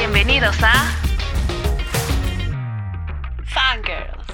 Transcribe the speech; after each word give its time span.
Bienvenidos 0.00 0.54
a 0.62 0.74
Fangirls. 3.46 4.26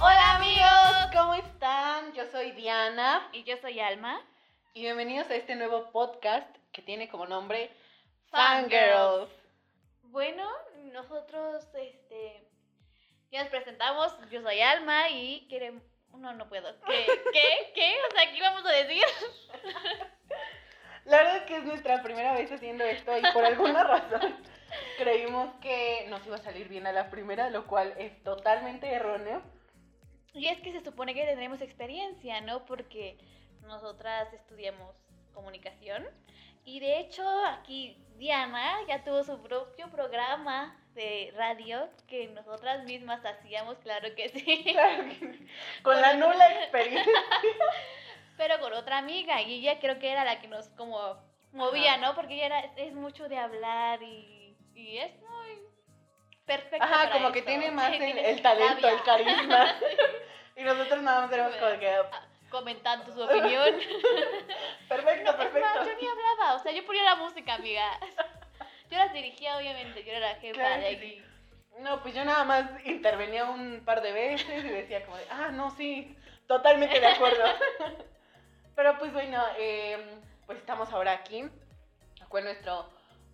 Hola 0.00 0.36
amigos, 0.36 1.10
¿cómo 1.12 1.34
están? 1.34 2.12
Yo 2.12 2.24
soy 2.30 2.52
Diana 2.52 3.28
Y 3.32 3.44
yo 3.44 3.56
soy 3.58 3.80
Alma. 3.80 4.20
y 4.74 4.82
bienvenidos 4.82 5.28
a 5.30 5.36
este 5.36 5.54
nuevo 5.56 5.90
podcast 5.90 6.48
que 6.72 6.82
tiene 6.82 7.08
como 7.08 7.26
nombre 7.26 7.70
Fangirls. 8.30 8.72
Fangirls. 8.72 9.30
Bueno, 10.04 10.48
nosotros, 10.92 11.64
este, 11.74 12.43
ya 13.34 13.42
nos 13.42 13.50
presentamos. 13.50 14.16
Yo 14.30 14.42
soy 14.42 14.60
Alma 14.60 15.10
y 15.10 15.46
queremos. 15.48 15.82
No, 16.12 16.32
no 16.34 16.48
puedo. 16.48 16.68
¿Qué? 16.86 17.06
¿Qué? 17.32 17.72
¿Qué? 17.74 17.96
O 18.08 18.14
sea, 18.14 18.32
¿qué 18.32 18.40
vamos 18.40 18.64
a 18.64 18.70
decir? 18.70 19.02
La 21.04 21.16
verdad 21.18 21.36
es 21.38 21.42
que 21.42 21.56
es 21.56 21.64
nuestra 21.64 22.02
primera 22.02 22.32
vez 22.34 22.50
haciendo 22.52 22.84
esto 22.84 23.18
y 23.18 23.22
por 23.32 23.44
alguna 23.44 23.82
razón 24.10 24.36
creímos 24.96 25.52
que 25.60 26.06
nos 26.08 26.24
iba 26.26 26.36
a 26.36 26.42
salir 26.42 26.68
bien 26.68 26.86
a 26.86 26.92
la 26.92 27.10
primera, 27.10 27.50
lo 27.50 27.66
cual 27.66 27.92
es 27.98 28.22
totalmente 28.22 28.90
erróneo. 28.90 29.42
Y 30.32 30.46
es 30.46 30.60
que 30.60 30.72
se 30.72 30.84
supone 30.84 31.12
que 31.12 31.26
tendremos 31.26 31.60
experiencia, 31.60 32.40
¿no? 32.40 32.64
Porque 32.64 33.18
nosotras 33.62 34.32
estudiamos 34.32 34.94
comunicación. 35.32 36.06
Y 36.64 36.80
de 36.80 36.98
hecho, 36.98 37.22
aquí 37.46 37.96
Diana 38.16 38.78
ya 38.88 39.04
tuvo 39.04 39.22
su 39.22 39.42
propio 39.42 39.90
programa 39.90 40.76
de 40.94 41.32
radio 41.36 41.88
que 42.06 42.28
nosotras 42.28 42.84
mismas 42.84 43.24
hacíamos, 43.24 43.76
claro 43.78 44.14
que 44.14 44.28
sí. 44.28 44.64
Claro 44.72 45.04
que 45.04 45.14
sí. 45.14 45.48
Con 45.82 46.00
la 46.00 46.14
nula 46.14 46.62
experiencia. 46.62 47.12
pero 48.36 48.58
con 48.60 48.72
otra 48.72 48.98
amiga 48.98 49.40
y 49.42 49.60
ella 49.60 49.78
creo 49.78 49.98
que 49.98 50.10
era 50.10 50.24
la 50.24 50.40
que 50.40 50.48
nos 50.48 50.68
como 50.70 51.16
movía, 51.52 51.94
Ajá. 51.94 52.06
¿no? 52.06 52.14
Porque 52.14 52.34
ella 52.34 52.46
era, 52.46 52.60
es 52.76 52.92
mucho 52.92 53.28
de 53.28 53.38
hablar 53.38 54.02
y, 54.02 54.56
y 54.74 54.98
es 54.98 55.12
muy 55.20 55.60
perfecta. 56.44 56.84
Ajá, 56.84 56.96
para 57.04 57.12
como 57.12 57.32
que 57.32 57.42
tiene 57.42 57.70
más 57.70 57.92
el, 58.00 58.42
talento, 58.42 58.80
labia. 58.80 58.98
el 58.98 59.02
carisma. 59.02 59.74
Y 60.56 60.62
nosotros 60.62 61.02
nada 61.02 61.22
más 61.22 61.30
tenemos 61.30 61.56
como 61.56 61.78
que. 61.78 61.96
Comentando 62.54 63.12
su 63.12 63.20
opinión. 63.20 63.68
Perfecto, 64.88 65.32
No, 65.32 65.42
es 65.42 65.52
más, 65.52 65.52
perfecto. 65.52 65.84
yo 65.86 66.00
ni 66.00 66.06
hablaba, 66.06 66.54
o 66.54 66.58
sea, 66.60 66.70
yo 66.70 66.86
ponía 66.86 67.02
la 67.02 67.16
música, 67.16 67.54
amiga. 67.54 67.98
Yo 68.88 68.96
las 68.96 69.12
dirigía, 69.12 69.56
obviamente, 69.58 70.04
yo 70.04 70.12
era 70.12 70.20
la 70.20 70.34
jefa 70.36 70.54
Claro 70.54 70.82
de. 70.82 71.24
No, 71.80 72.00
pues 72.00 72.14
yo 72.14 72.24
nada 72.24 72.44
más 72.44 72.70
intervenía 72.86 73.46
un 73.46 73.82
par 73.84 74.02
de 74.02 74.12
veces 74.12 74.64
y 74.64 74.68
decía 74.68 75.04
como 75.04 75.16
de, 75.16 75.24
ah, 75.30 75.48
no, 75.50 75.72
sí, 75.72 76.16
totalmente 76.46 77.00
de 77.00 77.06
acuerdo. 77.08 77.42
Pero 78.76 78.98
pues 79.00 79.12
bueno, 79.12 79.42
eh, 79.58 79.98
pues 80.46 80.58
estamos 80.58 80.92
ahora 80.92 81.10
aquí, 81.10 81.44
con 82.28 82.44
nuestro 82.44 82.88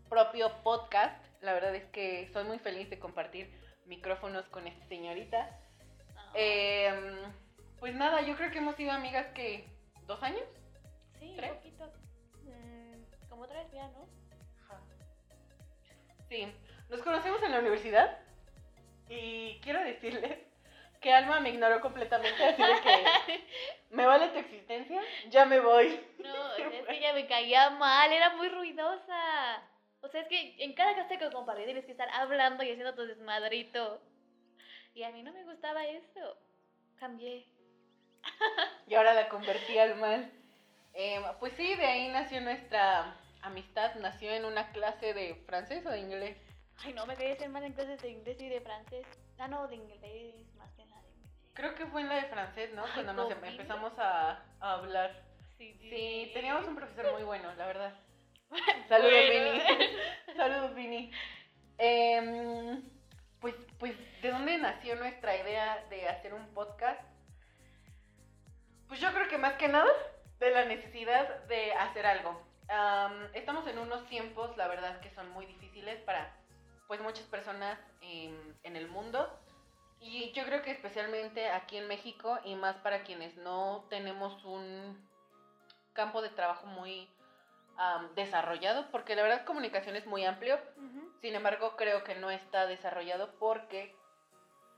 propio 0.09 0.51
podcast. 0.63 1.23
La 1.43 1.53
verdad 1.53 1.75
es 1.75 1.85
que 1.91 2.27
soy 2.33 2.45
muy 2.45 2.59
feliz 2.59 2.89
de 2.89 2.98
compartir 2.98 3.51
micrófonos 3.85 4.48
con 4.48 4.67
esta 4.67 4.87
señorita. 4.87 5.61
Eh, 6.33 7.21
pues 7.81 7.95
nada, 7.95 8.20
yo 8.20 8.36
creo 8.36 8.50
que 8.50 8.59
hemos 8.59 8.77
sido 8.77 8.92
amigas 8.92 9.27
que 9.34 9.67
dos 10.06 10.23
años. 10.23 10.45
sí, 11.19 11.33
¿tres? 11.36 11.50
un 11.50 11.56
poquito. 11.56 11.92
Mm, 12.45 13.28
como 13.28 13.48
tres 13.48 13.67
ya, 13.73 13.89
¿no? 13.89 14.09
Sí, 16.28 16.47
nos 16.89 17.03
conocemos 17.03 17.42
en 17.42 17.51
la 17.51 17.58
universidad 17.58 18.18
y 19.08 19.58
quiero 19.63 19.80
decirles 19.80 20.39
que 21.01 21.13
Alma 21.13 21.41
me 21.41 21.51
ignoró 21.51 21.80
completamente, 21.80 22.45
así 22.45 22.63
de 22.63 22.80
que 22.83 23.45
me 23.91 24.07
vale 24.07 24.29
tu 24.29 24.39
existencia, 24.39 25.01
ya 25.30 25.47
me 25.47 25.58
voy. 25.58 25.98
No, 26.18 26.55
es 26.57 26.85
que 26.86 26.97
ella 26.97 27.14
me 27.14 27.27
caía 27.27 27.70
mal, 27.70 28.12
era 28.12 28.36
muy 28.36 28.48
ruidosa. 28.48 29.62
O 30.02 30.08
sea, 30.08 30.20
es 30.20 30.29
que 30.29 30.57
en 30.58 30.74
cada 30.74 30.95
clase 30.95 31.18
que 31.18 31.30
compartí 31.30 31.64
tienes 31.64 31.85
que 31.85 31.92
estar 31.92 32.08
hablando 32.11 32.62
y 32.62 32.70
haciendo 32.70 32.95
tu 32.95 33.07
desmadrito. 33.07 34.01
Y 34.95 35.02
a 35.02 35.11
mí 35.11 35.23
no 35.23 35.33
me 35.33 35.45
gustaba 35.45 35.85
eso. 35.86 36.36
Cambié. 36.97 37.47
Y 38.86 38.95
ahora 38.95 39.14
la 39.14 39.29
convertí 39.29 39.79
al 39.79 39.97
mal. 39.97 40.31
Eh, 40.95 41.23
pues 41.39 41.53
sí, 41.57 41.75
de 41.77 41.86
ahí 41.86 42.08
nació 42.08 42.41
nuestra 42.41 43.14
amistad, 43.42 43.95
nació 43.97 44.31
en 44.33 44.45
una 44.45 44.70
clase 44.73 45.14
de 45.14 45.35
francés 45.47 45.85
o 45.86 45.91
de 45.91 46.01
inglés. 46.01 46.36
Ay, 46.85 46.92
no, 46.95 47.07
me 47.07 47.17
quería 47.17 47.35
hacer 47.35 47.48
mal 47.48 47.63
en 47.63 47.73
clases 47.73 48.01
de 48.03 48.11
inglés 48.11 48.41
y 48.41 48.48
de 48.48 48.61
francés. 48.61 49.07
Ah, 49.39 49.48
no, 49.48 49.67
de 49.69 49.77
inglés, 49.77 50.35
más 50.57 50.70
que 50.73 50.85
nada. 50.86 51.03
Creo 51.55 51.75
que 51.75 51.86
fue 51.86 52.01
en 52.03 52.09
la 52.09 52.17
de 52.17 52.25
francés, 52.25 52.73
¿no? 52.75 52.85
Ay, 52.85 52.91
Cuando 52.95 53.13
nos 53.13 53.30
em- 53.30 53.45
empezamos 53.45 53.92
a, 53.98 54.42
a 54.61 54.73
hablar. 54.75 55.23
Sí, 55.59 55.77
Sí, 55.80 56.30
teníamos 56.33 56.67
un 56.67 56.75
profesor 56.77 57.13
muy 57.13 57.23
bueno, 57.23 57.55
la 57.55 57.67
verdad. 57.67 57.95
Saludos, 58.89 59.13
Bueno. 59.13 59.53
Vini. 59.53 59.63
Saludos, 60.36 60.75
Vini. 60.75 61.13
Em, 61.79 62.83
pues, 63.41 63.55
pues, 63.79 63.95
¿de 64.23 64.30
dónde 64.30 64.59
nació 64.59 64.97
nuestra 64.97 65.36
idea 65.36 65.85
de 65.91 66.09
hacer 66.09 66.35
un 66.35 66.47
podcast? 66.55 67.01
Pues 68.90 69.01
yo 69.01 69.12
creo 69.12 69.28
que 69.28 69.39
más 69.39 69.52
que 69.52 69.68
nada 69.68 69.89
de 70.40 70.51
la 70.51 70.64
necesidad 70.64 71.45
de 71.45 71.73
hacer 71.74 72.05
algo. 72.06 72.42
Am, 72.68 73.28
estamos 73.34 73.64
en 73.68 73.78
unos 73.78 74.05
tiempos, 74.08 74.56
la 74.56 74.67
verdad, 74.67 74.98
que 74.98 75.11
son 75.11 75.30
muy 75.30 75.46
difíciles 75.46 76.01
para 76.01 76.36
pues 76.89 77.00
muchas 77.00 77.24
personas 77.27 77.79
en, 78.00 78.36
en 78.64 78.74
el 78.74 78.89
mundo. 78.89 79.33
Y 80.00 80.33
yo 80.33 80.45
creo 80.45 80.62
que 80.62 80.73
especialmente 80.73 81.52
aquí 81.52 81.77
en 81.77 81.86
México 81.86 82.40
y 82.45 82.56
más 82.56 82.79
para 82.79 83.05
quienes 83.05 83.36
no 83.36 83.86
tenemos 83.90 84.45
un 84.45 85.08
campo 85.92 86.20
de 86.20 86.30
trabajo 86.30 86.67
muy 86.67 87.08
am, 87.77 88.12
desarrollado, 88.17 88.90
porque 88.90 89.14
la 89.14 89.23
verdad 89.23 89.45
comunicación 89.45 89.95
es 89.95 90.06
muy 90.06 90.24
amplio, 90.24 90.58
sin 91.20 91.36
embargo 91.36 91.77
creo 91.77 92.02
que 92.02 92.17
no 92.17 92.29
está 92.29 92.67
desarrollado 92.67 93.39
porque 93.39 93.95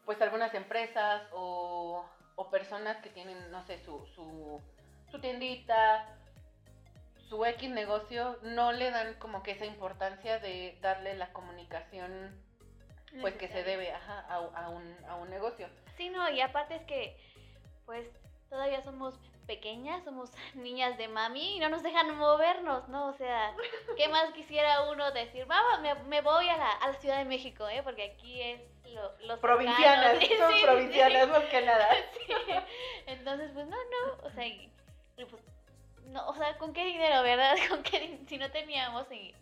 pues 0.04 0.20
algunas 0.20 0.52
empresas 0.52 1.22
o, 1.32 2.04
o 2.36 2.50
personas 2.50 2.96
que 2.98 3.10
tienen, 3.10 3.50
no 3.50 3.62
sé, 3.62 3.78
su, 3.84 4.06
su, 4.14 4.60
su 5.10 5.20
tiendita, 5.20 6.16
su 7.28 7.44
X 7.44 7.70
negocio, 7.70 8.38
no 8.42 8.72
le 8.72 8.90
dan 8.90 9.14
como 9.14 9.42
que 9.42 9.52
esa 9.52 9.66
importancia 9.66 10.38
de 10.38 10.78
darle 10.80 11.16
la 11.16 11.32
comunicación 11.32 12.42
pues 13.20 13.34
que 13.34 13.48
se 13.48 13.62
debe 13.62 13.92
ajá, 13.92 14.20
a, 14.28 14.36
a 14.36 14.68
un, 14.70 14.96
a 15.06 15.16
un 15.16 15.28
negocio. 15.28 15.68
Sí, 15.96 16.08
no, 16.08 16.30
y 16.30 16.40
aparte 16.40 16.76
es 16.76 16.82
que, 16.84 17.16
pues, 17.84 18.06
todavía 18.52 18.82
somos 18.82 19.18
pequeñas, 19.46 20.04
somos 20.04 20.30
niñas 20.54 20.98
de 20.98 21.08
mami 21.08 21.56
y 21.56 21.58
no 21.58 21.70
nos 21.70 21.82
dejan 21.82 22.14
movernos, 22.16 22.86
¿no? 22.88 23.08
O 23.08 23.12
sea, 23.14 23.56
¿qué 23.96 24.08
más 24.08 24.30
quisiera 24.32 24.90
uno 24.90 25.10
decir? 25.10 25.46
Vamos, 25.46 25.80
me, 25.80 25.94
me 26.04 26.20
voy 26.20 26.48
a 26.48 26.56
la, 26.58 26.70
a 26.70 26.88
la 26.88 26.94
Ciudad 26.94 27.18
de 27.18 27.24
México, 27.24 27.66
¿eh? 27.68 27.82
Porque 27.82 28.12
aquí 28.12 28.42
es 28.42 28.60
lo, 28.92 29.26
los 29.26 29.38
Provincianas, 29.40 30.18
cercanos. 30.18 30.38
Son 30.38 30.52
sí, 30.52 30.58
sí, 30.58 30.64
provincianas 30.64 31.28
más 31.28 31.44
que 31.44 31.62
nada. 31.62 31.88
sí. 32.12 32.32
Entonces, 33.06 33.50
pues, 33.54 33.66
no, 33.66 33.76
no, 33.76 34.26
o 34.26 34.30
sea, 34.30 34.44
pues, 35.16 35.42
no, 36.08 36.28
o 36.28 36.34
sea, 36.34 36.58
¿con 36.58 36.74
qué 36.74 36.84
dinero, 36.84 37.22
verdad? 37.22 37.56
¿Con 37.70 37.82
qué 37.82 38.20
si 38.28 38.36
no 38.36 38.50
teníamos 38.50 39.10
y 39.10 39.34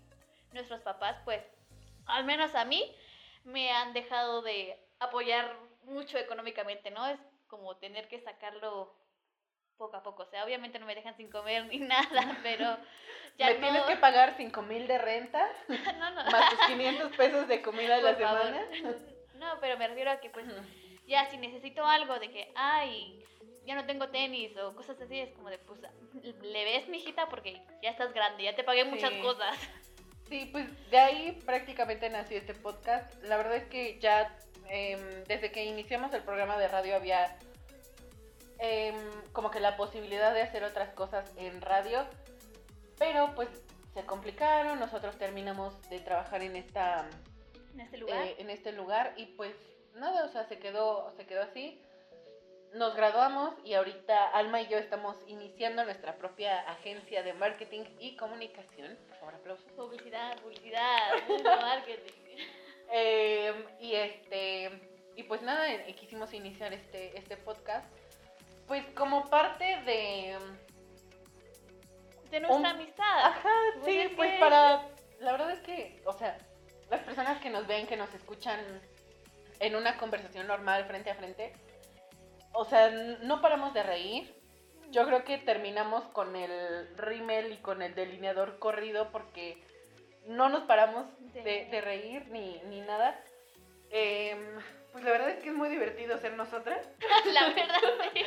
nuestros 0.52 0.80
papás, 0.82 1.16
pues, 1.24 1.42
al 2.06 2.24
menos 2.24 2.54
a 2.54 2.64
mí, 2.64 2.94
me 3.42 3.72
han 3.72 3.92
dejado 3.92 4.42
de 4.42 4.78
apoyar 5.00 5.52
mucho 5.82 6.16
económicamente, 6.16 6.92
¿no? 6.92 7.06
Es 7.08 7.18
como 7.50 7.76
tener 7.76 8.08
que 8.08 8.20
sacarlo 8.20 8.94
poco 9.76 9.96
a 9.96 10.02
poco. 10.02 10.22
O 10.22 10.26
sea, 10.30 10.44
obviamente 10.44 10.78
no 10.78 10.86
me 10.86 10.94
dejan 10.94 11.16
sin 11.16 11.30
comer 11.30 11.66
ni 11.66 11.78
nada, 11.94 12.38
pero 12.42 12.78
ya 13.38 13.46
Me 13.48 13.54
no. 13.54 13.60
tienes 13.60 13.82
que 13.82 13.96
pagar 13.96 14.34
5 14.36 14.62
mil 14.62 14.86
de 14.86 14.98
renta, 14.98 15.46
no, 15.98 16.10
no. 16.10 16.30
más 16.30 16.50
tus 16.50 16.60
500 16.66 17.16
pesos 17.16 17.48
de 17.48 17.60
comida 17.62 17.96
a 17.96 18.00
la 18.00 18.14
favor. 18.14 18.42
semana. 18.46 18.66
No, 19.34 19.58
pero 19.60 19.76
me 19.78 19.88
refiero 19.88 20.10
a 20.10 20.20
que 20.20 20.30
pues 20.30 20.46
ya 21.06 21.28
si 21.30 21.36
necesito 21.38 21.84
algo 21.84 22.18
de 22.18 22.30
que, 22.30 22.52
ay, 22.54 23.24
ya 23.64 23.74
no 23.74 23.86
tengo 23.86 24.08
tenis 24.10 24.56
o 24.58 24.74
cosas 24.76 25.00
así, 25.00 25.18
es 25.18 25.32
como 25.32 25.48
de, 25.50 25.58
pues, 25.58 25.80
le 26.42 26.64
ves, 26.64 26.88
mijita, 26.88 27.28
porque 27.28 27.60
ya 27.82 27.90
estás 27.90 28.12
grande, 28.12 28.44
ya 28.44 28.54
te 28.54 28.64
pagué 28.64 28.84
muchas 28.84 29.12
cosas. 29.22 29.56
Sí, 30.28 30.48
pues 30.52 30.66
de 30.90 30.98
ahí 30.98 31.32
prácticamente 31.44 32.08
nació 32.10 32.36
este 32.38 32.54
podcast. 32.54 33.12
La 33.24 33.36
verdad 33.38 33.56
es 33.56 33.64
que 33.64 33.98
ya 33.98 34.36
em, 34.68 35.24
desde 35.24 35.50
que 35.50 35.64
iniciamos 35.64 36.12
el 36.14 36.22
programa 36.22 36.56
de 36.58 36.68
radio 36.68 36.94
había 36.96 37.36
em, 38.60 38.94
como 39.32 39.50
que 39.50 39.60
la 39.60 39.76
posibilidad 39.76 40.32
de 40.34 40.42
hacer 40.42 40.64
otras 40.64 40.92
cosas 40.94 41.32
en 41.36 41.60
radio, 41.60 42.06
pero 42.98 43.32
pues 43.34 43.48
se 43.94 44.04
complicaron, 44.04 44.78
nosotros 44.78 45.16
terminamos 45.18 45.80
de 45.90 45.98
trabajar 46.00 46.42
en 46.42 46.56
esta 46.56 47.08
En 47.74 47.80
este 47.80 47.96
lugar. 47.98 48.26
eh, 48.26 48.36
en 48.38 48.50
este 48.50 48.72
lugar 48.72 49.14
y 49.16 49.26
pues 49.26 49.54
nada, 49.94 50.24
o 50.24 50.28
sea, 50.28 50.44
se 50.44 50.58
quedó, 50.58 51.10
se 51.16 51.26
quedó 51.26 51.42
así. 51.42 51.80
Nos 52.74 52.94
graduamos 52.94 53.52
y 53.64 53.74
ahorita 53.74 54.28
Alma 54.28 54.60
y 54.60 54.68
yo 54.68 54.78
estamos 54.78 55.16
iniciando 55.26 55.84
nuestra 55.84 56.16
propia 56.18 56.60
agencia 56.70 57.24
de 57.24 57.32
marketing 57.32 57.82
y 57.98 58.14
comunicación. 58.16 58.96
Por 59.08 59.16
favor, 59.16 59.34
aplausos. 59.34 59.72
Publicidad, 59.72 60.36
publicidad, 60.40 61.00
marketing. 61.60 62.12
Eh, 62.92 63.52
y 63.80 63.94
este 63.94 64.70
y 65.16 65.24
pues 65.24 65.42
nada, 65.42 65.72
eh, 65.72 65.94
quisimos 65.98 66.32
iniciar 66.32 66.72
este, 66.72 67.18
este 67.18 67.36
podcast, 67.36 67.86
pues 68.70 68.86
como 68.94 69.28
parte 69.28 69.64
de... 69.84 70.38
De 72.30 72.38
nuestra 72.38 72.56
Un- 72.56 72.66
amistad. 72.66 73.24
Ajá, 73.24 73.50
Pues 73.80 73.84
sí, 73.86 73.98
es 73.98 74.10
pues 74.14 74.30
que- 74.30 74.38
para... 74.38 74.86
La 75.18 75.32
verdad 75.32 75.50
es 75.50 75.58
que, 75.62 76.00
o 76.06 76.12
sea, 76.12 76.38
las 76.88 77.00
personas 77.00 77.40
que 77.40 77.50
nos 77.50 77.66
ven, 77.66 77.88
que 77.88 77.96
nos 77.96 78.14
escuchan 78.14 78.60
en 79.58 79.74
una 79.74 79.98
conversación 79.98 80.46
normal, 80.46 80.84
frente 80.84 81.10
a 81.10 81.16
frente, 81.16 81.52
o 82.52 82.64
sea, 82.64 82.90
no 82.90 83.42
paramos 83.42 83.74
de 83.74 83.82
reír. 83.82 84.32
Yo 84.90 85.04
creo 85.04 85.24
que 85.24 85.38
terminamos 85.38 86.04
con 86.10 86.36
el 86.36 86.96
rímel 86.96 87.52
y 87.52 87.56
con 87.56 87.82
el 87.82 87.96
delineador 87.96 88.60
corrido 88.60 89.10
porque 89.10 89.60
no 90.26 90.48
nos 90.48 90.62
paramos 90.62 91.06
de, 91.32 91.66
de 91.72 91.80
reír 91.80 92.28
ni, 92.28 92.60
ni 92.66 92.80
nada. 92.82 93.20
Em, 93.90 94.60
pues 94.92 95.04
la 95.04 95.10
verdad 95.10 95.30
es 95.30 95.42
que 95.42 95.48
es 95.48 95.54
muy 95.54 95.68
divertido 95.68 96.18
ser 96.18 96.34
nosotras. 96.34 96.88
La 97.32 97.48
verdad, 97.48 97.80
sí. 98.12 98.22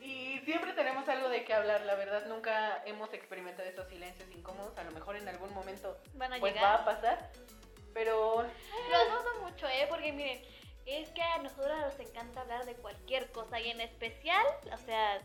Y 0.00 0.38
siempre 0.40 0.72
tenemos 0.72 1.08
algo 1.08 1.28
de 1.28 1.44
qué 1.44 1.52
hablar, 1.52 1.82
la 1.82 1.94
verdad 1.94 2.26
nunca 2.26 2.82
hemos 2.86 3.12
experimentado 3.12 3.68
esos 3.68 3.88
silencios 3.88 4.30
incómodos, 4.30 4.78
a 4.78 4.84
lo 4.84 4.92
mejor 4.92 5.16
en 5.16 5.28
algún 5.28 5.52
momento 5.52 5.98
Van 6.14 6.32
a 6.32 6.38
pues 6.38 6.54
va 6.56 6.74
a 6.74 6.84
pasar, 6.84 7.30
pero 7.92 8.42
Los 8.42 9.08
dudo 9.08 9.40
mucho, 9.42 9.68
¿eh? 9.68 9.86
Porque 9.88 10.12
miren, 10.12 10.40
es 10.86 11.10
que 11.10 11.20
a 11.20 11.38
nosotros 11.38 11.76
nos 11.78 12.00
encanta 12.00 12.40
hablar 12.40 12.64
de 12.64 12.74
cualquier 12.74 13.30
cosa 13.32 13.60
y 13.60 13.70
en 13.70 13.82
especial, 13.82 14.46
o 14.72 14.78
sea, 14.78 15.20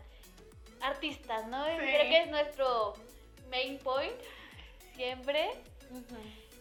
artistas, 0.81 1.47
¿no? 1.47 1.65
Sí. 1.65 1.77
Creo 1.77 2.09
que 2.09 2.21
es 2.23 2.29
nuestro 2.29 2.93
main 3.49 3.77
point 3.79 4.19
siempre. 4.95 5.51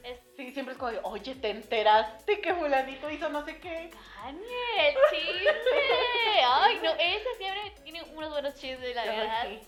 Es 0.04 0.18
sí, 0.36 0.50
siempre 0.52 0.72
es 0.72 0.78
como 0.78 0.90
de, 0.92 1.00
oye, 1.04 1.34
¿te 1.36 1.50
enteraste 1.50 2.40
que 2.40 2.54
fulanito 2.54 3.08
hizo 3.10 3.28
no 3.28 3.44
sé 3.44 3.58
qué? 3.58 3.90
Daniel, 4.22 4.96
chisme. 5.10 6.42
Ay, 6.44 6.80
no, 6.82 6.90
ese 6.92 7.34
siempre 7.38 7.72
tiene 7.84 8.02
unos 8.14 8.30
buenos 8.30 8.54
chismes, 8.56 8.94
la 8.96 9.04
verdad. 9.04 9.46
sí. 9.48 9.60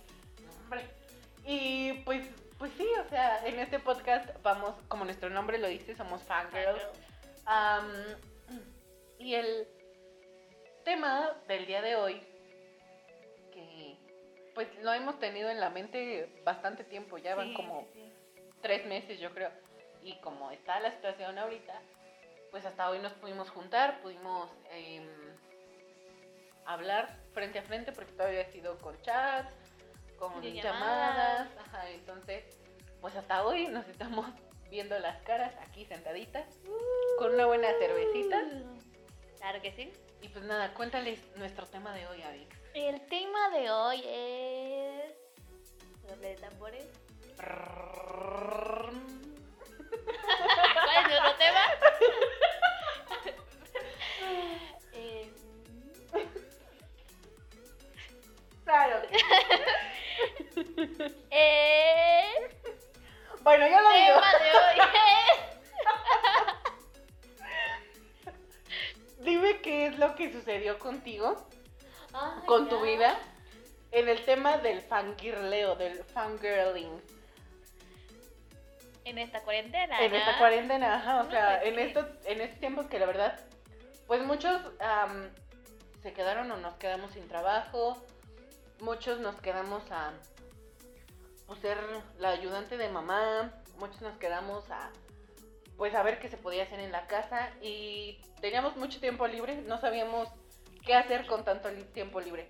Hombre. 0.65 0.83
Y 1.47 1.93
pues, 2.05 2.27
pues 2.59 2.73
sí, 2.77 2.87
o 3.05 3.09
sea, 3.09 3.47
en 3.47 3.59
este 3.61 3.79
podcast 3.79 4.29
vamos, 4.43 4.75
como 4.89 5.05
nuestro 5.05 5.31
nombre 5.31 5.59
lo 5.59 5.69
dice, 5.69 5.95
somos 5.95 6.23
fangirls. 6.23 6.83
Am, 7.47 7.93
y 9.19 9.35
el 9.35 9.69
tema 10.85 11.31
del 11.47 11.67
día 11.67 11.81
de 11.83 11.97
hoy, 11.97 12.21
que 13.53 13.97
pues 14.55 14.69
lo 14.83 14.93
hemos 14.93 15.19
tenido 15.19 15.51
en 15.51 15.61
la 15.61 15.71
mente 15.71 16.29
bastante 16.45 16.83
tiempo, 16.85 17.19
ya 17.19 17.35
van 17.35 17.49
Sí, 17.49 17.55
como 17.55 17.87
sí. 17.93 18.13
tres 18.63 18.87
meses 18.87 19.21
yo 19.21 19.31
creo. 19.33 19.51
Y 20.05 20.21
como 20.21 20.51
está 20.51 20.79
la 20.81 20.93
situación 20.93 21.39
ahorita, 21.39 21.81
pues 22.51 22.65
hasta 22.67 22.91
hoy 22.91 22.99
nos 23.01 23.13
pudimos 23.15 23.51
juntar, 23.51 24.01
pudimos 24.03 24.51
em, 24.71 25.09
hablar 26.67 27.19
frente 27.33 27.59
a 27.59 27.63
frente 27.63 27.91
porque 27.91 28.13
todavía 28.13 28.43
ha 28.43 28.53
sido 28.53 28.79
con 28.79 29.01
chats, 29.03 29.53
con 30.19 30.41
llamadas, 30.43 31.49
ajá, 31.59 31.91
entonces 31.91 32.45
pues 33.01 33.17
hasta 33.17 33.45
hoy 33.45 33.67
nos 33.69 33.89
estamos 33.89 34.27
viendo 34.71 34.99
las 34.99 35.21
caras 35.23 35.55
aquí 35.63 35.85
sentaditas 35.87 36.47
con 37.19 37.35
una 37.35 37.47
buena 37.47 37.69
cervecita. 37.79 38.43
Claro 39.39 39.61
que 39.61 39.73
sí. 39.73 39.93
Y 40.23 40.29
pues 40.29 40.45
nada, 40.45 40.73
cuéntales 40.75 41.21
nuestro 41.37 41.67
tema 41.67 41.95
de 41.95 42.07
hoy, 42.07 42.23
Avix. 42.23 42.57
El 42.75 43.01
tema 43.09 43.51
de 43.51 43.71
hoy 43.71 44.03
es. 44.07 45.15
Doble 46.09 46.29
de 46.29 46.37
tambores. 46.37 46.87
¿Cuál 49.91 50.97
es 50.99 51.09
nuestro 51.09 51.35
tema? 51.37 51.61
Eh, 54.97 55.31
Claro. 58.65 59.03
el 61.31 62.35
Bueno, 63.43 63.67
yo 63.69 63.81
lo 63.81 63.93
digo. 63.93 64.21
tema 64.21 64.33
de 64.39 64.51
hoy 64.51 64.79
es. 64.81 65.29
Dime 69.25 69.61
qué 69.61 69.87
es 69.87 69.99
lo 69.99 70.15
que 70.15 70.33
sucedió 70.33 70.79
contigo, 70.79 71.47
Ay, 72.13 72.47
con 72.47 72.69
tu 72.69 72.81
vida, 72.81 73.19
en 73.91 74.09
el 74.09 74.25
tema 74.25 74.57
del 74.59 74.81
fangirleo, 74.83 75.77
del 75.77 76.03
fangirling. 76.05 77.03
En 79.05 79.19
esta 79.19 79.43
cuarentena. 79.43 80.01
En 80.01 80.13
¿no? 80.13 80.19
esta 80.19 80.39
cuarentena, 80.39 80.97
ajá, 80.97 81.21
o 81.21 81.25
No, 81.25 81.31
sea, 81.31 81.61
pues 81.61 81.73
en 81.73 81.79
estos, 81.79 82.07
en 82.25 82.41
estos 82.41 82.61
tiempos 82.61 82.87
que 82.87 82.99
la 82.99 83.07
verdad, 83.07 83.39
pues 84.07 84.23
muchos 84.25 84.61
am, 84.81 85.31
se 86.03 86.13
quedaron 86.13 86.51
o 86.51 86.57
nos 86.57 86.75
quedamos 86.75 87.13
sin 87.13 87.29
trabajo, 87.29 88.03
muchos 88.81 89.21
nos 89.21 89.37
quedamos 89.41 89.83
a 89.91 90.13
pues, 91.47 91.61
ser 91.61 91.79
la 92.19 92.31
ayudante 92.31 92.77
de 92.77 92.89
mamá, 92.89 93.53
muchos 93.79 94.01
nos 94.01 94.17
quedamos 94.19 94.71
a 94.71 94.91
pues 95.77 95.95
a 95.95 96.03
ver 96.03 96.21
qué 96.21 96.29
se 96.29 96.37
podía 96.37 96.63
hacer 96.63 96.79
en 96.79 96.93
la 96.93 97.07
casa 97.09 97.51
y 97.61 98.21
teníamos 98.41 98.77
mucho 98.77 99.01
tiempo 99.01 99.27
libre, 99.27 99.57
no 99.63 99.81
sabíamos 99.81 100.29
qué 100.87 100.95
hacer 100.95 101.27
con 101.27 101.45
tanto 101.45 101.69
tiempo 101.93 102.21
libre. 102.21 102.49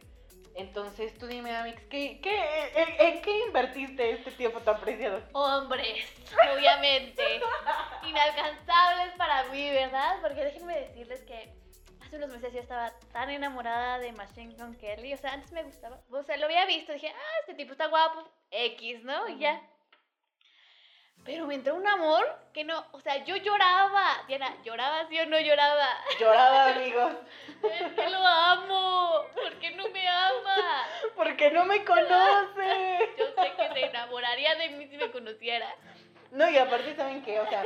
Entonces 0.54 1.16
tú 1.18 1.26
dime, 1.26 1.54
Amix, 1.56 1.82
¿qué, 1.86 2.20
qué, 2.22 2.72
en, 2.76 3.06
en 3.08 3.22
qué 3.22 3.38
invertiste 3.46 4.12
este 4.12 4.30
tiempo 4.32 4.60
tan 4.60 4.80
preciado? 4.80 5.20
Hombres, 5.32 6.06
obviamente. 6.54 7.22
Inalcanzables 8.06 9.14
para 9.16 9.44
mí, 9.44 9.70
¿verdad? 9.70 10.18
Porque 10.22 10.44
déjenme 10.44 10.78
decirles 10.78 11.22
que 11.22 11.52
hace 12.00 12.16
unos 12.16 12.30
meses 12.30 12.52
yo 12.52 12.60
estaba 12.60 12.92
tan 13.12 13.30
enamorada 13.30 13.98
de 13.98 14.12
Machine 14.12 14.54
Gun 14.54 14.76
Kelly. 14.76 15.12
O 15.14 15.16
sea, 15.16 15.32
antes 15.32 15.50
me 15.50 15.64
gustaba. 15.64 16.00
O 16.10 16.22
sea, 16.22 16.36
lo 16.36 16.46
había 16.46 16.66
visto. 16.66 16.92
Dije, 16.92 17.08
ah, 17.08 17.40
este 17.40 17.54
tipo 17.54 17.72
está 17.72 17.86
guapo. 17.88 18.28
X, 18.50 19.02
¿no? 19.02 19.28
Y 19.28 19.38
ya. 19.38 19.60
Pero 21.24 21.46
me 21.46 21.54
entró 21.54 21.74
un 21.74 21.86
amor 21.86 22.22
que 22.52 22.64
no. 22.64 22.84
O 22.92 23.00
sea, 23.00 23.24
yo 23.24 23.36
lloraba. 23.36 24.24
Diana, 24.28 24.56
¿lloraba 24.62 25.08
sí 25.08 25.18
o 25.18 25.26
no 25.26 25.38
lloraba? 25.40 25.88
Lloraba, 26.18 26.68
amigos. 26.74 27.12
Es 27.64 27.92
que 27.94 28.10
lo 28.10 28.18
amo. 28.26 29.22
¿Por 29.34 29.54
qué 29.58 29.70
no 29.70 29.88
me 29.88 30.06
ama? 30.06 30.56
Porque 31.16 31.50
no 31.50 31.64
me 31.64 31.82
conoce. 31.82 32.98
Yo 33.18 33.24
sé 33.42 33.52
que 33.56 33.72
se 33.72 33.86
enamoraría 33.86 34.54
de 34.56 34.68
mí 34.70 34.86
si 34.88 34.98
me 34.98 35.10
conociera. 35.10 35.74
No, 36.30 36.48
y 36.50 36.58
aparte, 36.58 36.94
¿saben 36.94 37.22
qué? 37.22 37.40
O 37.40 37.48
sea, 37.48 37.64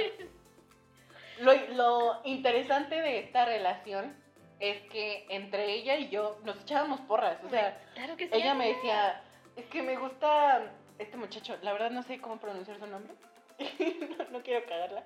lo, 1.40 1.52
lo 1.75 2.21
interesante 2.25 3.00
de 3.00 3.19
esta 3.21 3.45
relación 3.45 4.17
es 4.61 4.81
que 4.90 5.26
entre 5.31 5.73
ella 5.73 5.97
y 5.97 6.09
yo 6.11 6.38
nos 6.45 6.61
echábamos 6.61 7.00
porras. 7.02 7.38
O 7.45 7.49
sea, 7.50 7.76
Claro 7.95 8.17
que 8.17 8.26
sí. 8.28 8.35
ella 8.35 8.55
me 8.55 8.69
decía, 8.69 9.21
es 9.57 9.64
que 9.67 9.83
me 9.83 9.97
gusta 9.97 10.62
este 10.99 11.17
muchacho. 11.17 11.57
La 11.62 11.73
verdad 11.73 11.90
no 11.90 12.02
sé 12.05 12.21
cómo 12.21 12.38
pronunciar 12.38 12.78
su 12.78 12.87
nombre. 12.87 13.14
no, 14.19 14.25
no 14.31 14.43
quiero 14.43 14.65
cagarla. 14.67 15.05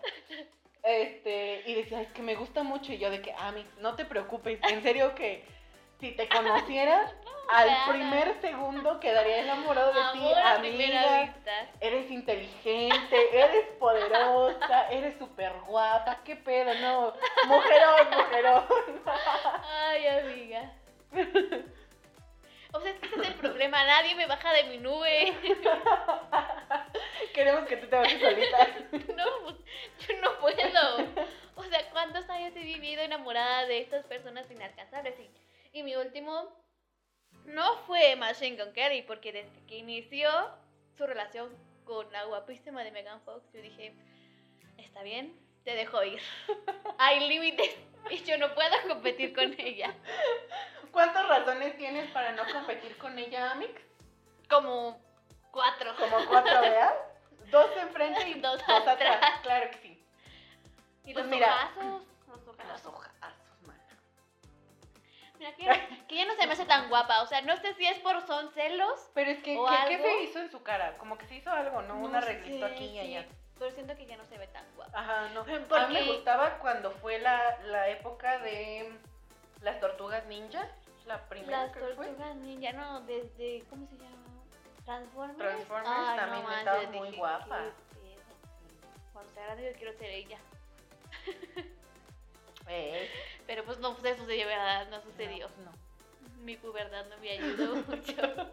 Este, 0.82 1.62
y 1.66 1.75
decía, 1.75 2.02
es 2.02 2.12
que 2.12 2.23
me 2.23 2.35
gusta 2.35 2.62
mucho. 2.62 2.92
Y 2.92 2.99
yo 2.99 3.11
de 3.11 3.23
que, 3.23 3.32
ah, 3.38 3.52
mi, 3.52 3.64
no 3.78 3.94
te 3.94 4.04
preocupes. 4.04 4.59
En 4.68 4.82
serio 4.82 5.14
que 5.14 5.44
si 6.00 6.11
te 6.12 6.28
conociera, 6.28 7.12
al 7.49 7.92
primer 7.92 8.40
segundo 8.40 8.99
quedaría 8.99 9.42
enamorado 9.42 9.92
de 9.92 10.18
ti, 10.18 10.32
a 10.35 10.54
amiga. 10.56 11.23
vista. 11.23 11.52
Eres 11.80 12.11
inteligente, 12.11 13.16
eres 13.32 13.66
poderosa, 13.78 14.88
eres 14.90 15.16
súper 15.18 15.52
guapa, 15.66 16.18
qué 16.25 16.35
pedo, 16.35 16.75
no, 16.75 17.14
mujerón, 17.47 18.09
mujerón. 18.16 18.64
Ay, 19.64 20.06
amiga. 20.09 20.73
O 22.72 22.80
sea, 22.80 22.90
es 22.90 22.98
que 23.00 23.06
ese 23.06 23.20
es 23.20 23.28
el 23.28 23.34
problema. 23.34 23.84
Nadie 23.84 24.14
me 24.14 24.26
baja 24.26 24.52
de 24.52 24.64
mi 24.64 24.78
nube. 24.78 25.32
Queremos 27.34 27.66
que 27.66 27.76
tú 27.76 27.86
te 27.86 27.96
vayas 27.96 28.20
solita. 28.20 28.68
No, 29.16 29.24
pues 29.44 29.56
yo 30.08 30.20
no 30.20 30.38
puedo. 30.40 31.26
O 31.54 31.64
sea, 31.64 31.90
¿cuántos 31.90 32.28
años 32.28 32.54
he 32.56 32.60
vivido 32.60 33.02
enamorada 33.02 33.66
de 33.66 33.80
estas 33.80 34.04
personas 34.06 34.50
inalcanzables? 34.50 35.14
Y, 35.20 35.78
y 35.78 35.82
mi 35.82 35.96
último 35.96 36.48
no 37.44 37.76
fue 37.86 38.16
Machine 38.16 38.62
Gun 38.62 38.72
Kelly, 38.72 39.02
porque 39.02 39.32
desde 39.32 39.66
que 39.66 39.78
inició 39.78 40.30
su 40.96 41.06
relación 41.06 41.50
con 41.84 42.10
la 42.12 42.24
guapísima 42.24 42.84
de 42.84 42.92
Megan 42.92 43.20
Fox, 43.22 43.44
yo 43.52 43.60
dije, 43.60 43.94
está 44.78 45.02
bien, 45.02 45.34
te 45.64 45.75
dejo 45.75 46.02
ir. 46.04 46.21
Hay 46.99 47.28
límites 47.28 47.76
y 48.11 48.23
yo 48.25 48.37
no 48.38 48.54
puedo 48.54 48.71
competir 48.88 49.35
con 49.35 49.54
ella. 49.59 49.95
¿Cuántas 50.90 51.26
razones 51.28 51.76
tienes 51.78 52.11
para 52.11 52.33
no 52.33 52.42
competir 52.52 52.97
con 52.99 53.19
ella, 53.19 53.52
Amix? 53.52 53.81
Como 54.50 55.00
cuatro. 55.50 55.95
Como 55.97 56.16
cuatro, 56.26 56.61
¿verdad? 56.61 56.95
Dos 57.50 57.71
enfrente 57.76 58.28
y 58.28 58.35
Dos 58.35 58.64
dos, 58.66 58.87
atrás. 58.88 59.16
atrás. 59.16 59.40
Claro 59.42 59.71
que 59.71 59.78
sí. 59.78 60.04
Y 61.04 61.12
Pues 61.12 61.25
los 61.26 61.35
mira. 61.35 61.47
ojazos. 61.49 62.02
Los 62.28 62.47
Los 62.47 62.87
ojazos. 62.87 63.62
man. 63.66 63.78
Mira, 65.38 65.52
que, 65.57 66.07
que 66.07 66.14
ya 66.16 66.25
no 66.26 66.35
se 66.35 66.47
me 66.47 66.52
hace 66.52 66.64
tan 66.66 66.88
guapa. 66.88 67.23
O 67.23 67.26
sea, 67.26 67.40
no 67.42 67.57
sé 67.57 67.75
si 67.75 67.87
es 67.87 67.99
por 67.99 68.25
son 68.26 68.50
celos. 68.54 69.11
Pero 69.14 69.31
es 69.31 69.42
que, 69.42 69.57
¿O 69.59 69.66
¿qué, 69.88 69.99
se 69.99 70.23
hizo 70.23 70.38
en 70.38 70.50
su 70.50 70.62
cara? 70.62 70.97
Como 70.99 71.19
que 71.19 71.26
se 71.26 71.37
hizo 71.37 71.50
algo, 71.50 71.83
¿no? 71.83 71.97
Un 71.99 72.12
No 72.12 72.19
arreglito 72.19 72.66
sé, 72.69 72.73
aquí 72.75 72.85
y 72.87 72.99
allá. 73.00 73.26
Pero 73.62 73.75
siento 73.76 73.95
que 73.97 74.07
ya 74.07 74.16
no 74.16 74.25
se 74.25 74.37
ve 74.38 74.49
tan 74.49 74.64
guapa. 74.75 74.99
Ajá, 74.99 75.28
no. 75.28 75.42
A 75.42 75.87
mí 75.87 75.95
me 75.95 76.02
gustaba 76.09 76.59
cuando 76.59 76.90
fue 76.90 77.21
la, 77.21 77.59
la 77.66 77.88
época 77.90 78.38
de 78.40 78.92
Las 79.61 79.78
tortugas 79.78 80.26
ninja, 80.26 80.69
la 81.07 81.21
primera 81.28 81.62
Las 81.66 81.73
creo 81.73 81.88
que 81.90 81.95
fue. 81.95 82.07
tortugas 82.07 82.35
ninja, 82.37 82.73
no, 82.73 83.02
desde, 83.02 83.62
¿cómo 83.71 83.87
se 83.87 83.97
llama? 83.99 84.16
Transformers. 84.85 85.38
Transformers 85.38 85.88
Ay, 86.09 86.16
también 86.19 86.42
manches, 86.45 86.59
estaba 86.59 86.90
muy 86.90 87.07
dije, 87.07 87.19
guapa. 87.19 87.61
Cuando 89.12 89.33
sea 89.33 89.45
grande 89.45 89.71
yo 89.73 89.78
quiero 89.78 89.92
ser 89.99 90.11
ella. 90.11 90.38
Eh, 92.69 93.11
Pero 93.47 93.64
pues 93.64 93.78
no, 93.81 93.95
pues 93.97 94.14
eso 94.16 94.25
de 94.25 94.45
verdad, 94.45 94.87
no 94.88 95.00
sucedió. 95.02 95.49
no, 95.64 95.71
no. 95.73 96.42
Mi 96.45 96.57
pubertad 96.57 97.07
no 97.07 97.16
me 97.19 97.31
ayudó 97.33 97.75
mucho. 97.88 98.52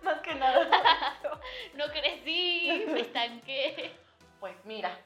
Más 0.02 0.20
que 0.20 0.34
nada. 0.34 0.68
No 1.74 1.86
crecí, 1.88 2.84
me 2.88 3.00
estanqué. 3.00 3.92
Pues 4.38 4.54
mira, 4.64 4.96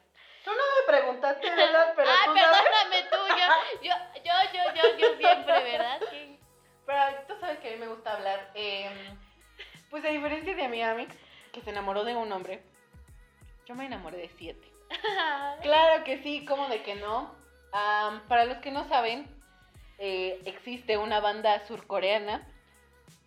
tú 0.44 0.50
no 0.50 0.56
me 0.56 0.86
preguntaste, 0.98 1.48
¿verdad? 1.50 1.92
Pero 1.96 2.08
Ay, 2.10 2.16
tú 2.26 2.34
sabes. 2.36 2.60
perdóname 2.62 3.02
tú, 3.10 3.16
yo, 3.28 3.88
yo, 3.88 3.94
yo, 4.24 4.32
yo, 4.52 4.74
yo, 4.74 4.98
yo 4.98 5.16
siempre, 5.16 5.62
¿verdad? 5.64 6.00
Pero 6.86 7.00
tú 7.28 7.34
sabes 7.40 7.58
que 7.60 7.68
a 7.68 7.70
mí 7.72 7.76
me 7.78 7.88
gusta 7.88 8.12
hablar. 8.14 8.50
eh, 8.54 8.90
pues 9.90 10.04
a 10.04 10.08
diferencia 10.08 10.54
de 10.54 10.68
mi 10.68 10.82
Amix, 10.82 11.14
que 11.52 11.60
se 11.60 11.70
enamoró 11.70 12.04
de 12.04 12.16
un 12.16 12.30
hombre, 12.32 12.62
yo 13.66 13.74
me 13.74 13.86
enamoré 13.86 14.18
de 14.18 14.28
siete. 14.36 14.68
Claro 15.62 16.04
que 16.04 16.22
sí, 16.22 16.44
¿cómo 16.44 16.68
de 16.68 16.82
que 16.82 16.96
no? 16.96 17.34
Am, 17.72 18.20
para 18.28 18.44
los 18.44 18.58
que 18.58 18.70
no 18.72 18.86
saben, 18.88 19.26
eh, 19.98 20.40
existe 20.46 20.96
una 20.98 21.20
banda 21.20 21.64
surcoreana 21.66 22.46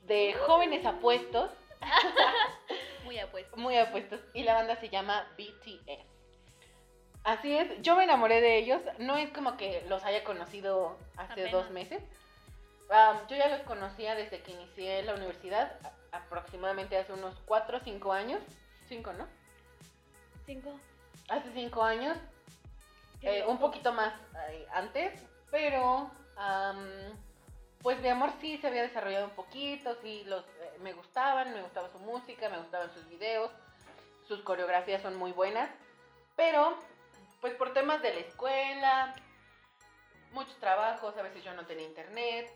de 0.08 0.34
jóvenes 0.46 0.86
apuestos, 0.86 1.52
Muy 3.06 3.20
apuesto. 3.20 3.56
muy 3.58 3.78
apuestos, 3.78 4.20
y 4.34 4.44
la 4.44 4.54
banda 4.54 4.76
se 4.78 4.90
llama 4.90 5.26
BTS. 5.38 6.06
Así 7.24 7.56
es, 7.56 7.82
yo 7.82 7.96
me 7.96 8.04
enamoré 8.06 8.42
de 8.42 8.58
ellos, 8.58 8.82
no 9.00 9.18
es 9.18 9.30
como 9.32 9.58
que 9.58 9.84
los 9.88 10.04
haya 10.06 10.24
conocido 10.24 10.98
hace 11.18 11.34
Apenas. 11.34 11.52
dos 11.52 11.70
meses. 11.72 12.02
Yo 13.30 13.36
ya 13.36 13.50
los 13.50 13.62
conocía 13.62 14.16
desde 14.16 14.42
que 14.42 14.52
inicié 14.54 15.04
la 15.04 15.14
universidad, 15.16 15.74
aproximadamente 16.14 16.98
hace 16.98 17.12
unos 17.12 17.36
4 17.46 17.78
o 17.78 17.82
5 17.82 18.14
años. 18.14 18.42
5, 18.88 19.12
¿no? 19.14 19.28
Cinco. 20.46 20.80
Hace 21.28 21.52
5 21.54 21.84
años, 21.84 22.18
eh, 23.22 23.44
un 23.46 23.58
poquito 23.60 23.92
más 23.92 24.14
eh, 24.50 24.66
antes, 24.72 25.22
pero 25.52 26.10
pues 27.81 28.00
mi 28.01 28.10
amor 28.10 28.31
sí 28.41 28.57
se 28.57 28.67
había 28.67 28.81
desarrollado 28.81 29.25
un 29.25 29.36
poquito, 29.36 29.96
sí 30.01 30.24
los, 30.25 30.43
eh, 30.43 30.77
me 30.81 30.93
gustaban, 30.93 31.53
me 31.53 31.62
gustaba 31.62 31.89
su 31.89 32.00
música, 32.00 32.50
me 32.50 32.57
gustaban 32.57 32.93
sus 32.93 33.07
videos, 33.07 33.51
sus 34.27 34.41
coreografías 34.41 35.01
son 35.01 35.15
muy 35.15 35.31
buenas, 35.31 35.69
pero 36.36 36.77
pues 37.41 37.53
por 37.53 37.74
temas 37.74 38.01
de 38.01 38.13
la 38.13 38.19
escuela, 38.19 39.15
muchos 40.31 40.55
trabajos, 40.57 41.15
a 41.17 41.22
veces 41.22 41.43
yo 41.43 41.53
no 41.53 41.65
tenía 41.65 41.88
internet, 41.88 42.51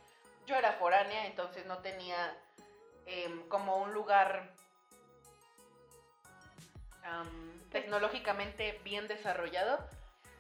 yo 0.46 0.56
era 0.56 0.74
foránea, 0.74 1.28
entonces 1.28 1.66
no 1.66 1.78
tenía 1.80 2.36
em, 3.06 3.48
como 3.48 3.78
un 3.78 3.94
lugar 3.94 4.54
am, 7.04 7.70
tecnológicamente 7.70 8.80
bien 8.84 9.08
desarrollado, 9.08 9.80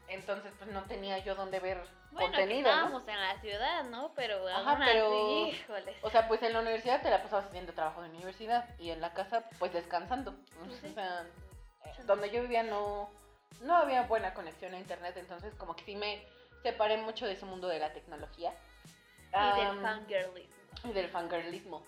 entonces 0.08 0.52
pues 0.58 0.72
no 0.72 0.84
tenía 0.84 1.20
yo 1.20 1.36
donde 1.36 1.60
ver 1.60 1.82
Bueno, 2.12 2.32
que 2.32 2.38
contenido, 2.38 2.70
¿no? 2.70 2.76
estábamos 2.76 3.08
en 3.08 3.20
la 3.20 3.40
ciudad, 3.42 3.84
¿no? 3.86 4.12
Pero 4.16 4.48
Ajá, 4.48 4.72
aún 4.72 4.80
pero- 4.86 5.08
así, 5.08 5.58
híjoles. 5.58 5.96
O 6.04 6.10
sea, 6.10 6.28
pues 6.28 6.44
en 6.44 6.54
la 6.54 6.60
universidad 6.60 7.02
te 7.02 7.10
la 7.10 7.24
pasabas 7.24 7.46
haciendo 7.46 7.74
trabajo 7.74 8.02
de 8.02 8.10
universidad 8.10 8.68
y 8.80 8.92
en 8.92 9.02
la 9.02 9.14
casa 9.14 9.46
pues 9.60 9.72
descansando. 9.74 10.36
Pues 10.66 10.80
sí. 10.82 10.88
O 10.88 10.94
sea, 10.94 11.26
eh, 11.86 11.94
donde 12.06 12.30
yo 12.30 12.42
vivía 12.42 12.64
no, 12.64 13.10
no 13.62 13.76
había 13.76 14.04
buena 14.04 14.34
conexión 14.34 14.74
a 14.74 14.78
internet, 14.80 15.16
entonces 15.18 15.54
como 15.56 15.76
que 15.76 15.84
sí 15.86 15.96
me 15.96 16.26
separé 16.64 16.98
mucho 16.98 17.26
de 17.26 17.34
ese 17.34 17.46
mundo 17.46 17.68
de 17.68 17.80
la 17.80 17.92
tecnología. 17.94 18.54
y 19.34 19.60
del 19.60 19.82
fangirlismo. 19.82 20.46
y 20.84 20.92
del 20.92 21.08
fangirlismo. 21.10 21.84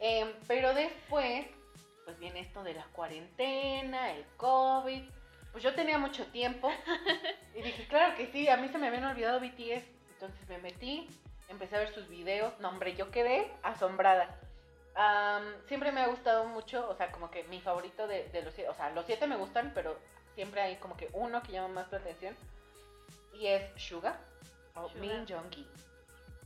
Em, 0.00 0.32
pero 0.46 0.72
después, 0.74 1.46
pues 2.04 2.18
viene 2.18 2.40
esto 2.40 2.62
de 2.62 2.72
la 2.74 2.84
cuarentena, 2.92 4.12
el 4.12 4.24
COVID. 4.38 5.02
Pues 5.58 5.64
yo 5.64 5.74
tenía 5.74 5.98
mucho 5.98 6.24
tiempo 6.26 6.70
y 7.56 7.62
dije, 7.62 7.84
claro 7.88 8.16
que 8.16 8.28
sí, 8.28 8.48
a 8.48 8.56
mí 8.56 8.68
se 8.68 8.78
me 8.78 8.86
habían 8.86 9.02
olvidado 9.02 9.40
BTS. 9.40 9.82
Entonces 10.12 10.48
me 10.48 10.58
metí, 10.58 11.08
empecé 11.48 11.74
a 11.74 11.80
ver 11.80 11.92
sus 11.92 12.08
videos. 12.08 12.52
No, 12.60 12.68
hombre, 12.68 12.94
yo 12.94 13.10
quedé 13.10 13.50
asombrada. 13.64 14.38
Siempre 15.66 15.90
me 15.90 16.00
ha 16.00 16.06
gustado 16.06 16.44
mucho, 16.44 16.88
o 16.88 16.94
sea, 16.94 17.10
como 17.10 17.32
que 17.32 17.42
mi 17.42 17.60
favorito 17.60 18.06
de, 18.06 18.28
de 18.28 18.42
los 18.42 18.54
siete, 18.54 18.70
o 18.70 18.74
sea, 18.74 18.90
los 18.90 19.04
siete 19.04 19.26
me 19.26 19.34
gustan, 19.34 19.72
pero 19.74 19.98
siempre 20.36 20.60
hay 20.60 20.76
como 20.76 20.96
que 20.96 21.08
uno 21.12 21.42
que 21.42 21.50
llama 21.50 21.82
más 21.82 21.90
la 21.90 21.98
atención. 21.98 22.36
Y 23.34 23.48
es 23.48 23.64
Suga 23.82 24.16
o. 24.76 24.88
Min 25.00 25.26
Jong-gi. 25.26 25.66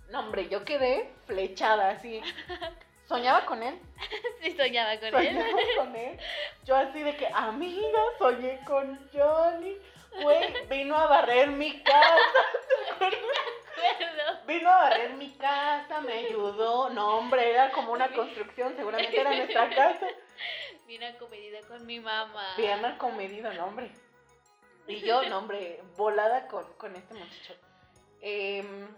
No, 0.09 0.21
hombre, 0.21 0.49
yo 0.49 0.65
quedé 0.65 1.13
flechada 1.27 1.91
así. 1.91 2.23
Soñaba 3.13 3.45
con 3.45 3.63
él. 3.63 3.79
Sí, 4.41 4.57
soñaba 4.57 4.97
con 4.99 5.09
él. 5.09 5.13
Soñaba 5.13 5.59
con 5.77 5.97
él. 5.97 6.19
Yo 6.65 6.75
así 6.77 7.03
de 7.03 7.15
que, 7.15 7.27
amiga, 7.27 8.01
soñé 8.19 8.59
con 8.65 8.99
Johnny. 9.13 9.77
Güey, 10.23 10.67
vino 10.69 10.97
a 10.97 11.07
barrer 11.07 11.49
mi 11.49 11.83
casa. 11.83 12.17
Vino 14.47 14.71
a 14.71 14.77
barrer 14.83 15.15
mi 15.15 15.31
casa, 15.33 16.01
me 16.01 16.13
ayudó. 16.13 16.91
No, 16.91 17.19
hombre, 17.19 17.51
era 17.51 17.71
como 17.73 17.93
una 17.93 18.09
construcción. 18.13 18.75
Seguramente 18.77 19.21
era 19.21 19.35
nuestra 19.35 19.69
casa. 19.71 20.07
Vine 20.87 21.07
acomedida 21.09 21.61
con 21.69 21.85
mi 21.87 22.01
mamá. 22.01 22.55
Bien 22.57 22.85
acomedido, 22.85 23.53
no, 23.55 23.67
hombre. 23.67 23.93
Y 24.87 25.01
yo, 25.01 25.23
no, 25.29 25.39
hombre, 25.39 25.81
volada 25.97 26.49
con, 26.49 26.65
con 26.75 26.95
este 26.97 27.15
muchacho. 27.15 27.55
Em, 28.21 28.89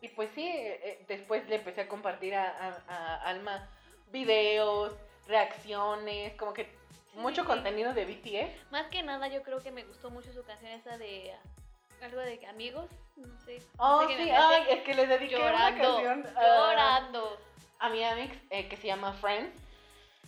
y 0.00 0.08
pues 0.08 0.30
sí, 0.34 0.46
eh, 0.46 0.80
eh, 0.84 1.04
después 1.08 1.46
le 1.48 1.56
empecé 1.56 1.82
a 1.82 1.88
compartir 1.88 2.34
a, 2.34 2.44
a- 2.48 2.82
a 2.88 3.22
Alma 3.28 3.68
videos, 4.10 4.92
reacciones, 5.26 6.34
como 6.36 6.52
que 6.52 6.68
mucho 7.14 7.42
sí. 7.42 7.46
contenido 7.46 7.92
de 7.94 8.04
BTS. 8.06 8.70
Más 8.72 8.86
que 8.88 9.02
nada, 9.02 9.28
yo 9.28 9.42
creo 9.42 9.62
que 9.62 9.70
me 9.70 9.84
gustó 9.84 10.10
mucho 10.10 10.32
su 10.32 10.42
canción 10.44 10.72
esa 10.72 10.96
de 10.98 11.32
ah, 11.32 12.04
algo 12.04 12.20
de 12.20 12.44
amigos. 12.46 12.90
No 13.16 13.38
sé. 13.44 13.60
Oh, 13.78 14.02
no 14.02 14.08
sé 14.08 14.16
qué 14.16 14.24
sí, 14.24 14.30
ay, 14.30 14.64
es 14.70 14.82
que 14.82 14.94
le 14.94 15.06
dediqué 15.06 15.36
una 15.36 15.76
canción 15.76 16.26
a, 16.36 16.42
Llorando. 16.42 17.38
a 17.78 17.88
mi 17.90 18.02
amix 18.04 18.36
eh, 18.50 18.68
que 18.68 18.76
se 18.76 18.86
llama 18.86 19.12
Friends. 19.14 19.60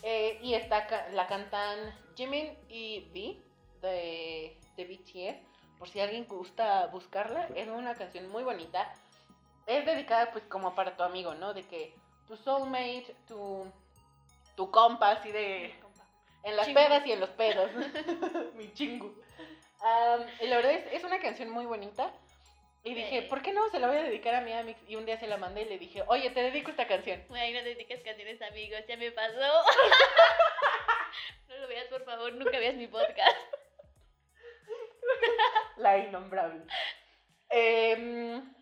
eh, 0.03 0.39
y 0.43 0.55
está 0.55 0.87
ca- 0.87 1.09
la 1.13 1.27
cantan 1.29 1.79
Jimin 2.17 2.57
y 2.69 3.09
V 3.15 3.43
de, 3.81 4.57
de 4.77 4.85
BTS. 4.85 5.79
Por 5.79 5.89
si 5.89 6.01
alguien 6.01 6.27
gusta 6.27 6.87
buscarla, 6.89 7.49
es 7.57 7.67
una 7.69 7.95
canción 7.95 8.29
muy 8.29 8.45
bonita. 8.45 8.93
Es 9.67 9.87
dedicada 9.87 10.31
pues 10.33 10.45
como 10.45 10.75
para 10.75 10.97
tu 10.97 11.03
amigo, 11.03 11.35
¿no? 11.35 11.55
De 11.55 11.63
que 11.63 11.95
tu 12.27 12.37
soulmate, 12.37 13.15
tu, 13.29 13.71
tu 14.57 14.71
compa, 14.71 15.13
así 15.13 15.31
de... 15.33 15.75
En 16.45 16.57
las 16.57 16.67
Chingu. 16.67 16.81
pedas 16.81 17.07
y 17.07 17.13
en 17.13 17.21
los 17.21 17.31
pedos. 17.31 17.71
Mi 18.55 18.73
chingu. 18.73 19.15
Am, 19.81 20.27
y 20.41 20.47
la 20.49 20.57
verdad 20.57 20.73
es, 20.73 20.93
es 20.93 21.05
una 21.05 21.21
canción 21.21 21.51
muy 21.51 21.67
bonita. 21.67 22.13
Y 22.85 22.95
dije. 22.95 23.23
¿por 23.23 23.43
qué 23.43 23.53
no? 23.53 23.69
Se 23.71 23.79
la 23.79 23.87
voy 23.87 23.97
a 23.97 24.03
dedicar 24.03 24.35
a 24.35 24.41
mi 24.41 24.53
Amix. 24.53 24.81
Y 24.89 24.97
un 24.97 25.07
día 25.07 25.17
se 25.19 25.29
la 25.29 25.37
mandé 25.37 25.63
y 25.63 25.69
le 25.69 25.79
dije, 25.79 26.03
oye, 26.09 26.31
te 26.31 26.43
dedico 26.43 26.71
esta 26.71 26.89
canción. 26.89 27.23
Ay, 27.31 27.53
no 27.53 27.63
dediques 27.63 28.03
canciones 28.03 28.43
amigos, 28.43 28.81
ya 28.89 28.97
me 28.97 29.13
pasó. 29.13 29.39
no 31.49 31.57
lo 31.59 31.69
veas, 31.69 31.87
por 31.87 32.05
favor, 32.05 32.33
nunca 32.33 32.59
veas 32.59 32.75
mi 32.75 32.89
podcast. 32.89 33.37
La 35.77 35.99
innombrable. 35.99 36.65
Em, 37.51 38.53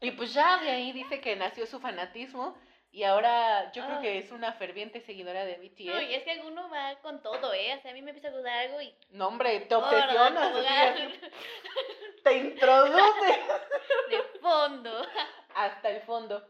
y 0.00 0.10
pues 0.12 0.32
ya 0.34 0.58
de 0.58 0.70
ahí 0.70 0.92
dice 0.92 1.20
que 1.20 1.36
nació 1.36 1.66
su 1.66 1.80
fanatismo. 1.80 2.56
Y 2.92 3.04
ahora 3.04 3.70
yo 3.70 3.84
creo 3.84 3.98
Ah. 3.98 4.00
que 4.02 4.18
es 4.18 4.32
una 4.32 4.52
ferviente 4.54 5.00
seguidora 5.00 5.44
de 5.44 5.58
BTS. 5.58 5.84
No, 5.94 6.00
y 6.02 6.12
es 6.12 6.24
que 6.24 6.40
uno 6.44 6.68
va 6.70 6.96
con 7.02 7.22
todo, 7.22 7.52
¿eh? 7.54 7.76
O 7.78 7.82
sea, 7.82 7.92
a 7.92 7.94
mí 7.94 8.02
me 8.02 8.10
empieza 8.10 8.26
a 8.28 8.32
gustar 8.32 8.52
algo 8.52 8.80
y... 8.80 8.92
No, 9.10 9.28
hombre, 9.28 9.60
te 9.60 9.74
¡Órale, 9.76 10.18
obsesionas. 10.18 11.12
te 12.24 12.34
introduce 12.38 13.30
De 14.10 14.22
fondo. 14.40 15.06
hasta 15.54 15.88
el 15.90 16.00
fondo. 16.02 16.44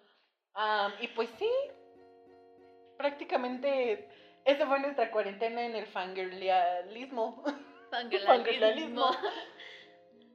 Am, 0.55 0.95
y 1.01 1.09
pues 1.09 1.29
sí, 1.39 1.51
prácticamente 2.97 4.09
esa 4.47 4.67
fue 4.67 4.81
nuestra 4.81 5.11
cuarentena 5.11 5.63
en 5.67 5.77
el 5.77 5.87
fangirlismo. 5.89 7.45
Fangirlismo. 7.91 9.11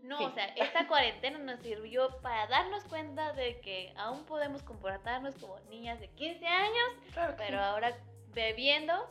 No, 0.08 0.18
Sí. 0.20 0.24
o 0.26 0.32
sea, 0.34 0.46
esta 0.56 0.88
cuarentena 0.88 1.38
nos 1.40 1.60
sirvió 1.62 2.22
para 2.22 2.46
darnos 2.48 2.84
cuenta 2.86 3.34
de 3.34 3.60
que 3.62 3.92
aún 3.98 4.24
podemos 4.26 4.62
comportarnos 4.62 5.36
como 5.36 5.60
niñas 5.70 6.00
de 6.00 6.10
15 6.10 6.46
años, 6.46 6.90
Claro 7.14 7.34
pero 7.38 7.58
sí. 7.58 7.64
ahora 7.64 7.98
bebiendo 8.34 9.10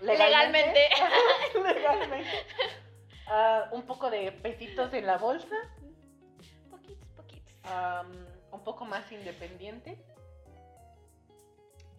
legalmente. 0.00 0.88
legalmente. 1.62 2.46
Ah, 3.26 3.68
un 3.72 3.82
poco 3.82 4.10
de 4.10 4.32
pesitos 4.32 4.92
en 4.94 5.06
la 5.06 5.18
bolsa. 5.18 5.54
poquitos, 6.70 7.08
poquitos. 7.16 7.54
am, 7.64 8.26
un 8.52 8.64
poco 8.64 8.84
más 8.86 9.10
independiente. 9.12 9.98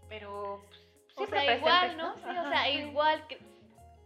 Pero 0.09 0.63
pues, 0.67 0.79
O 1.13 1.17
siempre 1.17 1.41
sea, 1.41 1.55
igual, 1.57 1.97
¿no? 1.97 2.15
Sí, 2.15 2.21
o 2.29 2.49
sea, 2.49 2.63
sí. 2.65 2.71
igual 2.71 3.27
que 3.27 3.39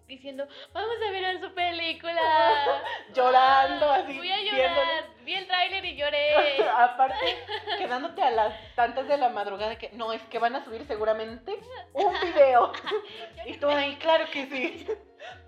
diciendo, 0.10 0.46
vamos 0.74 0.96
a 1.08 1.12
ver 1.12 1.39
su 1.39 1.54
película. 1.54 2.22
Llorando, 3.13 3.89
Ah, 3.89 3.96
así, 4.04 4.18
Voy 4.18 4.30
a 4.32 4.42
llorar 4.42 5.06
Vi 5.24 5.34
el 5.36 5.48
tráiler 5.48 5.86
y 5.86 5.96
lloré. 5.96 6.36
Aparte, 6.78 7.38
quedándote 7.78 8.22
a 8.22 8.32
las 8.32 8.75
tantas 8.75 9.08
de 9.08 9.18
la 9.18 9.30
madrugada 9.30 9.78
que 9.78 9.92
no, 9.94 10.12
es 10.12 10.22
que 10.24 10.39
van 10.39 10.56
a 10.56 10.66
subir 10.66 10.86
seguramente 10.88 11.58
un 11.94 12.13
video. 12.22 12.74
Y 13.46 13.54
tú 13.58 13.70
ahí, 13.70 13.96
claro 13.98 14.25
que 14.32 14.46
sí. 14.48 14.88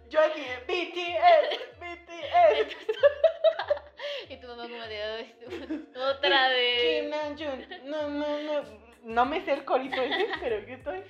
Yo 0.10 0.20
aquí, 0.22 0.42
BTS, 0.68 1.80
BTS. 1.80 2.78
Y 4.30 4.38
tu 4.38 4.48
mamá 4.48 4.64
como 4.64 4.82
de, 4.84 5.04
"Ay, 5.04 5.36
otra 5.96 6.50
vez. 6.50 7.10
No, 7.84 8.08
no, 8.10 8.38
no. 8.40 8.82
No 9.04 9.26
me 9.26 9.42
sé 9.42 9.54
el 9.54 9.66
corito 9.66 10.00
ese, 10.00 10.28
pero 10.40 10.60
yo 10.60 10.76
estoy. 10.76 11.04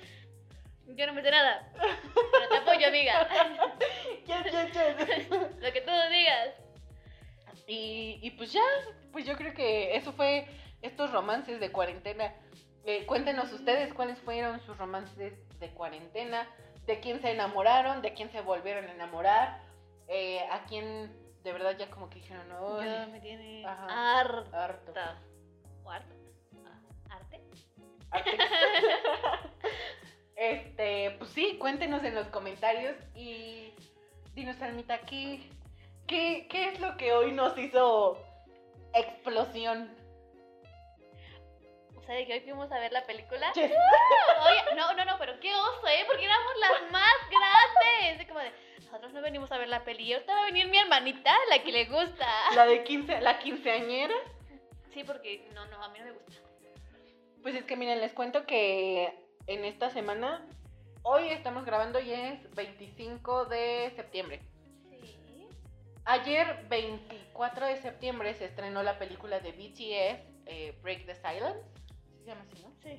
Yo 0.86 1.06
no 1.06 1.14
me 1.14 1.22
sé 1.22 1.30
nada. 1.30 1.72
Pero 1.80 2.48
te 2.50 2.56
apoyo, 2.58 2.86
amiga. 2.88 3.28
Yes, 4.26 4.44
yes, 4.44 4.72
yes. 4.72 5.30
Lo 5.30 5.72
que 5.72 5.80
tú 5.80 5.90
digas. 6.10 6.50
Y, 7.66 8.18
y 8.22 8.30
pues 8.32 8.52
ya, 8.52 8.62
pues 9.12 9.24
yo 9.24 9.36
creo 9.36 9.54
que 9.54 9.96
eso 9.96 10.12
fue 10.12 10.46
estos 10.82 11.10
romances 11.12 11.60
de 11.60 11.70
cuarentena. 11.72 12.34
Eh, 12.84 13.06
cuéntenos 13.06 13.52
ustedes 13.52 13.94
cuáles 13.94 14.18
fueron 14.20 14.60
sus 14.66 14.76
romances 14.76 15.34
de 15.60 15.70
cuarentena, 15.70 16.48
de 16.86 16.98
quién 17.00 17.20
se 17.22 17.30
enamoraron, 17.30 18.02
de 18.02 18.12
quién 18.12 18.30
se 18.32 18.40
volvieron 18.40 18.86
a 18.88 18.92
enamorar, 18.92 19.60
eh, 20.08 20.40
a 20.50 20.64
quién 20.64 21.16
de 21.44 21.52
verdad 21.52 21.76
ya 21.78 21.88
como 21.90 22.08
que 22.10 22.16
dijeron, 22.16 22.48
no, 22.48 22.82
Ya 22.84 23.06
me 23.06 23.20
tiene 23.20 23.64
Ajá. 23.64 24.20
harta. 24.20 24.64
harto. 24.64 24.92
¿O 25.84 25.90
harto? 25.90 26.14
Ah, 26.66 27.14
¿Arte? 27.16 27.40
Arte. 28.10 28.38
este, 30.36 31.12
pues 31.18 31.30
sí, 31.30 31.56
cuéntenos 31.58 32.02
en 32.04 32.14
los 32.14 32.26
comentarios 32.28 32.96
y 33.14 33.72
dinos, 34.34 34.60
Almita, 34.62 34.98
¿qué, 35.00 35.40
qué, 36.06 36.46
qué 36.50 36.68
es 36.68 36.80
lo 36.80 36.96
que 36.96 37.12
hoy 37.12 37.32
nos 37.32 37.56
hizo 37.58 38.18
explosión? 38.94 39.94
O 41.96 42.04
sea, 42.04 42.16
de 42.16 42.26
que 42.26 42.32
hoy 42.32 42.40
fuimos 42.40 42.70
a 42.72 42.78
ver 42.78 42.92
la 42.92 43.06
película. 43.06 43.52
Yes. 43.52 43.70
Oye, 43.70 44.76
no, 44.76 44.92
no, 44.94 45.04
no, 45.04 45.16
pero 45.18 45.38
qué 45.38 45.54
oso, 45.54 45.86
¿eh? 45.86 46.04
Porque 46.06 46.24
éramos 46.24 46.52
las 46.58 46.90
más 46.90 47.14
grandes. 47.30 48.18
De 48.18 48.26
como 48.26 48.40
de, 48.40 48.50
nosotros 48.78 49.12
no 49.12 49.22
venimos 49.22 49.52
a 49.52 49.58
ver 49.58 49.68
la 49.68 49.84
peli. 49.84 50.12
Ahorita 50.12 50.34
va 50.34 50.42
a 50.42 50.46
venir 50.46 50.66
mi 50.66 50.78
hermanita, 50.78 51.32
la 51.48 51.62
que 51.62 51.70
le 51.70 51.84
gusta. 51.84 52.26
La 52.56 52.66
de 52.66 52.82
15, 52.82 53.20
la 53.20 53.38
quinceañera. 53.38 54.16
Sí, 54.92 55.04
porque 55.04 55.48
no, 55.54 55.64
no, 55.66 55.82
a 55.82 55.88
mí 55.90 55.98
no 56.00 56.06
me 56.06 56.12
gusta. 56.12 56.42
Pues 57.40 57.54
es 57.54 57.64
que 57.64 57.76
miren, 57.76 58.00
les 58.00 58.12
cuento 58.12 58.46
que 58.46 59.21
en 59.46 59.64
esta 59.64 59.90
semana, 59.90 60.46
hoy 61.02 61.28
estamos 61.28 61.64
grabando 61.64 62.00
y 62.00 62.12
es 62.12 62.54
25 62.54 63.46
de 63.46 63.92
septiembre. 63.96 64.40
Sí. 64.88 65.48
Ayer, 66.04 66.66
24 66.68 67.66
de 67.66 67.76
septiembre, 67.76 68.34
se 68.34 68.46
estrenó 68.46 68.82
la 68.82 68.98
película 68.98 69.40
de 69.40 69.52
BTS, 69.52 70.26
eh, 70.46 70.78
Break 70.82 71.06
the 71.06 71.14
Silence. 71.16 71.60
¿Sí 72.10 72.18
se 72.20 72.26
llama 72.26 72.42
así, 72.42 72.62
no? 72.62 72.72
Sí. 72.82 72.98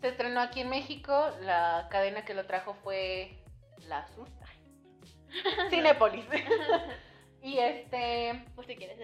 Se 0.00 0.08
estrenó 0.08 0.40
aquí 0.40 0.60
en 0.60 0.68
México. 0.68 1.30
La 1.42 1.88
cadena 1.90 2.24
que 2.24 2.34
lo 2.34 2.46
trajo 2.46 2.74
fue 2.82 3.38
La 3.86 4.00
Azul. 4.00 4.28
Ay. 4.44 5.70
Cinépolis. 5.70 6.26
y 7.42 7.58
este. 7.58 8.44
Pues 8.54 8.66
si 8.66 8.76
quieres 8.76 8.98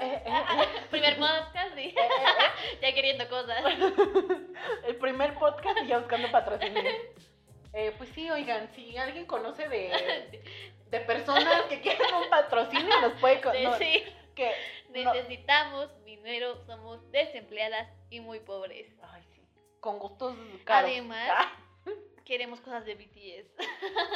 eh, 0.00 0.22
eh, 0.24 0.24
eh, 0.26 0.66
Primer 0.90 1.16
podcast, 1.18 1.74
sí. 1.74 1.82
eh, 1.88 1.94
eh, 1.96 2.78
ya 2.82 2.94
queriendo 2.94 3.28
cosas. 3.28 3.62
El 4.86 4.96
primer 4.96 5.34
podcast 5.38 5.78
y 5.82 5.86
ya 5.86 5.98
buscando 5.98 6.30
patrocinios. 6.30 6.84
Eh, 7.78 7.92
pues 7.98 8.08
sí, 8.14 8.30
oigan, 8.30 8.70
si 8.74 8.96
alguien 8.96 9.26
conoce 9.26 9.68
de, 9.68 10.40
de 10.88 11.00
personas 11.00 11.60
que 11.68 11.82
quieran 11.82 12.14
un 12.22 12.30
patrocinio, 12.30 13.00
nos 13.02 13.20
puede... 13.20 13.42
con- 13.42 13.52
Sí, 13.54 13.64
no, 13.64 13.74
sí. 13.74 14.02
que, 14.34 14.50
no- 14.94 15.12
Necesitamos 15.12 15.90
dinero, 16.06 16.56
somos 16.64 17.10
desempleadas 17.10 17.86
y 18.08 18.20
muy 18.20 18.40
pobres. 18.40 18.86
Ay, 19.02 19.22
sí, 19.34 19.42
con 19.80 19.98
gustos 19.98 20.34
caros. 20.64 20.90
Además, 20.90 21.28
Ah, 21.30 21.52
queremos 22.24 22.62
cosas 22.62 22.86
de 22.86 22.94
BTS. 22.94 23.46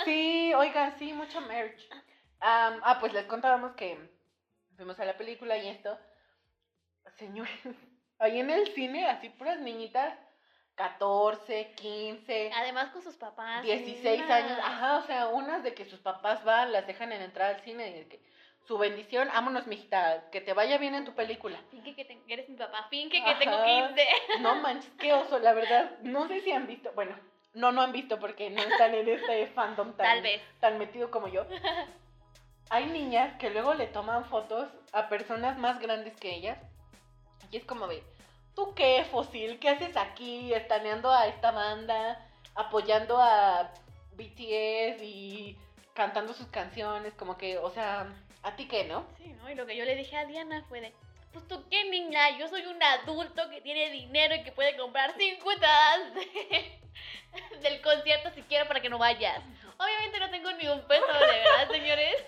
sí, 0.07 0.55
oigan, 0.55 0.97
sí, 0.99 1.13
mucho 1.13 1.43
merch. 1.43 1.87
Ah, 2.41 2.97
pues 2.99 3.13
les 3.13 3.27
contábamos 3.27 3.73
que 3.73 3.99
fuimos 4.81 4.99
a 4.99 5.05
la 5.05 5.15
película 5.19 5.59
y 5.59 5.69
esto. 5.69 5.99
Señores, 7.19 7.53
ahí 8.19 8.41
en 8.41 8.49
el 8.49 8.67
cine, 8.75 9.07
así 9.09 9.29
puras 9.29 9.59
niñitas, 9.61 10.15
14, 10.77 11.73
15... 11.77 12.51
Además 12.57 12.89
con 12.91 13.03
sus 13.03 13.15
papás. 13.17 13.63
16 13.63 14.23
una- 14.25 14.35
años, 14.37 14.59
ajá, 14.63 14.97
o 14.97 15.03
sea, 15.03 15.29
unas 15.29 15.63
de 15.63 15.75
que 15.75 15.85
sus 15.85 16.01
papás 16.01 16.43
van, 16.45 16.73
las 16.73 16.87
dejan 16.87 17.13
en 17.13 17.21
entrar 17.21 17.55
al 17.57 17.61
cine 17.61 17.89
y 17.91 17.93
de 17.93 18.09
que 18.09 18.21
su 18.67 18.79
bendición, 18.79 19.29
vámonos, 19.29 19.67
mijita, 19.67 20.31
que 20.31 20.41
te 20.41 20.55
vaya 20.55 20.79
bien 20.79 20.95
en 20.95 21.05
tu 21.05 21.15
película. 21.15 21.59
Finge 21.71 21.95
que 21.95 22.07
te- 22.07 22.23
que 22.23 22.33
eres 22.33 22.49
mi 22.49 22.57
papá, 22.57 22.87
finge 22.89 23.23
que 23.23 23.35
tengo 23.35 23.57
Ajá. 23.57 23.89
15. 23.89 24.07
No 24.41 24.55
manches, 24.57 24.91
qué 24.99 25.13
oso, 25.13 25.39
la 25.41 25.53
verdad, 25.53 25.99
no 26.01 26.27
sé 26.27 26.41
si 26.41 26.53
han 26.53 26.67
visto, 26.67 26.91
bueno, 26.95 27.15
no, 27.53 27.71
no 27.73 27.83
han 27.83 27.93
visto 27.93 28.19
porque 28.19 28.49
no 28.49 28.63
están 28.63 28.95
en 28.95 29.09
este 29.11 29.47
fandom 29.55 29.89
tan, 29.95 30.07
Tal 30.07 30.23
vez. 30.23 30.41
tan 30.61 30.79
metido 30.79 31.11
como 31.11 31.29
yo. 31.29 31.45
Hay 32.71 32.87
niñas 32.87 33.37
que 33.39 33.51
luego 33.51 33.75
le 33.75 33.89
toman 33.89 34.25
fotos 34.27 34.69
a 34.93 35.09
personas 35.09 35.59
más 35.59 35.81
grandes 35.81 36.17
que 36.17 36.35
ellas 36.35 36.57
y 37.51 37.57
es 37.57 37.65
como 37.65 37.89
de, 37.89 38.03
¿tú 38.55 38.75
qué, 38.75 39.05
fósil? 39.11 39.59
¿Qué 39.59 39.69
haces 39.71 39.97
aquí 39.97 40.55
estaneando 40.55 41.11
a 41.11 41.27
esta 41.27 41.51
banda, 41.51 42.25
apoyando 42.55 43.19
a 43.21 43.73
BTS 44.17 45.03
y 45.03 45.59
cantando 45.95 46.33
sus 46.33 46.47
canciones? 46.47 47.13
Como 47.15 47.37
que, 47.37 47.59
o 47.59 47.71
sea, 47.71 48.07
¿a 48.45 48.55
ti 48.55 48.69
qué, 48.69 48.85
no? 48.85 49.05
Sí, 49.19 49.35
¿no? 49.43 49.51
Y 49.51 49.57
lo 49.57 49.67
que 49.67 49.77
yo 49.77 49.85
le 49.85 49.97
dije 49.97 50.17
a 50.17 50.27
Diana 50.27 50.65
fue 50.69 50.81
de, 50.81 50.95
pues 51.33 51.47
tú 51.49 51.65
qué 51.71 51.91
niña, 51.91 52.39
yo 52.39 52.47
soy 52.47 52.65
un 52.67 52.81
adulto 52.81 53.51
que 53.51 53.61
tiene 53.63 53.91
dinero 53.91 54.37
y 54.37 54.45
que 54.45 54.53
puede 54.53 54.77
comprar 54.77 55.13
5 55.19 55.51
entradas 55.51 56.15
de- 56.15 56.79
del 57.63 57.81
concierto 57.83 58.31
si 58.31 58.43
quiero 58.43 58.69
para 58.69 58.81
que 58.81 58.89
no 58.89 58.99
vayas. 58.99 59.43
Obviamente 59.83 60.21
no 60.21 60.31
tengo 60.31 60.53
ni 60.53 60.69
un 60.69 60.83
peso, 60.83 61.07
de 61.07 61.27
verdad, 61.27 61.69
señores. 61.71 62.25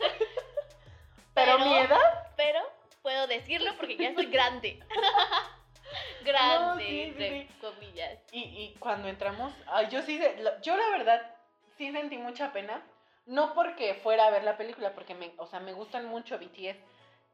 Pero, 1.34 1.58
mi 1.58 1.76
edad, 1.76 1.98
Pero 2.36 2.60
puedo 3.02 3.26
decirlo 3.26 3.72
porque 3.76 3.96
ya 3.96 4.14
soy 4.14 4.26
grande. 4.26 4.82
grande, 6.24 6.64
No, 6.66 6.76
sí, 6.78 7.00
entre 7.02 7.46
sí. 7.46 7.54
comillas. 7.60 8.18
y, 8.32 8.40
y 8.42 8.74
cuando 8.78 9.08
entramos, 9.08 9.52
ay, 9.66 9.88
yo 9.90 10.02
sí, 10.02 10.20
yo 10.62 10.76
la 10.76 10.88
verdad 10.90 11.34
sí 11.76 11.90
sentí 11.92 12.16
mucha 12.18 12.52
pena. 12.52 12.82
No 13.26 13.54
porque 13.54 13.94
fuera 13.94 14.26
a 14.26 14.30
ver 14.30 14.42
la 14.42 14.56
película, 14.56 14.94
porque 14.94 15.14
me, 15.14 15.32
o 15.36 15.46
sea, 15.46 15.60
me 15.60 15.72
gustan 15.74 16.06
mucho 16.06 16.38
BTS. 16.38 16.76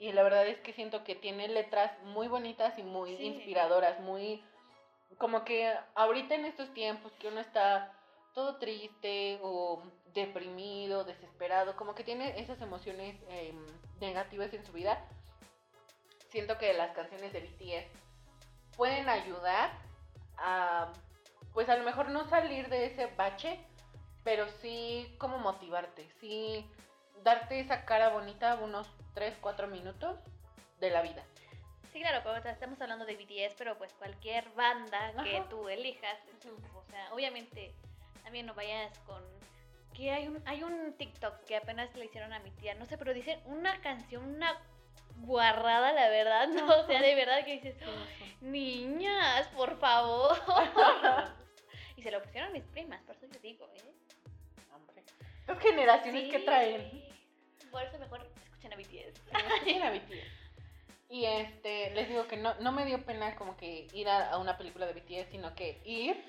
Y 0.00 0.12
la 0.12 0.22
verdad 0.22 0.46
es 0.46 0.58
que 0.60 0.72
siento 0.74 1.02
que 1.02 1.14
tiene 1.14 1.48
letras 1.48 1.90
muy 2.02 2.28
bonitas 2.28 2.78
y 2.78 2.82
muy 2.82 3.16
Sí. 3.16 3.24
inspiradoras, 3.24 3.98
muy 4.00 4.44
como 5.16 5.44
que 5.44 5.72
ahorita 5.94 6.34
en 6.34 6.44
estos 6.44 6.72
tiempos 6.74 7.10
que 7.18 7.28
uno 7.28 7.40
está 7.40 7.90
todo 8.34 8.56
triste 8.58 9.38
o 9.42 9.82
deprimido, 10.14 11.04
desesperado, 11.04 11.76
como 11.76 11.94
que 11.94 12.04
tiene 12.04 12.38
esas 12.40 12.60
emociones 12.60 13.16
em, 13.30 13.64
negativas 14.00 14.52
en 14.54 14.64
su 14.64 14.72
vida. 14.72 15.04
Siento 16.30 16.58
que 16.58 16.72
las 16.74 16.92
canciones 16.92 17.32
de 17.32 17.40
BTS 17.40 18.76
pueden 18.76 19.08
ayudar 19.08 19.70
a, 20.36 20.92
pues 21.52 21.68
a 21.68 21.76
lo 21.76 21.84
mejor 21.84 22.08
no 22.10 22.28
salir 22.28 22.68
de 22.68 22.86
ese 22.86 23.06
bache, 23.06 23.58
pero 24.24 24.48
sí 24.60 25.14
como 25.18 25.38
motivarte, 25.38 26.08
sí 26.20 26.66
darte 27.22 27.60
esa 27.60 27.84
cara 27.84 28.10
bonita 28.10 28.56
unos 28.56 28.88
3, 29.14 29.34
4 29.40 29.66
minutos 29.68 30.18
de 30.80 30.90
la 30.90 31.02
vida. 31.02 31.24
Sí, 31.92 32.00
claro, 32.00 32.20
pero, 32.22 32.36
estamos 32.50 32.80
hablando 32.80 33.06
de 33.06 33.16
BTS, 33.16 33.54
pero 33.56 33.76
pues 33.78 33.92
cualquier 33.94 34.48
banda 34.50 35.12
que 35.24 35.38
Ajá. 35.38 35.48
tú 35.48 35.68
elijas, 35.68 36.18
o 36.74 36.90
sea, 36.90 37.12
obviamente 37.12 37.72
también 38.22 38.46
no 38.46 38.54
vayas 38.54 38.96
con 39.00 39.22
que 39.98 40.12
hay 40.12 40.28
un 40.28 40.40
hay 40.46 40.62
un 40.62 40.92
TikTok 40.96 41.44
que 41.44 41.56
apenas 41.56 41.92
le 41.96 42.04
hicieron 42.04 42.32
a 42.32 42.38
mi 42.38 42.52
tía, 42.52 42.74
no 42.76 42.86
sé, 42.86 42.96
pero 42.96 43.12
dicen 43.12 43.40
una 43.46 43.80
canción, 43.80 44.24
una 44.24 44.56
guarrada, 45.22 45.92
la 45.92 46.08
verdad, 46.08 46.46
no, 46.48 46.66
o 46.78 46.86
sea, 46.86 47.02
de 47.02 47.16
verdad 47.16 47.44
que 47.44 47.54
dices, 47.54 47.74
niñas, 48.40 49.48
por 49.48 49.76
favor. 49.80 50.38
y 51.96 52.02
se 52.02 52.12
lo 52.12 52.22
pusieron 52.22 52.50
a 52.50 52.52
mis 52.52 52.62
primas, 52.62 53.02
por 53.02 53.16
eso 53.16 53.26
yo 53.26 53.40
digo, 53.40 53.68
¿eh? 53.74 53.92
Hombre. 54.72 55.02
Estas 55.40 55.58
generaciones 55.58 56.22
Sí. 56.22 56.30
que 56.30 56.38
traen. 56.38 57.04
Por 57.72 57.82
eso 57.82 57.98
mejor 57.98 58.24
escuchen 58.44 58.72
a 58.72 58.76
BTS. 58.76 59.20
Escuchen 59.32 59.82
a 59.82 59.90
BTS. 59.90 60.12
Y 61.10 61.24
este, 61.24 61.88
les 61.94 62.06
digo 62.06 62.26
que 62.28 62.36
no, 62.36 62.54
no 62.56 62.70
me 62.70 62.84
dio 62.84 63.02
pena 63.02 63.34
como 63.34 63.56
que 63.56 63.86
ir 63.94 64.10
a, 64.10 64.30
a 64.30 64.36
una 64.36 64.58
película 64.58 64.84
de 64.86 64.92
BTS, 64.92 65.30
sino 65.30 65.54
que 65.54 65.80
ir 65.86 66.22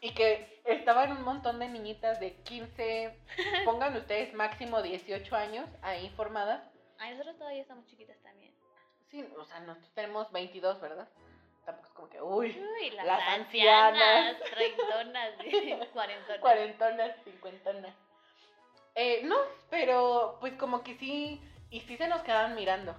y 0.00 0.12
que 0.14 0.60
estaban 0.64 1.12
un 1.12 1.22
montón 1.22 1.58
de 1.58 1.68
niñitas 1.68 2.20
de 2.20 2.34
15, 2.42 3.18
pongan 3.64 3.96
ustedes 3.96 4.32
máximo 4.34 4.82
18 4.82 5.34
años 5.36 5.68
ahí 5.82 6.10
formadas. 6.10 6.62
Ay, 6.98 7.12
nosotros 7.12 7.38
todavía 7.38 7.62
estamos 7.62 7.86
chiquitas 7.86 8.16
también. 8.22 8.52
Sí, 9.10 9.24
o 9.38 9.44
sea, 9.44 9.60
nosotros 9.60 9.90
tenemos 9.94 10.30
22, 10.32 10.80
¿verdad? 10.80 11.08
Tampoco 11.64 11.86
es 11.88 11.92
como 11.94 12.08
que, 12.08 12.20
uy, 12.22 12.58
Uy, 12.80 12.90
las, 12.90 13.06
Las 13.06 13.28
ancianas, 13.28 14.36
ancianas. 14.36 14.50
treintonas, 14.54 15.88
cuarentonas. 15.92 16.40
cuarentonas, 16.40 17.16
cincuentonas. 17.24 17.94
Eh, 18.94 19.20
no, 19.24 19.36
pero 19.70 20.38
pues 20.40 20.54
como 20.54 20.82
que 20.82 20.96
sí 20.96 21.40
y 21.70 21.80
sí 21.82 21.96
se 21.96 22.08
nos 22.08 22.22
quedaban 22.22 22.54
mirando. 22.54 22.94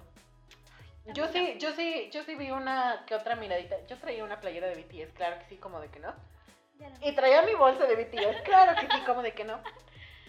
Yo 1.14 1.26
sí, 1.28 1.56
yo 1.58 1.72
sí, 1.72 2.08
yo 2.12 2.22
sí 2.22 2.34
vi 2.36 2.50
una 2.50 3.04
que 3.06 3.14
otra 3.14 3.34
miradita. 3.34 3.84
Yo 3.86 3.98
traía 3.98 4.22
una 4.24 4.40
playera 4.40 4.68
de 4.68 4.76
BTS, 4.82 5.12
claro 5.14 5.38
que 5.40 5.46
sí, 5.46 5.56
como 5.56 5.80
de 5.80 5.88
que 5.88 5.98
no. 5.98 6.14
Y 7.02 7.12
traía 7.12 7.42
mi 7.42 7.54
bolsa 7.54 7.86
de 7.86 7.96
BTS, 7.96 8.42
claro 8.44 8.78
que 8.78 8.86
sí, 8.94 9.00
como 9.06 9.22
de 9.22 9.32
que 9.32 9.44
no. 9.44 9.60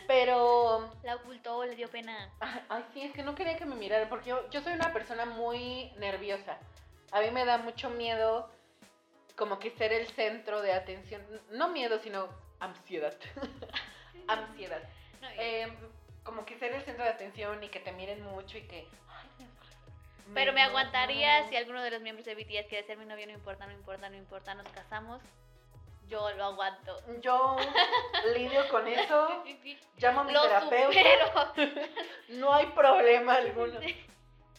Pero 0.07 0.89
La 1.03 1.15
ocultó, 1.15 1.63
le 1.65 1.75
dio 1.75 1.89
pena. 1.89 2.29
Ay, 2.39 2.61
ay, 2.69 2.85
sí, 2.93 3.01
es 3.01 3.13
que 3.13 3.23
no 3.23 3.35
quería 3.35 3.55
que 3.57 3.65
me 3.65 3.75
mirara, 3.75 4.09
porque 4.09 4.29
yo, 4.29 4.49
yo 4.49 4.61
soy 4.61 4.73
una 4.73 4.91
persona 4.93 5.25
muy 5.25 5.91
nerviosa. 5.97 6.57
A 7.11 7.21
mí 7.21 7.31
me 7.31 7.45
da 7.45 7.57
mucho 7.57 7.89
miedo 7.89 8.49
como 9.37 9.59
que 9.59 9.71
ser 9.71 9.93
el 9.93 10.07
centro 10.07 10.61
de 10.61 10.73
atención. 10.73 11.21
No 11.51 11.69
miedo, 11.69 11.99
sino 11.99 12.27
ansiedad. 12.59 13.15
ansiedad. 14.27 14.81
No, 15.21 15.27
Eh, 15.37 15.71
como 16.23 16.45
que 16.45 16.57
ser 16.59 16.73
el 16.73 16.83
centro 16.83 17.03
de 17.03 17.09
atención 17.11 17.63
y 17.63 17.69
que 17.69 17.79
te 17.79 17.91
miren 17.91 18.21
mucho 18.23 18.57
y 18.57 18.61
que... 18.63 18.87
ay, 19.09 19.45
me- 20.27 20.33
Pero 20.33 20.53
me 20.53 20.61
aguantaría 20.61 21.47
si 21.49 21.55
alguno 21.55 21.81
de 21.81 21.91
los 21.91 22.01
miembros 22.01 22.25
de 22.25 22.35
BTS 22.35 22.67
quiere 22.69 22.85
ser 22.85 22.97
mi 22.97 23.05
novio, 23.05 23.25
no 23.27 23.33
importa, 23.33 23.65
no 23.65 23.71
importa, 23.73 24.09
no 24.09 24.15
importa, 24.17 24.53
nos 24.53 24.67
casamos. 24.69 25.21
Yo 26.11 26.29
lo 26.31 26.43
aguanto. 26.43 26.97
Yo 27.21 27.55
lidio 28.35 28.67
con 28.69 28.85
eso, 28.85 29.43
llamo 29.97 30.19
a 30.19 30.23
mi 30.25 30.33
Lo 30.33 30.41
terapeuta, 30.41 30.91
supero. 31.53 31.85
no 32.29 32.53
hay 32.53 32.65
problema 32.67 33.35
alguno. 33.35 33.79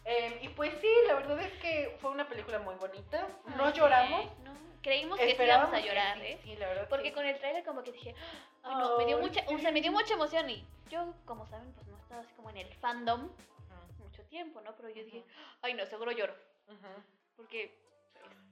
Eh, 0.05 0.39
y 0.41 0.49
pues 0.49 0.73
sí, 0.81 0.89
la 1.07 1.15
verdad 1.15 1.39
es 1.41 1.53
que 1.61 1.97
fue 2.01 2.11
una 2.11 2.27
película 2.27 2.59
muy 2.59 2.75
bonita. 2.77 3.29
No 3.57 3.67
Ay, 3.67 3.73
lloramos. 3.75 4.39
no. 4.39 4.53
Creímos 4.81 5.19
que 5.19 5.37
sí 5.37 5.43
íbamos 5.43 5.73
a 5.73 5.79
llorar, 5.79 6.19
sí, 6.19 6.27
¿eh? 6.27 6.41
sí, 6.43 6.57
la 6.57 6.67
verdad 6.69 6.89
Porque 6.89 7.09
sí. 7.11 7.15
con 7.15 7.25
el 7.25 7.39
trailer 7.39 7.63
como 7.65 7.85
que 7.85 7.93
dije, 7.93 8.17
ay 8.65 8.75
no, 8.75 8.99
me 8.99 9.05
dio 9.07 9.19
mucha, 9.19 9.45
o 9.47 9.59
sea, 9.59 9.71
me 9.71 9.81
dio 9.81 9.93
mucha 9.93 10.15
emoción 10.15 10.51
y 10.51 10.67
yo, 10.91 11.15
como 11.25 11.47
saben, 11.47 11.73
pues 11.75 11.87
no 11.87 11.97
he 11.97 12.01
estado 12.01 12.21
así 12.23 12.33
como 12.35 12.51
en 12.51 12.57
el 12.57 12.75
fandom 12.77 13.31
mucho 14.01 14.25
tiempo, 14.25 14.61
¿no? 14.63 14.75
Pero 14.75 14.89
yo 14.89 15.05
dije, 15.05 15.23
ay 15.61 15.75
no, 15.75 15.87
seguro 15.87 16.11
lloro, 16.11 16.35
porque 17.37 17.79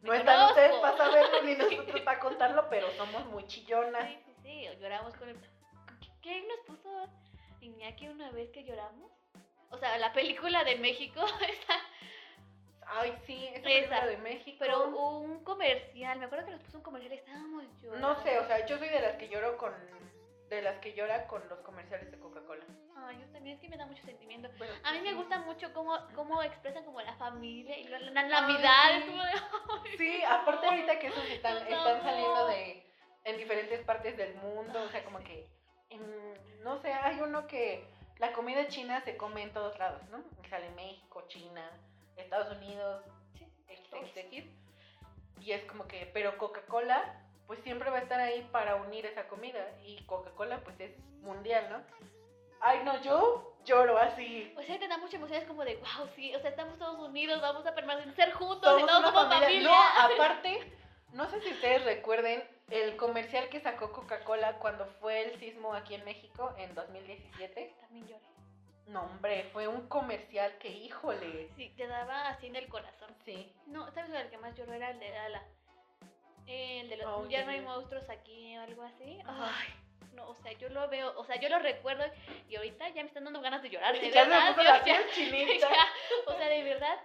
No 0.03 0.15
están 0.15 0.49
ustedes 0.49 0.75
para 0.77 0.97
saberlo 0.97 1.43
ni 1.43 1.55
nosotros 1.57 2.01
para 2.03 2.21
contarlo, 2.21 2.69
pero 2.71 2.91
somos 2.93 3.27
muy 3.27 3.47
chillonas. 3.47 4.07
Sí, 4.09 4.19
sí, 4.27 4.35
sí, 4.43 4.69
lloramos 4.81 5.15
con 5.17 5.29
el... 5.29 5.37
¿Qué 6.23 6.43
nos 6.43 6.59
puso 6.67 7.07
Iñaki 7.61 8.09
una 8.09 8.31
vez 8.31 8.51
que 8.51 8.65
lloramos? 8.65 9.11
O 9.71 9.79
sea, 9.79 9.97
la 9.99 10.13
película 10.13 10.65
de 10.65 10.77
México, 10.77 11.21
esa, 11.49 11.75
Ay, 12.93 13.15
sí, 13.27 13.47
esa 13.47 13.59
Esa. 13.59 13.63
película 13.63 14.07
de 14.07 14.17
México. 14.19 14.57
pero 14.59 14.89
un 14.89 15.45
comercial, 15.45 16.19
me 16.19 16.25
acuerdo 16.25 16.47
que 16.47 16.51
nos 16.53 16.61
puso 16.63 16.79
un 16.79 16.83
comercial 16.83 17.13
y 17.13 17.17
estábamos 17.17 17.65
llorando. 17.81 18.09
No 18.09 18.23
sé, 18.23 18.39
o 18.39 18.47
sea, 18.47 18.67
yo 18.67 18.79
soy 18.79 18.89
de 18.89 19.01
las 19.01 19.17
que 19.17 19.29
lloro 19.29 19.57
con. 19.59 19.73
De 20.51 20.63
las 20.63 20.79
que 20.81 20.93
llora 20.95 21.27
con 21.29 21.49
los 21.49 21.61
comerciales 21.61 22.11
de 22.11 22.19
Coca-Cola. 22.19 22.65
Ay, 22.97 23.19
yo 23.21 23.27
también, 23.33 23.55
es 23.55 23.61
que 23.63 23.69
me 23.69 23.77
da 23.77 23.87
mucho 23.87 24.03
sentimiento. 24.03 24.49
A 24.83 24.93
mí 24.93 25.01
me 25.01 25.15
gusta 25.15 25.39
mucho 25.39 25.73
cómo, 25.73 25.97
cómo 26.15 26.43
expresan 26.43 26.85
como 26.85 27.01
la 27.01 27.15
familia 27.15 27.79
y 27.79 27.85
la, 27.85 28.01
la 28.01 28.23
Navidad, 28.25 29.01
sí. 29.01 29.07
como 29.09 29.23
de... 29.23 29.97
Sí, 29.97 30.23
aparte 30.29 30.67
ahorita 30.67 30.99
que 30.99 31.07
esos 31.07 31.25
están, 31.31 31.59
están 31.59 32.03
saliendo 32.03 32.47
de. 32.49 32.85
En 33.23 33.37
diferentes 33.37 33.81
partes 33.85 34.17
del 34.17 34.35
mundo, 34.37 34.83
o 34.83 34.89
sea, 34.89 35.05
como 35.05 35.19
sí. 35.21 35.25
que. 35.25 35.49
en- 35.91 36.63
no 36.65 36.79
sé, 36.79 36.93
hay 36.93 37.21
uno 37.21 37.47
que. 37.47 37.87
La 38.19 38.33
comida 38.33 38.67
china 38.69 39.01
se 39.03 39.17
come 39.17 39.43
en 39.43 39.53
todos 39.53 39.79
lados, 39.79 40.03
¿no? 40.11 40.23
Sale 40.51 40.69
México, 40.71 41.23
China, 41.29 41.71
Estados 42.17 42.55
Unidos, 42.57 43.05
Sí, 43.39 43.47
XXX. 43.69 44.47
Y 45.41 45.53
es 45.53 45.65
como 45.65 45.87
que, 45.87 46.11
pero 46.13 46.37
Coca-Cola, 46.37 47.23
pues 47.51 47.65
siempre 47.65 47.91
va 47.91 47.97
a 47.97 48.03
estar 48.03 48.21
ahí 48.21 48.49
para 48.53 48.77
unir 48.77 49.05
esa 49.07 49.27
comida. 49.27 49.59
Y 49.85 50.01
Coca-Cola, 50.05 50.61
pues 50.63 50.79
es 50.79 50.97
mundial, 51.23 51.67
¿no? 51.69 51.83
Ay, 52.61 52.83
no, 52.85 53.03
yo 53.03 53.57
lloro 53.65 53.99
así. 53.99 54.55
O 54.57 54.63
sea, 54.63 54.79
te 54.79 54.87
da 54.87 54.99
mucha 54.99 55.17
emoción, 55.17 55.41
es 55.41 55.49
como 55.49 55.65
de, 55.65 55.75
wow, 55.75 56.09
sí, 56.15 56.33
o 56.33 56.39
sea, 56.39 56.51
estamos 56.51 56.79
todos 56.79 57.01
unidos, 57.01 57.41
vamos 57.41 57.67
a 57.67 57.75
permanecer 57.75 58.33
juntos, 58.35 58.81
y 58.81 58.87
todos 58.87 59.03
somos 59.03 59.13
familia. 59.25 59.49
familia. 59.49 59.69
No, 59.69 60.15
aparte, 60.15 60.73
no 61.13 61.29
sé 61.29 61.41
si 61.41 61.51
ustedes 61.51 61.85
recuerden 61.85 62.49
el 62.71 62.97
comercial 62.97 63.49
que 63.49 63.59
sacó 63.59 63.91
Coca-Cola 63.91 64.59
cuando 64.61 64.87
fue 65.01 65.23
el 65.23 65.41
sismo 65.41 65.75
aquí 65.75 65.97
en 65.97 66.05
México 66.05 66.55
en 66.57 66.73
2017. 66.77 67.75
También 67.81 68.07
lloré. 68.07 68.23
No, 68.87 69.03
hombre, 69.07 69.51
fue 69.53 69.67
un 69.67 69.89
comercial 69.89 70.57
que, 70.59 70.69
híjole. 70.69 71.51
Sí, 71.57 71.75
te 71.77 71.89
daba 71.89 72.29
así 72.29 72.47
en 72.47 72.55
el 72.55 72.69
corazón. 72.69 73.13
Sí. 73.25 73.53
No, 73.67 73.91
¿sabes 73.91 74.13
el 74.13 74.31
que 74.31 74.39
más 74.39 74.55
lloró 74.57 74.73
era 74.73 74.91
el 74.91 75.01
de 75.01 75.19
Ala? 75.19 75.43
El 76.51 76.89
de 76.89 76.97
los 76.97 77.07
Oh, 77.07 77.25
ya 77.29 77.41
ya, 77.41 77.45
no 77.47 77.51
hay 77.53 77.61
monstruos 77.61 78.09
aquí 78.11 78.57
o 78.59 78.63
algo 78.63 78.83
así. 78.83 79.19
Ajá. 79.27 79.53
Ay, 79.59 79.69
no, 80.15 80.29
o 80.29 80.35
sea, 80.37 80.53
yo 80.53 80.69
lo 80.71 80.89
veo, 80.89 81.13
o 81.19 81.25
sea, 81.25 81.37
yo 81.37 81.49
lo 81.49 81.59
recuerdo 81.61 82.05
y 82.49 82.57
ahorita 82.57 82.89
ya 82.91 83.03
me 83.03 83.09
están 83.09 83.25
dando 83.25 83.41
ganas 83.41 83.63
de 83.63 83.71
llorar, 83.71 83.99
de 83.99 84.11
Ya 84.11 84.25
me 84.25 84.31
verdad. 84.31 84.57
yo 84.57 84.63
la 84.65 84.85
ya- 84.85 85.11
chinita. 85.15 85.69
ya, 85.71 85.87
o 86.27 86.33
sea, 86.37 86.49
de 86.49 86.63
verdad. 86.65 86.99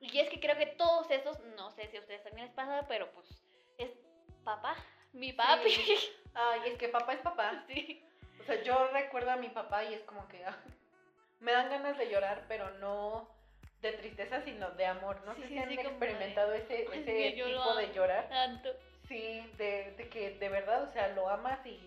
Y 0.00 0.18
es 0.18 0.28
que 0.30 0.40
creo 0.40 0.56
que 0.56 0.66
todos 0.66 1.10
esos, 1.10 1.38
no 1.56 1.70
sé 1.72 1.88
si 1.88 1.96
a 1.96 2.00
ustedes 2.00 2.22
también 2.22 2.46
les 2.46 2.54
pasa, 2.54 2.86
pero 2.88 3.10
pues 3.12 3.26
es 3.78 3.90
papá, 4.44 4.74
mi 5.12 5.32
papi. 5.32 5.70
Ay, 6.34 6.60
es 6.66 6.78
que 6.78 6.88
papá 6.88 7.12
es 7.14 7.20
papá. 7.20 7.64
Sí. 7.66 8.02
O 8.40 8.44
sea, 8.44 8.62
yo 8.62 8.88
recuerdo 8.88 9.30
a 9.32 9.36
mi 9.36 9.48
papá 9.50 9.84
y 9.84 9.92
es 9.94 10.02
como 10.04 10.26
que 10.28 10.42
ah, 10.44 10.56
me 11.40 11.52
dan 11.52 11.68
ganas 11.68 11.98
de 11.98 12.08
llorar, 12.10 12.44
pero 12.48 12.70
no 12.78 13.28
de 13.82 13.92
tristeza, 13.92 14.42
sino 14.42 14.70
de 14.72 14.86
amor. 14.86 15.20
No 15.24 15.34
Sí, 15.34 15.42
sé 15.42 15.48
sí, 15.48 15.54
si 15.54 15.58
han 15.60 15.68
sí, 15.70 15.76
de- 15.76 15.82
experimentado 15.82 16.52
ese, 16.52 16.82
ese 16.92 17.30
sí, 17.30 17.36
yo 17.36 17.46
tipo 17.46 17.74
de 17.74 17.92
llorar. 17.94 18.28
Tanto. 18.28 18.70
Sí, 19.08 19.42
de, 19.58 19.92
de 19.96 20.08
que 20.08 20.30
de 20.32 20.48
verdad, 20.48 20.82
o 20.84 20.92
sea, 20.92 21.08
lo 21.08 21.28
amas 21.28 21.64
y. 21.66 21.78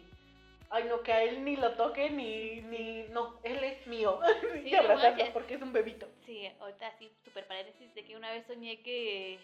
Ay, 0.69 0.85
no, 0.85 1.01
que 1.03 1.13
a 1.13 1.21
él 1.23 1.43
ni 1.45 1.55
lo 1.55 1.73
toque, 1.73 2.09
ni. 2.09 2.61
ni 2.61 3.03
no, 3.09 3.39
él 3.43 3.63
es 3.63 3.85
mío. 3.87 4.19
y 4.65 4.71
no 4.71 4.79
abrazarlo 4.79 5.25
porque 5.33 5.53
es 5.55 5.61
un 5.61 5.71
bebito. 5.71 6.07
Sí, 6.25 6.49
ahorita 6.59 6.91
sí, 6.97 7.11
super 7.23 7.45
paréntesis 7.45 7.93
de 7.93 8.03
que 8.03 8.15
una 8.17 8.31
vez 8.31 8.45
soñé 8.47 8.81
que, 8.81 9.39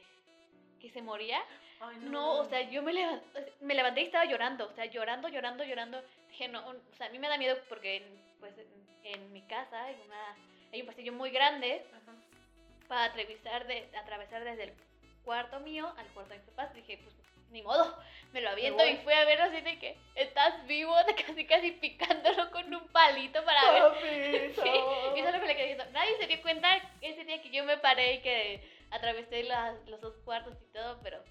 que 0.82 0.90
se 0.90 1.02
moría. 1.02 1.40
Ay, 1.82 1.98
No, 2.02 2.40
o 2.40 2.46
sea, 2.46 2.62
yo 2.70 2.82
me 2.82 2.92
levanté, 2.94 3.54
me 3.62 3.74
levanté 3.76 4.02
y 4.02 4.06
estaba 4.06 4.26
llorando, 4.26 4.68
o 4.68 4.74
sea, 4.74 4.86
llorando, 4.86 5.30
llorando, 5.30 5.64
llorando. 5.64 6.02
Dije, 6.30 6.48
no, 6.48 6.68
o 6.68 6.76
sea, 6.98 7.08
a 7.08 7.10
mí 7.10 7.20
me 7.20 7.30
da 7.30 7.38
miedo 7.38 7.58
porque 7.70 8.04
pues, 8.40 8.54
en, 8.58 9.14
en 9.22 9.32
mi 9.32 9.42
casa 9.44 9.86
hay, 9.86 9.96
una, 10.06 10.36
hay 10.74 10.82
un 10.82 10.88
pasillo 10.88 11.14
muy 11.14 11.30
grande 11.30 11.86
Ajá. 11.94 12.12
Para 12.90 13.06
atravesar, 13.06 13.66
de, 13.68 13.90
atravesar 13.98 14.44
desde 14.44 14.64
el 14.66 14.74
cuarto 15.24 15.62
mío 15.62 15.94
al 15.98 16.08
cuarto 16.08 16.34
de 16.34 16.40
mis 16.40 16.50
papás. 16.50 16.74
Dije, 16.74 17.00
pues, 17.02 17.16
ni 17.52 17.62
modo, 17.62 17.98
me 18.34 18.42
lo 18.42 18.50
aviento 18.50 18.86
y 18.86 18.98
fui 18.98 19.14
a 19.14 19.24
verlo 19.26 19.46
así 19.46 19.62
de 19.62 19.80
que, 19.80 19.96
¿estás 20.16 20.68
vivo? 20.68 20.94
Casi, 21.26 21.46
casi 21.46 21.72
picándolo 21.72 22.52
con 22.52 22.74
un 22.76 22.88
palito 22.90 23.42
para 23.46 23.72
ver. 23.72 24.52
Sí, 24.56 24.70
y 25.16 25.22
solo 25.24 25.40
me 25.40 25.48
le 25.48 25.56
quedé 25.56 25.68
diciendo, 25.70 25.86
nadie 25.94 26.18
se 26.20 26.28
dio 26.28 26.42
cuenta 26.42 26.68
ese 27.02 27.24
día 27.24 27.42
que 27.42 27.50
yo 27.52 27.64
me 27.64 27.78
paré 27.78 28.16
y 28.16 28.22
que 28.22 28.62
atravesé 28.92 29.44
las- 29.44 29.88
los 29.88 30.02
dos 30.02 30.16
cuartos 30.26 30.58
y 30.62 30.74
todo, 30.74 31.00
pero 31.02 31.24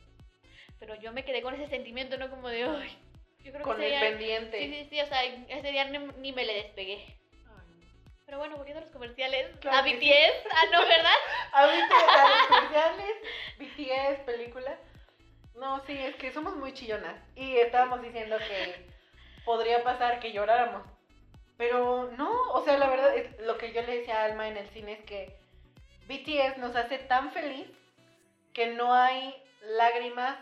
pero 0.80 0.94
yo 0.94 1.12
me 1.12 1.24
quedé 1.24 1.42
con 1.42 1.54
ese 1.54 1.66
sentimiento, 1.66 2.16
¿no? 2.18 2.30
Como 2.30 2.48
de, 2.48 2.62
ay, 2.62 2.96
yo 3.42 3.50
creo 3.50 3.64
Con 3.64 3.78
que 3.78 3.86
el 3.86 3.90
día... 3.90 4.00
pendiente. 4.00 4.58
Sí, 4.60 4.74
sí, 4.74 4.86
sí, 4.90 5.00
o 5.00 5.06
sea, 5.06 5.24
ese 5.24 5.72
día 5.72 5.84
ni, 5.86 5.98
ni 5.98 6.32
me 6.32 6.44
le 6.44 6.54
despegué. 6.54 7.04
Pero 8.28 8.40
bueno, 8.40 8.58
volviendo 8.58 8.82
a 8.82 8.84
los 8.84 8.92
comerciales, 8.92 9.56
Claro 9.58 9.78
a 9.78 9.80
BTS, 9.80 9.96
sí. 10.00 10.48
ah, 10.52 10.64
no, 10.70 10.82
¿verdad? 10.82 11.18
A 11.54 11.66
mí 11.66 11.78
te 11.88 12.68
dan 12.76 13.00
especiales, 13.00 13.16
BTS, 13.58 14.24
película. 14.26 14.78
No, 15.54 15.82
sí, 15.86 15.96
es 15.96 16.14
que 16.16 16.30
somos 16.30 16.54
muy 16.54 16.74
chillonas. 16.74 17.16
Y 17.34 17.56
estábamos 17.56 18.02
diciendo 18.02 18.36
que 18.36 18.86
podría 19.46 19.82
pasar 19.82 20.20
que 20.20 20.32
lloráramos. 20.32 20.86
Pero 21.56 22.10
no, 22.18 22.52
o 22.52 22.62
sea, 22.66 22.76
la 22.76 22.90
verdad, 22.90 23.16
es, 23.16 23.40
lo 23.40 23.56
que 23.56 23.72
yo 23.72 23.80
le 23.80 24.00
decía 24.00 24.20
a 24.20 24.24
Alma 24.26 24.46
en 24.46 24.58
el 24.58 24.68
cine 24.68 24.92
es 24.92 25.04
que 25.04 25.34
BTS 26.06 26.58
nos 26.58 26.76
hace 26.76 26.98
tan 26.98 27.32
feliz 27.32 27.66
que 28.52 28.66
no 28.66 28.92
hay 28.92 29.42
lágrimas. 29.62 30.38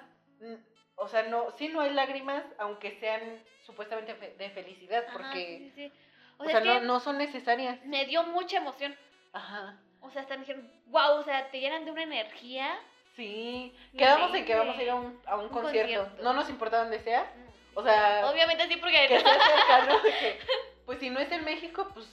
O 0.97 1.07
sea, 1.07 1.23
no, 1.23 1.53
sí 1.53 1.69
no 1.69 1.83
hay 1.83 1.93
lágrimas, 1.93 2.43
aunque 2.59 2.99
sean 2.99 3.41
supuestamente 3.65 4.13
de 4.13 4.51
felicidad, 4.51 5.05
Ajá, 5.07 5.13
porque, 5.19 5.59
sí, 5.59 5.73
sí. 5.77 5.93
O 6.39 6.45
o 6.45 6.49
sea, 6.49 6.61
no, 6.61 6.81
no 6.81 7.01
son 7.01 7.19
necesarias. 7.19 7.79
me 7.85 8.05
dio 8.07 8.23
mucha 8.25 8.59
emoción. 8.59 8.95
Ajá. 9.33 9.77
O 10.01 10.11
sea, 10.11 10.23
hasta 10.23 10.35
me 10.35 10.41
dijeron, 10.41 10.71
wow, 10.87 11.19
o 11.19 11.25
sea, 11.25 11.51
te 11.51 11.61
llenan 11.61 11.85
de 11.85 11.91
una 11.91 12.03
energía. 12.03 12.79
Sí, 13.17 13.75
quedamos 13.97 14.35
en 14.35 14.45
que 14.45 14.55
vamos 14.55 14.77
a 14.77 14.83
ir 14.83 14.91
a 14.91 14.95
un, 14.95 15.21
a 15.27 15.37
un 15.37 15.45
Un 15.45 15.49
concierto. 15.49 16.01
concierto. 16.03 16.23
No 16.23 16.33
nos 16.35 16.49
importa 16.51 16.79
dónde 16.81 17.01
sea. 17.01 17.23
Mm, 17.23 17.79
O 17.79 17.83
sea, 17.83 18.31
Obviamente 18.31 18.69
sí, 18.69 18.77
porque 18.77 19.09
que 19.09 19.21
sea 19.21 19.89
que, 20.21 20.39
pues 20.85 20.99
si 21.01 21.09
no 21.11 21.19
es 21.21 21.33
en 21.33 21.45
México, 21.45 21.89
pues 21.95 22.07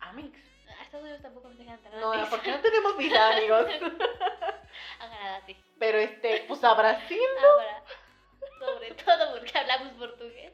Amix. 0.00 0.38
a 0.78 0.82
Estados 0.82 1.04
Unidos 1.04 1.20
tampoco 1.22 1.48
me 1.50 1.56
dejan 1.56 1.74
entrar. 1.74 1.94
No, 2.00 2.12
porque 2.30 2.50
no 2.50 2.60
tenemos 2.60 2.96
visa, 2.96 3.36
amigos. 3.36 3.66
Nada 4.98 5.36
así. 5.36 5.56
Pero 5.78 5.98
este, 5.98 6.44
pues 6.48 6.64
a 6.64 6.74
Brasil. 6.74 7.18
Ahora, 7.42 7.82
sobre 8.58 8.90
todo 8.94 9.38
porque 9.38 9.58
hablamos 9.58 9.92
portugués. 9.92 10.52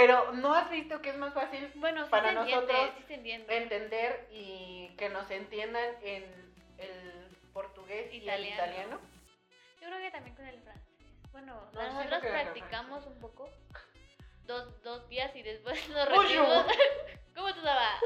Pero 0.00 0.32
no 0.32 0.54
has 0.54 0.70
visto 0.70 1.02
que 1.02 1.10
es 1.10 1.18
más 1.18 1.34
fácil 1.34 1.70
Bueno, 1.74 2.04
sí 2.04 2.10
Para 2.10 2.30
entiende, 2.32 2.72
nosotros, 2.72 3.04
sí 3.06 3.14
entender 3.48 4.28
y 4.32 4.88
que 4.96 5.10
nos 5.10 5.30
entiendan 5.30 5.94
en 6.02 6.22
el 6.78 7.36
portugués 7.52 8.10
y 8.10 8.16
el 8.16 8.22
Italiano. 8.22 8.54
italiano. 8.54 9.00
Yo 9.78 9.88
creo 9.88 9.98
que 9.98 10.10
también 10.10 10.36
con 10.36 10.46
el 10.46 10.58
francés. 10.62 10.88
Bueno, 11.32 11.70
No, 11.74 11.82
nosotros 11.82 12.20
practicamos 12.22 13.06
un 13.06 13.20
poco. 13.20 13.50
Dos, 14.44 14.82
dos 14.82 15.06
días 15.10 15.36
y 15.36 15.42
después 15.42 15.86
nos 15.90 16.08
rendimos. 16.08 16.64
¿Cómo 17.34 17.52
tú 17.54 17.60
sabes? 17.60 18.00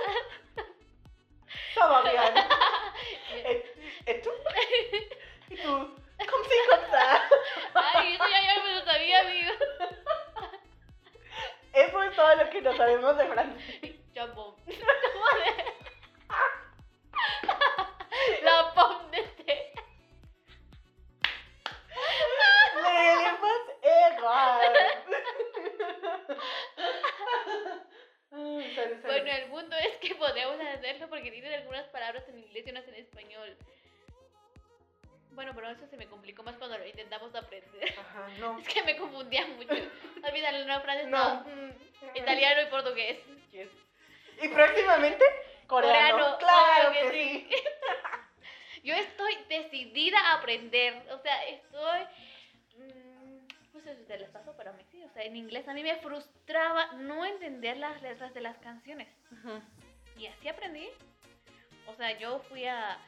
Fabián. 1.74 2.34
Et, 3.34 3.66
et 4.06 4.22
tú? 4.22 4.30
¿Y 5.50 5.56
tú? 5.56 5.96
¿Cómo 6.30 6.44
se? 6.44 6.54
Ay, 7.74 8.14
eso 8.14 8.24
ya, 8.28 8.42
ya 8.42 8.62
me 8.64 8.74
lo 8.74 8.84
sabía, 8.84 9.20
amigo. 9.20 9.52
Eso 11.74 12.02
es 12.02 12.16
todo 12.16 12.34
lo 12.36 12.50
que 12.50 12.62
no 12.62 12.76
sabemos 12.76 13.16
de. 13.18 13.26
¿Cómo 14.14 14.56
de? 14.66 14.74
La 18.42 18.72
pom 18.74 19.10
de 19.10 19.22
té. 19.44 19.72
Sorry. 29.02 29.02
Bueno, 29.02 29.30
el 29.30 29.48
punto 29.50 29.76
es 29.76 29.96
que 29.98 30.14
podemos 30.14 30.58
hacerlo 30.60 31.08
porque 31.08 31.30
tienen 31.30 31.52
algunas 31.54 31.86
palabras 31.88 32.24
en 32.28 32.38
inglés 32.38 32.64
y 32.66 32.70
unas 32.70 32.86
en 32.88 32.94
español. 32.94 33.56
Bueno, 35.34 35.52
pero 35.54 35.68
eso 35.70 35.86
se 35.88 35.96
me 35.96 36.06
complicó 36.06 36.42
más 36.42 36.56
cuando 36.56 36.78
lo 36.78 36.86
intentamos 36.86 37.34
aprender. 37.34 37.94
Ajá, 37.98 38.28
no. 38.38 38.58
Es 38.58 38.68
que 38.68 38.82
me 38.82 38.96
confundía 38.96 39.46
mucho. 39.46 39.72
Olvídalo, 40.26 40.64
no, 40.66 40.80
francés 40.80 41.08
No. 41.08 41.34
no. 41.34 41.40
Mm, 41.44 41.70
Italiano 42.16 42.62
y 42.62 42.66
portugués. 42.66 43.18
Yes. 43.50 43.68
Y 44.42 44.48
próximamente, 44.48 45.24
coreano. 45.66 46.18
Coreano, 46.18 46.38
claro 46.38 46.90
obvio 46.90 47.00
que 47.02 47.10
que 47.10 47.12
sí. 47.12 47.50
Yo 48.84 48.94
estoy 48.94 49.34
decidida 49.48 50.18
a 50.20 50.34
aprender. 50.34 51.02
O 51.12 51.18
sea, 51.18 51.44
estoy. 51.46 52.00
mm, 52.76 53.46
Pues 53.72 53.86
eso 53.86 54.02
te 54.06 54.18
les 54.18 54.28
paso 54.30 54.56
para 54.56 54.72
mí, 54.72 54.82
sí. 54.90 55.02
O 55.04 55.08
sea, 55.10 55.22
en 55.24 55.36
inglés 55.36 55.66
a 55.68 55.72
mí 55.74 55.82
me 55.82 55.96
frustraba 55.96 56.92
no 56.94 57.24
entender 57.24 57.76
las 57.78 58.00
letras 58.02 58.34
de 58.34 58.40
las 58.40 58.56
canciones. 58.58 59.08
Ujú. 59.32 59.62
Y 60.18 60.26
así 60.26 60.48
aprendí. 60.48 60.88
O 61.86 61.94
sea, 61.96 62.16
yo 62.18 62.40
fui 62.48 62.66
a. 62.66 62.98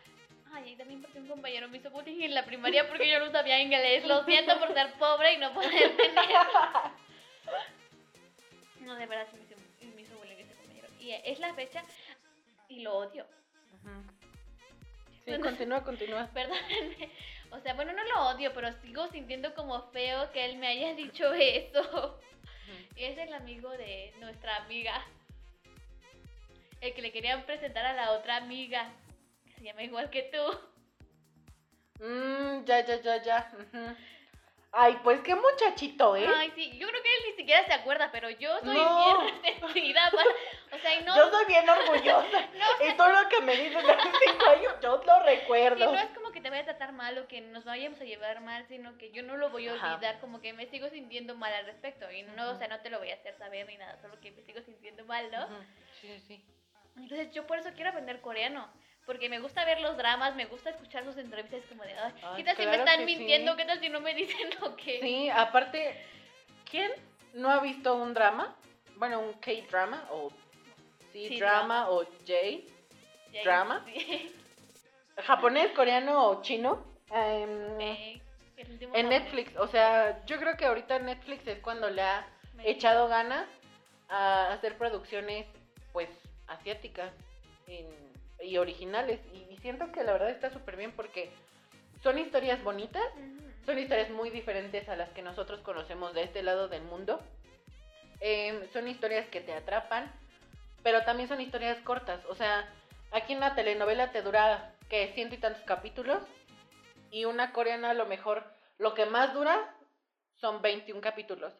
Ay, 0.56 0.72
y 0.72 0.76
también 0.76 1.02
porque 1.02 1.18
un 1.18 1.28
compañero 1.28 1.68
me 1.68 1.76
hizo 1.76 1.90
bullying 1.90 2.22
en 2.22 2.34
la 2.34 2.46
primaria 2.46 2.88
porque 2.88 3.10
yo 3.10 3.20
no 3.20 3.30
sabía 3.30 3.60
inglés. 3.60 4.06
Lo 4.06 4.24
siento 4.24 4.58
por 4.58 4.72
ser 4.72 4.90
pobre 4.94 5.34
y 5.34 5.36
no 5.36 5.52
poder 5.52 5.70
entender. 5.70 6.16
No, 8.80 8.94
de 8.94 9.06
verdad 9.06 9.26
sí 9.30 9.36
me 9.36 9.44
hizo, 9.44 9.94
me 9.94 10.02
hizo 10.02 10.16
bullying 10.16 10.36
ese 10.36 10.54
compañero. 10.54 10.88
Y 10.98 11.12
es 11.12 11.38
la 11.40 11.52
fecha 11.54 11.84
y 12.68 12.80
lo 12.80 12.96
odio. 12.96 13.26
Sí, 15.26 15.38
continúa, 15.42 15.84
continúa. 15.84 16.26
Perdónenme. 16.32 17.10
O 17.50 17.60
sea, 17.60 17.74
bueno, 17.74 17.92
no 17.92 18.04
lo 18.04 18.28
odio, 18.28 18.54
pero 18.54 18.72
sigo 18.80 19.08
sintiendo 19.08 19.54
como 19.54 19.90
feo 19.90 20.32
que 20.32 20.46
él 20.46 20.56
me 20.56 20.68
haya 20.68 20.94
dicho 20.94 21.34
eso. 21.34 22.18
Y 22.96 23.04
es 23.04 23.18
el 23.18 23.34
amigo 23.34 23.70
de 23.72 24.14
nuestra 24.20 24.56
amiga. 24.56 25.04
El 26.80 26.94
que 26.94 27.02
le 27.02 27.12
querían 27.12 27.44
presentar 27.44 27.84
a 27.84 27.92
la 27.92 28.12
otra 28.12 28.36
amiga. 28.36 28.90
Se 29.56 29.64
llama 29.64 29.82
igual 29.82 30.10
que 30.10 30.22
tú. 30.24 32.04
Mm, 32.04 32.64
ya, 32.64 32.84
ya, 32.84 33.00
ya, 33.00 33.22
ya. 33.22 33.50
Ay, 34.72 34.98
pues 35.02 35.20
qué 35.22 35.34
muchachito, 35.34 36.14
¿eh? 36.16 36.26
Ay, 36.28 36.52
sí, 36.54 36.76
yo 36.78 36.86
creo 36.88 37.02
que 37.02 37.08
él 37.14 37.22
ni 37.30 37.36
siquiera 37.36 37.64
se 37.66 37.72
acuerda, 37.72 38.10
pero 38.12 38.28
yo 38.28 38.58
soy 38.60 38.76
No. 38.76 39.18
bien 39.22 39.42
resentida. 39.42 40.10
O 40.72 40.78
sea, 40.78 41.00
y 41.00 41.04
no, 41.04 41.16
Yo 41.16 41.30
soy 41.30 41.44
bien 41.46 41.66
orgullosa. 41.66 42.48
Y 42.86 42.92
todo 42.96 43.08
lo 43.08 43.28
que 43.30 43.40
me 43.40 43.56
dices 43.56 43.76
hace 43.88 44.10
cinco 44.26 44.46
años, 44.50 44.74
yo 44.82 45.02
lo 45.06 45.20
y 45.22 45.36
recuerdo. 45.36 45.92
no 45.92 45.98
es 45.98 46.10
como 46.10 46.32
que 46.32 46.40
te 46.40 46.50
vaya 46.50 46.62
a 46.62 46.66
tratar 46.66 46.92
mal 46.92 47.16
o 47.18 47.28
que 47.28 47.40
nos 47.40 47.64
vayamos 47.64 47.98
a 48.00 48.04
llevar 48.04 48.40
mal, 48.42 48.66
sino 48.66 48.98
que 48.98 49.10
yo 49.12 49.22
no 49.22 49.36
lo 49.36 49.48
voy 49.50 49.68
a 49.68 49.74
Ajá. 49.74 49.94
olvidar, 49.94 50.20
como 50.20 50.40
que 50.42 50.52
me 50.52 50.66
sigo 50.66 50.88
sintiendo 50.90 51.34
mal 51.36 51.54
al 51.54 51.64
respecto. 51.66 52.10
Y 52.10 52.24
no, 52.24 52.50
o 52.50 52.56
sea, 52.58 52.66
no 52.68 52.80
te 52.80 52.90
lo 52.90 52.98
voy 52.98 53.10
a 53.10 53.14
hacer 53.14 53.38
saber 53.38 53.66
ni 53.68 53.78
nada, 53.78 53.96
solo 54.02 54.20
que 54.20 54.32
me 54.32 54.42
sigo 54.42 54.60
sintiendo 54.60 55.04
mal, 55.06 55.30
¿no? 55.30 55.46
Sí, 56.00 56.08
sí, 56.18 56.20
sí. 56.26 56.44
Entonces 56.96 57.32
yo 57.32 57.46
por 57.46 57.58
eso 57.58 57.70
quiero 57.74 57.90
aprender 57.90 58.20
coreano. 58.20 58.68
Porque 59.06 59.28
me 59.28 59.38
gusta 59.38 59.64
ver 59.64 59.80
los 59.80 59.96
dramas, 59.96 60.34
me 60.34 60.46
gusta 60.46 60.70
escuchar 60.70 61.04
sus 61.04 61.16
entrevistas 61.16 61.62
como 61.68 61.84
de, 61.84 61.94
ay, 61.96 62.12
¿qué 62.36 62.44
tal 62.44 62.56
si 62.56 62.62
me 62.62 62.68
claro 62.72 62.84
están 62.84 63.06
que 63.06 63.06
sí. 63.12 63.16
mintiendo? 63.18 63.56
¿Qué 63.56 63.64
tal 63.64 63.80
si 63.80 63.88
no 63.88 64.00
me 64.00 64.14
dicen 64.16 64.50
lo 64.60 64.74
que? 64.76 65.00
Sí, 65.00 65.30
aparte, 65.30 65.96
¿quién 66.68 66.90
no 67.34 67.50
ha 67.50 67.60
visto 67.60 67.94
un 67.94 68.12
drama? 68.14 68.54
Bueno, 68.96 69.20
un 69.20 69.34
K-drama 69.34 70.08
o 70.10 70.30
Sí, 71.12 71.28
C-drama 71.28 71.88
o 71.90 72.04
J, 72.04 72.32
Ya- 73.32 73.42
drama. 73.44 73.84
sí. 73.86 74.34
japonés, 75.24 75.70
coreano 75.72 76.26
o 76.28 76.42
chino. 76.42 76.84
em, 77.10 77.80
Eh, 77.80 78.20
en. 78.94 79.08
Netflix, 79.08 79.56
o 79.56 79.66
sea, 79.68 80.24
yo 80.26 80.38
creo 80.38 80.56
que 80.56 80.66
ahorita 80.66 80.98
Netflix 80.98 81.46
es 81.46 81.58
cuando 81.60 81.88
le 81.90 82.02
ha 82.02 82.26
Me- 82.54 82.68
echado 82.68 83.06
ganas 83.08 83.46
a 84.08 84.52
hacer 84.52 84.76
producciones, 84.76 85.46
pues, 85.92 86.08
asiáticas 86.48 87.12
en- 87.68 88.05
y 88.46 88.58
originales. 88.58 89.20
Y, 89.32 89.52
y 89.52 89.58
siento 89.58 89.92
que 89.92 90.04
la 90.04 90.12
verdad 90.12 90.30
está 90.30 90.50
súper 90.50 90.76
bien 90.76 90.92
porque 90.92 91.30
son 92.02 92.18
historias 92.18 92.62
bonitas, 92.62 93.02
son 93.64 93.78
historias 93.78 94.10
muy 94.10 94.30
diferentes 94.30 94.88
a 94.88 94.96
las 94.96 95.10
que 95.10 95.22
nosotros 95.22 95.60
conocemos 95.60 96.14
de 96.14 96.22
este 96.22 96.42
lado 96.42 96.68
del 96.68 96.82
mundo. 96.82 97.20
Em, 98.20 98.66
son 98.72 98.88
historias 98.88 99.26
que 99.28 99.40
te 99.40 99.52
atrapan, 99.52 100.10
pero 100.82 101.02
también 101.04 101.28
son 101.28 101.40
historias 101.40 101.78
cortas. 101.82 102.24
O 102.26 102.34
sea, 102.34 102.68
aquí 103.10 103.32
en 103.32 103.40
la 103.40 103.54
telenovela 103.54 104.12
te 104.12 104.22
dura, 104.22 104.72
que 104.88 105.12
ciento 105.14 105.34
y 105.34 105.38
tantos 105.38 105.62
capítulos, 105.64 106.22
y 107.10 107.24
una 107.24 107.52
coreana 107.52 107.90
a 107.90 107.94
lo 107.94 108.06
mejor, 108.06 108.44
lo 108.78 108.94
que 108.94 109.06
más 109.06 109.34
dura 109.34 109.74
son 110.36 110.62
21 110.62 111.00
capítulos. 111.00 111.52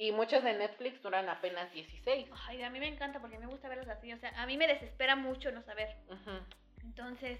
Y 0.00 0.12
muchas 0.12 0.44
de 0.44 0.54
Netflix 0.54 1.02
duran 1.02 1.28
apenas 1.28 1.72
16. 1.72 2.28
Ay, 2.46 2.62
a 2.62 2.70
mí 2.70 2.78
me 2.78 2.86
encanta 2.86 3.18
porque 3.20 3.36
me 3.38 3.46
gusta 3.46 3.68
verlos 3.68 3.88
así. 3.88 4.12
O 4.12 4.18
sea, 4.18 4.30
a 4.40 4.46
mí 4.46 4.56
me 4.56 4.68
desespera 4.68 5.16
mucho 5.16 5.50
no 5.50 5.60
saber. 5.62 5.88
Entonces, 6.84 7.38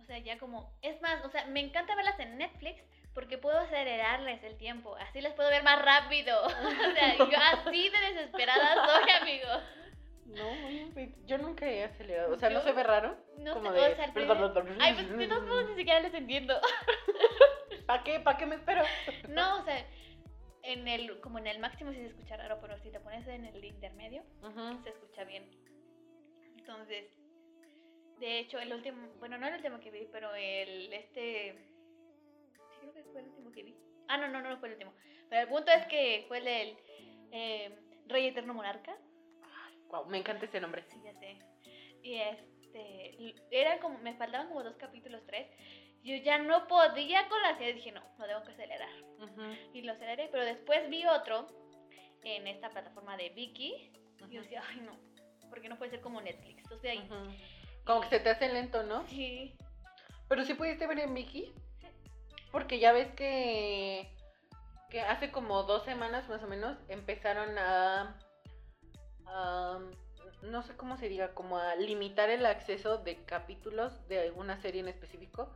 o 0.00 0.04
sea, 0.04 0.16
ya 0.18 0.38
como... 0.38 0.72
Es 0.80 1.00
más, 1.02 1.24
o 1.24 1.28
sea, 1.30 1.44
me 1.46 1.58
encanta 1.58 1.96
verlas 1.96 2.18
en 2.20 2.38
Netflix 2.38 2.80
porque 3.14 3.36
puedo 3.36 3.58
acelerarles 3.58 4.42
el 4.44 4.56
tiempo. 4.58 4.94
Así 4.96 5.20
las 5.20 5.34
puedo 5.34 5.50
ver 5.50 5.64
más 5.64 5.82
rápido. 5.84 6.40
O 6.46 6.92
sea, 6.94 7.16
yo 7.16 7.26
así 7.66 7.88
de 7.90 8.00
desesperada 8.14 8.86
soy, 8.86 9.10
amigo. 9.20 9.48
No, 10.26 11.00
yo 11.26 11.36
nunca 11.38 11.66
he 11.66 11.82
acelerado. 11.82 12.32
O 12.32 12.38
sea, 12.38 12.48
¿no 12.48 12.60
se 12.60 12.72
ve 12.72 12.84
raro? 12.84 13.16
No 13.38 13.54
Como 13.54 13.72
sé, 13.72 13.80
de- 13.80 13.92
o 13.92 13.96
sea, 13.96 14.04
al 14.04 14.12
primer- 14.12 14.36
Ay, 14.80 14.94
pues 14.94 15.18
de 15.18 15.26
todos 15.26 15.46
modos 15.46 15.68
ni 15.70 15.74
siquiera 15.76 15.98
les 16.00 16.14
entiendo. 16.14 16.58
¿Para 17.86 18.04
qué? 18.04 18.20
¿Para 18.20 18.38
qué 18.38 18.46
me 18.46 18.54
espero? 18.54 18.82
No, 19.28 19.58
o 19.60 19.64
sea, 19.64 19.84
en 20.62 20.88
el, 20.88 21.20
como 21.20 21.38
en 21.38 21.46
el 21.46 21.58
máximo 21.58 21.92
sí 21.92 21.98
se 21.98 22.06
escucha 22.06 22.36
raro, 22.36 22.58
pero 22.60 22.78
si 22.78 22.90
te 22.90 23.00
pones 23.00 23.26
en 23.26 23.44
el 23.44 23.64
intermedio, 23.64 24.22
Ujú. 24.42 24.82
se 24.82 24.90
escucha 24.90 25.24
bien. 25.24 25.44
Entonces, 26.56 27.06
de 28.18 28.38
hecho, 28.38 28.58
el 28.58 28.72
último, 28.72 29.08
bueno, 29.18 29.38
no 29.38 29.48
el 29.48 29.54
último 29.54 29.80
que 29.80 29.90
vi, 29.90 30.06
pero 30.12 30.34
el, 30.34 30.92
este, 30.92 31.54
sí 32.54 32.76
creo 32.80 32.92
que 32.92 33.02
fue 33.04 33.20
el 33.20 33.28
último 33.28 33.52
que 33.52 33.62
vi. 33.64 33.76
Ah, 34.08 34.16
no, 34.16 34.28
no, 34.28 34.40
no 34.40 34.58
fue 34.58 34.68
el 34.68 34.74
último. 34.74 34.94
Pero 35.28 35.42
el 35.42 35.48
punto 35.48 35.72
es 35.72 35.86
que 35.86 36.24
fue 36.28 36.38
el 36.38 36.44
del 36.44 36.78
eh, 37.32 37.78
Rey 38.06 38.26
Eterno 38.26 38.54
Monarca. 38.54 38.96
Guau, 39.88 40.06
me 40.06 40.18
encanta 40.18 40.44
ese 40.46 40.60
nombre. 40.60 40.84
Sí, 40.88 41.00
ya 41.02 41.14
sé. 41.14 41.38
Y 42.02 42.14
este, 42.14 43.34
era 43.50 43.78
como, 43.80 43.98
me 43.98 44.14
faltaban 44.14 44.48
como 44.48 44.62
dos 44.62 44.76
capítulos, 44.76 45.24
tres. 45.26 45.48
Yo 46.02 46.16
ya 46.16 46.38
no 46.38 46.66
podía 46.66 47.28
con 47.28 47.40
la 47.42 47.56
serie, 47.56 47.74
dije, 47.74 47.92
no, 47.92 48.02
lo 48.18 48.26
tengo 48.26 48.42
que 48.42 48.52
acelerar. 48.52 48.88
Y 49.72 49.82
lo 49.82 49.92
aceleré, 49.92 50.28
pero 50.32 50.44
después 50.44 50.88
vi 50.90 51.06
otro 51.06 51.46
en 52.24 52.46
esta 52.48 52.70
plataforma 52.70 53.16
de 53.16 53.30
Viki. 53.30 53.92
Y 54.28 54.34
yo 54.34 54.42
decía, 54.42 54.62
ay 54.68 54.80
no, 54.80 54.96
porque 55.48 55.68
no 55.68 55.78
puede 55.78 55.92
ser 55.92 56.00
como 56.00 56.20
Netflix. 56.20 56.64
Y- 56.82 56.98
ujú. 56.98 57.30
Como 57.84 58.00
que 58.02 58.08
se 58.08 58.20
te 58.20 58.30
hace 58.30 58.48
lento, 58.52 58.82
¿no? 58.82 59.06
sí. 59.08 59.54
Pero 60.28 60.44
sí 60.44 60.54
pudiste 60.54 60.86
ver 60.86 60.98
en 61.00 61.12
Vicky. 61.14 61.52
Porque 62.50 62.78
ya 62.78 62.92
ves 62.92 63.08
que, 63.14 64.08
que 64.90 65.00
hace 65.02 65.30
como 65.30 65.62
dos 65.64 65.84
semanas 65.84 66.28
más 66.28 66.42
o 66.42 66.46
menos 66.46 66.78
empezaron 66.88 67.58
a, 67.58 68.16
a- 69.26 69.80
no 70.42 70.62
sé 70.62 70.74
cómo 70.76 70.96
se 70.96 71.08
diga, 71.08 71.34
como 71.34 71.58
a 71.58 71.74
limitar 71.76 72.30
el 72.30 72.46
acceso 72.46 72.98
de 72.98 73.24
capítulos 73.24 74.06
de 74.08 74.20
alguna 74.20 74.60
serie 74.60 74.80
en 74.80 74.88
específico. 74.88 75.52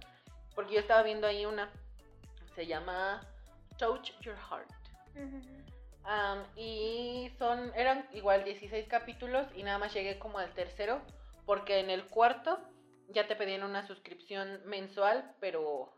Porque 0.57 0.75
yo 0.75 0.81
estaba 0.81 1.05
viendo 1.05 1.29
ahí 1.29 1.47
una, 1.47 1.71
se 2.57 2.67
llama 2.67 3.21
Touch 3.79 4.11
Your 4.23 4.37
Heart. 4.37 4.71
Am, 6.05 6.45
y 6.57 7.31
son, 7.39 7.73
eran 7.77 8.09
igual 8.13 8.43
16 8.45 8.87
capítulos 8.89 9.47
y 9.55 9.63
nada 9.63 9.79
más 9.79 9.93
llegué 9.95 10.19
como 10.19 10.39
al 10.39 10.53
tercero, 10.55 11.03
porque 11.45 11.79
en 11.79 11.91
el 11.91 12.07
cuarto 12.07 12.59
ya 13.09 13.27
te 13.29 13.37
pedían 13.37 13.63
una 13.63 13.87
suscripción 13.87 14.61
mensual, 14.65 15.35
pero 15.41 15.93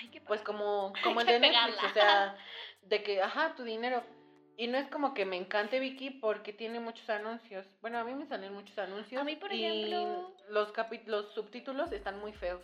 Ay, 0.00 0.08
qué 0.08 0.20
pues 0.20 0.40
como, 0.42 0.92
como 1.04 1.20
el 1.22 1.26
de 1.26 1.40
Netflix, 1.40 1.82
o 1.84 1.92
sea, 1.94 2.36
de 2.82 3.02
que, 3.02 3.22
ajá, 3.22 3.54
tu 3.54 3.64
dinero. 3.64 4.02
Y 4.56 4.66
no 4.66 4.76
es 4.76 4.86
como 4.88 5.14
que 5.14 5.24
me 5.24 5.36
encante 5.36 5.80
Vicky 5.80 6.10
porque 6.10 6.52
tiene 6.52 6.78
muchos 6.78 7.08
anuncios. 7.08 7.66
Bueno, 7.80 7.98
a 7.98 8.04
mí 8.04 8.14
me 8.14 8.26
salen 8.26 8.52
muchos 8.52 8.78
anuncios. 8.78 9.20
A 9.20 9.24
mí, 9.24 9.36
por 9.36 9.52
y 9.52 9.64
ejemplo- 9.64 10.34
los, 10.50 10.72
los 11.06 11.32
subtítulos 11.34 11.90
están 11.92 12.20
muy 12.20 12.32
feos. 12.34 12.62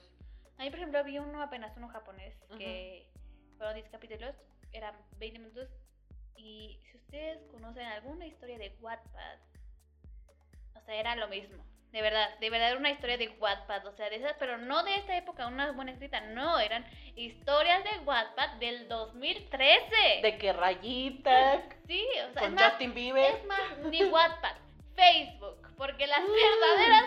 A 0.59 0.63
mí, 0.63 0.71
por 0.71 0.79
ejemplo, 0.81 1.05
vi 1.05 1.19
uno 1.19 1.41
apenas, 1.41 1.77
uno 1.77 1.89
japonés, 1.89 2.35
que 2.59 3.09
fueron 3.57 3.75
10 3.75 3.89
capítulos, 3.91 4.35
eran 4.73 4.95
20 5.19 5.39
minutos. 5.39 5.69
Y 6.37 6.81
si 6.83 6.97
ustedes 6.97 7.39
conocen 7.51 7.87
alguna 7.87 8.27
historia 8.27 8.59
de 8.59 8.77
Wattpad, 8.81 9.39
o 10.75 10.81
sea, 10.81 10.95
era 10.95 11.15
lo 11.17 11.29
mismo. 11.29 11.65
De 11.93 12.03
verdad, 12.03 12.39
de 12.39 12.51
verdad 12.51 12.71
era 12.71 12.79
una 12.79 12.91
historia 12.91 13.17
de 13.17 13.29
Wattpad, 13.29 13.87
o 13.87 13.93
sea, 13.93 14.11
de 14.11 14.17
esas, 14.17 14.35
pero 14.39 14.59
no 14.59 14.83
de 14.83 14.97
esta 14.97 15.17
época, 15.17 15.47
una 15.47 15.73
buena 15.73 15.93
escrita, 15.93 16.21
no, 16.21 16.59
eran 16.59 16.85
historias 17.17 17.83
de 17.85 18.01
Wattpad 18.01 18.57
del 18.59 18.89
2013. 18.89 20.21
De 20.23 20.39
que 20.39 20.53
rayita, 20.53 21.63
Sí, 21.87 22.07
o 22.29 22.33
sea, 22.33 22.43
es 22.43 22.49
con 22.49 22.55
más, 22.55 22.71
Justin 22.71 22.95
Bieber. 22.95 23.37
es 23.37 23.45
más, 23.47 23.79
ni 23.91 24.05
Wattpad, 24.05 24.57
Facebook, 24.97 25.75
porque 25.77 26.07
las 26.07 26.21
verdaderas 26.27 27.05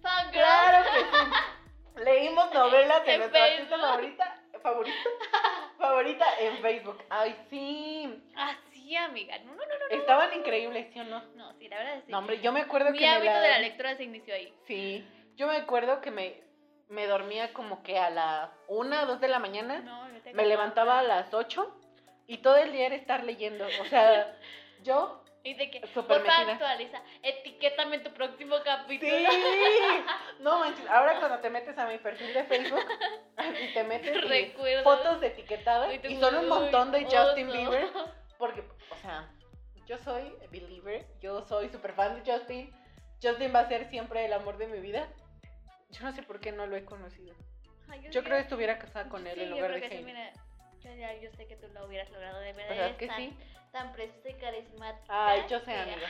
fangirls 0.00 0.32
Claro 0.32 0.90
que 0.92 1.00
sí. 1.00 1.61
Leímos 1.96 2.52
novelas 2.52 3.04
de 3.04 3.18
nuestra 3.18 3.44
artista 3.44 3.78
favorita, 3.78 4.42
favorita, 4.62 4.96
favorita 5.78 6.24
en 6.40 6.58
Facebook. 6.58 7.02
Ay, 7.10 7.36
sí. 7.50 8.22
Así, 8.34 8.96
amiga. 8.96 9.38
No, 9.40 9.52
no, 9.52 9.56
no, 9.56 9.78
no. 9.90 9.96
Estaban 9.96 10.32
increíbles, 10.32 10.92
¿sí 10.92 11.00
o 11.00 11.04
no? 11.04 11.22
No, 11.34 11.52
sí, 11.54 11.68
la 11.68 11.78
verdad 11.78 11.96
es 11.98 12.04
que 12.04 12.12
No, 12.12 12.18
hombre, 12.18 12.40
yo 12.40 12.52
me 12.52 12.60
acuerdo 12.60 12.90
mi 12.90 12.98
que 12.98 13.04
me 13.04 13.10
hábito 13.10 13.32
la... 13.32 13.40
de 13.40 13.48
la 13.48 13.58
lectura 13.58 13.96
se 13.96 14.04
inició 14.04 14.34
ahí. 14.34 14.54
Sí, 14.66 15.06
yo 15.36 15.46
me 15.46 15.56
acuerdo 15.56 16.00
que 16.00 16.10
me, 16.10 16.40
me 16.88 17.06
dormía 17.06 17.52
como 17.52 17.82
que 17.82 17.98
a 17.98 18.10
la 18.10 18.52
una, 18.68 19.04
dos 19.04 19.20
de 19.20 19.28
la 19.28 19.38
mañana. 19.38 19.80
No, 19.80 20.10
yo 20.12 20.20
te 20.22 20.32
Me 20.32 20.46
levantaba 20.46 20.98
a 21.00 21.02
las 21.02 21.32
8 21.34 21.78
y 22.26 22.38
todo 22.38 22.56
el 22.56 22.72
día 22.72 22.86
era 22.86 22.94
estar 22.94 23.24
leyendo. 23.24 23.66
O 23.66 23.84
sea, 23.86 24.34
yo 24.82 25.21
Y 25.44 25.54
de 25.54 25.70
que, 25.70 25.80
metida. 25.80 26.52
actualiza, 26.52 27.02
etiquétame 27.22 27.96
en 27.96 28.02
tu 28.04 28.12
próximo 28.12 28.56
capítulo. 28.64 29.10
Sí. 29.10 29.26
No 30.40 30.58
manches, 30.58 30.88
ahora 30.88 31.18
cuando 31.18 31.38
te 31.38 31.50
metes 31.50 31.78
a 31.78 31.86
mi 31.86 31.98
perfil 31.98 32.32
de 32.34 32.44
Facebook 32.44 32.84
y 33.60 33.72
te 33.74 33.84
metes 33.84 34.16
y 34.16 34.82
fotos 34.82 35.22
etiquetadas 35.22 35.92
y 36.04 36.16
son 36.16 36.36
un 36.36 36.48
montón 36.48 36.90
de 36.90 37.04
Justin 37.04 37.48
oso. 37.48 37.56
Bieber 37.58 37.88
porque, 38.38 38.64
o 38.90 38.96
sea, 38.96 39.30
yo 39.86 39.98
soy 39.98 40.32
believer, 40.50 41.06
yo 41.20 41.42
soy 41.42 41.68
super 41.68 41.92
fan 41.92 42.22
de 42.22 42.32
Justin. 42.32 42.72
Justin 43.22 43.54
va 43.54 43.60
a 43.60 43.68
ser 43.68 43.88
siempre 43.88 44.24
el 44.24 44.32
amor 44.32 44.56
de 44.58 44.66
mi 44.66 44.80
vida. 44.80 45.08
Yo 45.90 46.02
no 46.02 46.12
sé 46.12 46.22
por 46.22 46.40
qué 46.40 46.50
no 46.50 46.66
lo 46.66 46.76
he 46.76 46.84
conocido. 46.84 47.34
Ay, 47.88 48.02
Yo 48.10 48.24
creo 48.24 48.36
que 48.36 48.42
estuviera 48.42 48.78
casada 48.78 49.08
con 49.08 49.26
él 49.26 49.34
sí, 49.34 49.42
en 49.42 49.48
yo 49.50 49.54
lugar 49.56 49.70
creo 49.70 49.82
de 49.82 49.88
que 49.88 49.98
sí, 49.98 50.04
mira, 50.04 50.32
yo, 50.84 50.94
ya- 50.94 51.14
yo 51.20 51.30
sé 51.32 51.46
que 51.46 51.56
tú 51.56 51.68
lo 51.68 51.86
hubieras 51.86 52.10
logrado 52.10 52.40
de 52.40 52.52
verdad. 52.52 52.68
¿Verdad 52.76 52.96
que 52.96 53.06
tan, 53.06 53.16
sí? 53.16 53.36
tan 53.72 53.92
preciosa 53.92 54.28
y 54.30 54.34
carismática. 54.34 55.28
Ay, 55.28 55.42
yo 55.48 55.58
sé, 55.60 55.64
que- 55.66 55.72
amiga. 55.72 56.08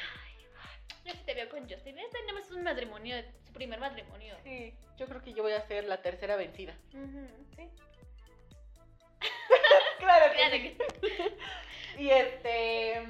Yo 1.05 1.13
sí 1.13 1.19
te 1.27 1.35
veo 1.35 1.49
con 1.49 1.69
Justin. 1.69 1.99
Este 1.99 2.19
es 2.39 2.51
un 2.53 2.63
matrimonio, 2.63 3.17
su 3.45 3.53
primer 3.53 3.81
matrimonio. 3.81 4.37
Sí, 4.45 4.73
yo 4.97 5.07
creo 5.07 5.21
que 5.23 5.33
yo 5.33 5.43
voy 5.43 5.53
a 5.53 5.61
ser 5.67 5.85
la 5.85 6.01
tercera 6.01 6.37
vencida. 6.37 6.75
Sí. 6.91 7.69
Claro 9.99 10.33
Claro 10.35 10.57
sí. 10.57 10.77
que 10.77 12.03
Y 12.03 12.11
este. 12.11 13.03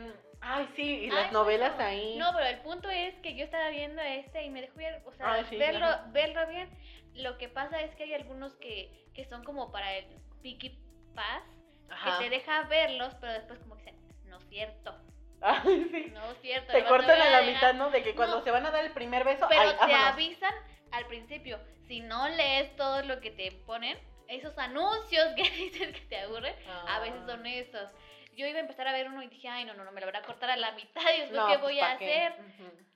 Ay, 0.45 0.69
sí, 0.75 1.05
y 1.05 1.11
las 1.11 1.27
Ay, 1.27 1.33
novelas 1.33 1.79
ahí. 1.79 2.17
No, 2.19 2.33
pero 2.35 2.47
el 2.47 2.59
punto 2.63 2.91
es 2.91 3.15
que 3.21 3.37
yo 3.37 3.45
estaba 3.45 3.69
viendo 3.69 4.03
este 4.03 4.43
y 4.43 4.51
me 4.51 4.61
dejó 4.61 4.75
ver, 4.77 5.01
o 5.07 5.13
sea, 5.13 5.33
Ay, 5.35 5.47
sí, 5.49 5.57
verlo, 5.57 5.79
claro. 5.79 6.03
verlo 6.13 6.47
bien. 6.49 6.69
Lo 7.15 7.39
que 7.39 7.49
pasa 7.49 7.81
es 7.83 7.95
que 7.95 8.03
hay 8.05 8.15
algunos 8.15 8.57
que, 8.57 8.91
que 9.15 9.25
son 9.25 9.45
como 9.45 9.71
para 9.71 9.95
el 9.97 10.05
Picky 10.43 10.71
Ajá. 11.17 12.19
que 12.19 12.25
te 12.25 12.31
deja 12.31 12.63
verlos, 12.65 13.15
pero 13.21 13.33
después 13.35 13.59
como 13.61 13.77
que 13.77 13.93
dicen, 13.93 14.31
no 14.31 14.39
es 14.39 14.49
cierto, 14.49 14.99
Ay, 15.41 15.89
sí. 15.91 16.11
no 16.15 16.31
es 16.31 16.39
cierto. 16.41 16.73
Te 16.73 16.85
cortan 16.85 17.21
a 17.21 17.31
la 17.31 17.41
dejar". 17.41 17.55
mitad, 17.55 17.75
¿no? 17.75 17.91
De 17.91 18.03
que 18.03 18.15
cuando 18.15 18.39
No. 18.39 18.45
se 18.45 18.51
van 18.51 18.65
a 18.67 18.71
dar 18.71 18.85
el 18.85 18.93
primer 18.93 19.25
beso, 19.25 19.47
Pero 19.49 19.61
ay, 19.63 19.77
te 19.87 19.95
avisan 19.95 20.55
al 20.93 21.07
principio, 21.07 21.59
si 21.89 22.01
no 22.01 22.29
lees 22.29 22.75
todo 22.77 23.03
lo 23.03 23.21
que 23.21 23.31
te 23.31 23.51
ponen, 23.67 23.99
esos 24.29 24.57
anuncios 24.59 25.27
que 25.37 25.43
dices 25.51 25.93
que 25.93 26.01
te 26.09 26.19
aburren, 26.21 26.55
a 26.89 27.01
veces 27.01 27.21
Ah. 27.23 27.27
son 27.27 27.47
esos. 27.47 27.91
Yo 28.35 28.47
iba 28.47 28.57
a 28.59 28.63
empezar 28.63 28.89
a 28.89 28.93
ver 28.93 29.09
uno 29.09 29.23
y 29.23 29.29
dije, 29.29 29.49
ay, 29.49 29.65
no, 29.67 29.75
no, 29.75 29.85
no, 29.85 29.93
me 29.93 30.01
lo 30.01 30.07
van 30.07 30.17
a 30.17 30.23
cortar 30.23 30.51
a 30.51 30.57
la 30.57 30.73
mitad 30.73 31.03
y 31.17 31.21
después, 31.21 31.33
No, 31.39 31.47
¿qué 31.49 31.59
pues, 31.59 31.61
voy 31.61 31.79
¿pa' 31.81 31.91
a 31.93 31.99
qué? 31.99 32.15
hacer? 32.25 32.41
Ujú. 32.41 32.87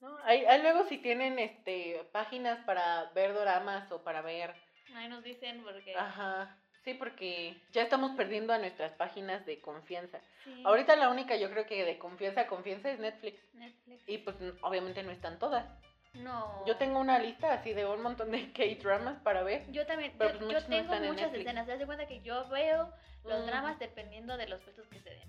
No, 0.00 0.18
ahí, 0.24 0.44
ahí 0.44 0.60
luego 0.62 0.84
si 0.88 0.98
tienen 0.98 1.38
este 1.38 2.06
páginas 2.12 2.58
para 2.66 3.04
ver 3.14 3.32
doramas 3.34 3.90
o 3.92 4.02
para 4.02 4.22
ver. 4.22 4.54
Ahí 4.96 5.08
nos 5.08 5.22
dicen 5.22 5.62
porque... 5.62 5.94
Ajá. 5.96 6.58
Sí, 6.86 6.94
porque 6.94 7.56
ya 7.72 7.82
estamos 7.82 8.12
perdiendo 8.12 8.52
a 8.52 8.58
nuestras 8.58 8.92
páginas 8.92 9.44
de 9.44 9.60
confianza. 9.60 10.20
Sí, 10.44 10.62
Ahorita 10.64 10.94
la 10.94 11.08
única 11.10 11.34
yo 11.34 11.50
creo 11.50 11.66
que 11.66 11.84
de 11.84 11.98
confianza 11.98 12.42
a 12.42 12.46
confianza 12.46 12.88
es 12.92 13.00
Netflix. 13.00 13.40
Netflix. 13.54 14.08
Y 14.08 14.18
pues 14.18 14.36
obviamente 14.62 15.02
no 15.02 15.10
están 15.10 15.40
todas. 15.40 15.66
No. 16.14 16.64
Yo 16.64 16.76
tengo 16.76 17.00
una 17.00 17.18
lista 17.18 17.52
así 17.54 17.72
de 17.72 17.84
un 17.86 18.02
montón 18.02 18.30
de 18.30 18.52
K-dramas 18.52 19.18
para 19.24 19.42
ver. 19.42 19.68
Yo 19.72 19.84
también, 19.84 20.12
Pero, 20.16 20.34
yo, 20.34 20.38
pues, 20.38 20.52
yo 20.52 20.60
no 20.60 20.66
tengo 20.88 21.06
muchas 21.12 21.34
escenas. 21.34 21.66
Te 21.66 21.76
das 21.76 21.84
cuenta 21.86 22.06
que 22.06 22.20
yo 22.22 22.48
veo 22.50 22.92
los 23.24 23.42
Mm. 23.42 23.46
dramas 23.46 23.78
dependiendo 23.80 24.36
de 24.36 24.46
los 24.46 24.64
besos 24.64 24.86
que 24.86 25.00
se 25.00 25.10
den. 25.10 25.28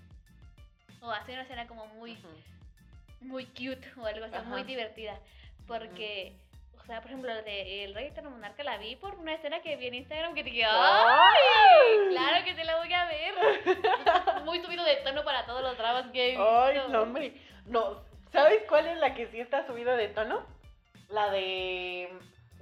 O 1.02 1.10
hacer 1.10 1.34
una 1.34 1.42
escena 1.42 1.66
como 1.66 1.86
muy, 1.88 2.16
muy 3.20 3.46
cute 3.46 3.82
o 3.96 4.06
algo 4.06 4.26
así, 4.26 4.46
muy 4.46 4.62
divertida. 4.62 5.18
Porque, 5.66 6.36
sea, 6.88 7.02
por 7.02 7.10
ejemplo, 7.10 7.32
la 7.32 7.42
de 7.42 7.84
El 7.84 7.94
Rey 7.94 8.06
Eterno 8.06 8.30
Monarca 8.30 8.64
la 8.64 8.78
vi 8.78 8.96
por 8.96 9.14
una 9.16 9.34
escena 9.34 9.60
que 9.60 9.76
vi 9.76 9.88
en 9.88 9.94
Instagram 9.94 10.34
que 10.34 10.42
dije, 10.42 10.64
¡ay! 10.64 12.08
Claro 12.08 12.44
que 12.44 12.54
te 12.54 12.64
la 12.64 12.78
voy 12.78 12.92
a 12.92 13.04
ver. 13.04 13.34
muy 14.44 14.60
subido 14.62 14.82
de 14.84 14.96
tono 14.96 15.22
para 15.22 15.44
todos 15.44 15.62
los 15.62 15.76
dramas 15.76 16.10
que 16.10 16.24
he 16.24 16.28
visto. 16.30 16.62
Ay, 16.62 16.80
no, 16.88 17.02
hombre. 17.02 17.40
No, 17.66 18.02
¿sabes 18.32 18.62
cuál 18.68 18.86
es 18.86 18.96
la 18.98 19.14
que 19.14 19.26
sí 19.28 19.38
está 19.38 19.66
subida 19.66 19.96
de 19.96 20.08
tono? 20.08 20.46
La 21.10 21.30
de 21.30 22.10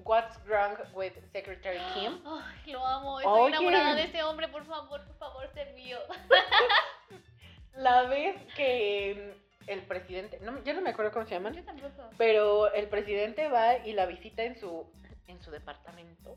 What's 0.05 0.45
Wrong 0.47 0.77
with 0.93 1.13
Secretary 1.33 1.79
Kim. 1.95 2.21
Ay, 2.27 2.73
lo 2.73 2.85
amo. 2.85 3.21
Estoy 3.21 3.41
Oye. 3.41 3.49
enamorada 3.53 3.95
de 3.95 4.03
ese 4.03 4.25
hombre, 4.25 4.49
por 4.49 4.65
favor, 4.67 5.05
por 5.07 5.19
favor, 5.19 5.49
sé 5.55 5.67
mío. 5.75 5.99
La 7.75 8.03
vez 8.05 8.35
que 8.55 9.37
el 9.67 9.83
presidente, 9.83 10.39
no, 10.43 10.63
ya 10.65 10.73
no 10.75 10.81
me 10.81 10.91
acuerdo 10.91 11.13
cómo 11.13 11.27
se 11.27 11.35
llaman, 11.35 11.55
Yo 11.55 11.65
tampoco. 11.65 12.11
pero 12.19 12.73
el 12.73 12.89
presidente 12.89 13.49
va 13.49 13.79
y 13.79 13.93
la 13.93 14.07
visita 14.07 14.43
en 14.45 14.57
su, 14.59 14.87
en 15.27 15.41
su 15.43 15.51
departamento. 15.51 16.37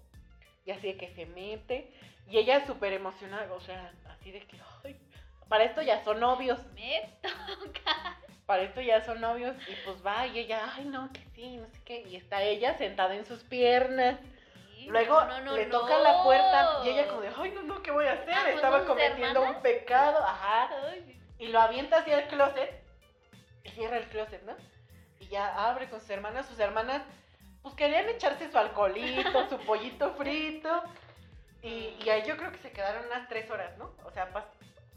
Y 0.66 0.72
así 0.72 0.88
de 0.88 0.98
que 0.98 1.10
se 1.16 1.26
mete. 1.26 1.92
Y 2.28 2.38
ella 2.38 2.66
súper 2.68 2.94
emocionada, 2.94 3.52
o 3.54 3.62
sea, 3.62 3.92
así 4.10 4.32
de 4.32 4.42
que, 4.42 4.58
ay, 4.84 4.96
para 5.48 5.64
esto 5.64 5.82
ya 5.82 6.04
son 6.04 6.20
novios. 6.20 6.60
Me 6.76 7.10
toca. 7.22 8.18
para 8.46 8.64
esto 8.64 8.82
ya 8.82 9.04
son 9.06 9.22
novios 9.22 9.56
y 9.68 9.76
pues 9.86 10.04
va 10.06 10.26
y 10.28 10.40
ella, 10.40 10.74
ay 10.76 10.86
no, 10.86 11.12
que 11.14 11.22
sí, 11.36 11.58
no 11.58 11.68
sé 11.68 11.80
qué, 11.86 12.02
y 12.02 12.16
está 12.16 12.42
ella 12.42 12.76
sentada 12.78 13.14
en 13.16 13.26
sus 13.26 13.44
piernas. 13.44 14.20
Sí, 14.76 14.88
Luego 14.88 15.22
no, 15.26 15.42
no, 15.42 15.56
le 15.56 15.66
no. 15.68 15.80
toca 15.80 16.00
la 16.00 16.24
puerta 16.24 16.80
y 16.84 16.90
ella 16.90 17.08
como 17.08 17.22
de, 17.22 17.30
ay 17.36 17.52
no, 17.52 17.62
no, 17.64 17.82
¿qué 17.84 17.92
voy 17.92 18.06
a 18.06 18.14
hacer? 18.14 18.34
Ah, 18.34 18.42
pues, 18.44 18.56
Estaba 18.56 18.80
¿sus 18.80 18.88
cometiendo 18.88 19.26
hermanas? 19.42 19.56
un 19.58 19.62
pecado, 19.62 20.24
ajá. 20.26 20.70
Ay, 20.90 21.20
Y 21.38 21.48
lo 21.48 21.60
avienta 21.60 21.98
hacia 22.00 22.20
el 22.20 22.28
closet 22.28 22.79
cierra 23.72 23.98
el 23.98 24.06
closet, 24.10 24.42
¿no? 24.44 24.56
Y 25.20 25.28
ya 25.28 25.68
abre 25.70 25.90
con 25.90 26.00
sus 26.00 26.10
hermanas, 26.10 26.46
sus 26.48 26.60
hermanas 26.60 27.02
pues 27.62 27.76
querían 27.76 28.08
echarse 28.10 28.50
su 28.52 28.58
alcoholito, 28.58 29.50
su 29.50 29.58
pollito 29.66 30.14
frito. 30.16 30.84
Y, 31.62 31.96
y 32.06 32.10
ahí 32.10 32.24
yo 32.26 32.38
creo 32.38 32.52
que 32.54 32.60
se 32.60 32.72
quedaron 32.72 33.06
unas 33.08 33.28
tres 33.28 33.50
horas, 33.52 33.78
¿no? 33.78 33.92
O 34.06 34.12
sea, 34.12 34.32
pas- 34.34 34.46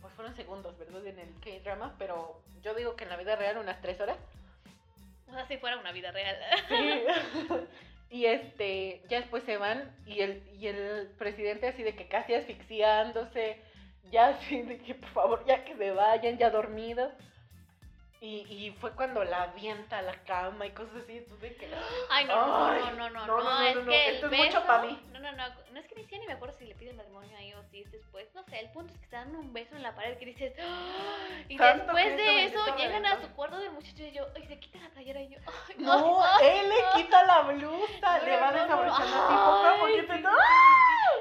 pues 0.00 0.12
fueron 0.14 0.34
segundos, 0.36 0.78
¿verdad? 0.78 1.04
En 1.06 1.18
el 1.18 1.34
K-drama, 1.40 1.94
pero 1.98 2.40
yo 2.62 2.74
digo 2.74 2.94
que 2.94 3.04
en 3.04 3.10
la 3.10 3.16
vida 3.16 3.34
real 3.36 3.58
unas 3.58 3.80
tres 3.80 4.00
horas. 4.00 4.16
O 5.28 5.32
sea, 5.34 5.46
si 5.48 5.56
fuera 5.56 5.76
una 5.78 5.92
vida 5.92 6.12
real. 6.12 6.36
Sí. 6.68 7.02
y 8.10 8.26
este, 8.26 9.02
ya 9.08 9.20
después 9.20 9.42
se 9.44 9.56
van 9.56 9.90
y 10.06 10.20
el, 10.20 10.42
y 10.60 10.66
el 10.68 11.08
presidente 11.18 11.66
así 11.68 11.82
de 11.82 11.96
que 11.96 12.06
casi 12.06 12.34
asfixiándose, 12.34 13.60
ya 14.10 14.28
así 14.28 14.62
de 14.62 14.78
que 14.78 14.94
por 14.94 15.08
favor 15.10 15.44
ya 15.46 15.64
que 15.64 15.76
se 15.76 15.90
vayan, 15.90 16.38
ya 16.38 16.50
dormidos. 16.50 17.12
Y, 18.24 18.46
y 18.48 18.70
fue 18.80 18.92
cuando 18.92 19.24
la 19.24 19.42
avienta 19.42 19.98
a 19.98 20.02
la 20.02 20.14
cama 20.22 20.64
y 20.64 20.70
cosas 20.70 20.94
así, 21.02 21.18
entonces 21.18 21.56
que... 21.56 21.68
Ay, 22.08 22.24
no, 22.26 22.46
no, 22.46 22.66
Ay, 22.66 22.80
no, 22.80 22.92
no, 22.92 23.10
no, 23.10 23.26
no, 23.26 23.26
no, 23.26 23.42
no, 23.42 23.66
es 23.66 23.74
no, 23.74 23.82
no, 23.82 23.90
que 23.90 24.10
esto 24.10 24.26
es 24.26 24.30
beso... 24.30 24.44
mucho 24.44 24.64
pa' 24.64 24.82
mí. 24.82 25.02
No, 25.12 25.18
no, 25.18 25.32
no, 25.32 25.44
no 25.72 25.80
es 25.80 25.86
que 25.88 25.96
ni 25.96 26.02
siquiera 26.02 26.20
ni 26.22 26.28
me 26.28 26.34
acuerdo 26.34 26.56
si 26.56 26.66
le 26.66 26.76
piden 26.76 26.96
matrimonio 26.96 27.36
ahí 27.36 27.52
o 27.54 27.64
si 27.64 27.80
es 27.82 27.90
después, 27.90 28.32
no 28.32 28.44
sé, 28.44 28.60
el 28.60 28.70
punto 28.70 28.94
es 28.94 29.00
que 29.00 29.06
se 29.08 29.16
dan 29.16 29.34
un 29.34 29.52
beso 29.52 29.74
en 29.74 29.82
la 29.82 29.96
pared 29.96 30.16
que 30.18 30.26
dices... 30.26 30.54
¡Ah! 30.60 31.40
Y 31.48 31.58
después 31.58 32.16
de 32.16 32.44
eso 32.44 32.76
llegan 32.76 33.06
a 33.06 33.20
su 33.20 33.28
cuarto 33.34 33.58
del 33.58 33.72
muchacho 33.72 34.04
y 34.04 34.12
yo, 34.12 34.24
ay, 34.36 34.46
se 34.46 34.60
quita 34.60 34.78
la 34.78 34.90
playera 34.90 35.20
y 35.20 35.28
yo, 35.30 35.38
ay, 35.44 35.74
No, 35.78 36.22
ay, 36.24 36.46
él 36.46 36.68
le 36.68 37.02
quita 37.02 37.24
la 37.24 37.40
blusa, 37.40 38.18
No, 38.18 38.24
le 38.24 38.36
va 38.36 38.52
desabrochando 38.52 39.16
no. 39.16 39.24
así 39.24 39.34
poco 39.34 39.66
a 39.66 39.78
poquito. 39.80 40.12
No, 40.12 40.30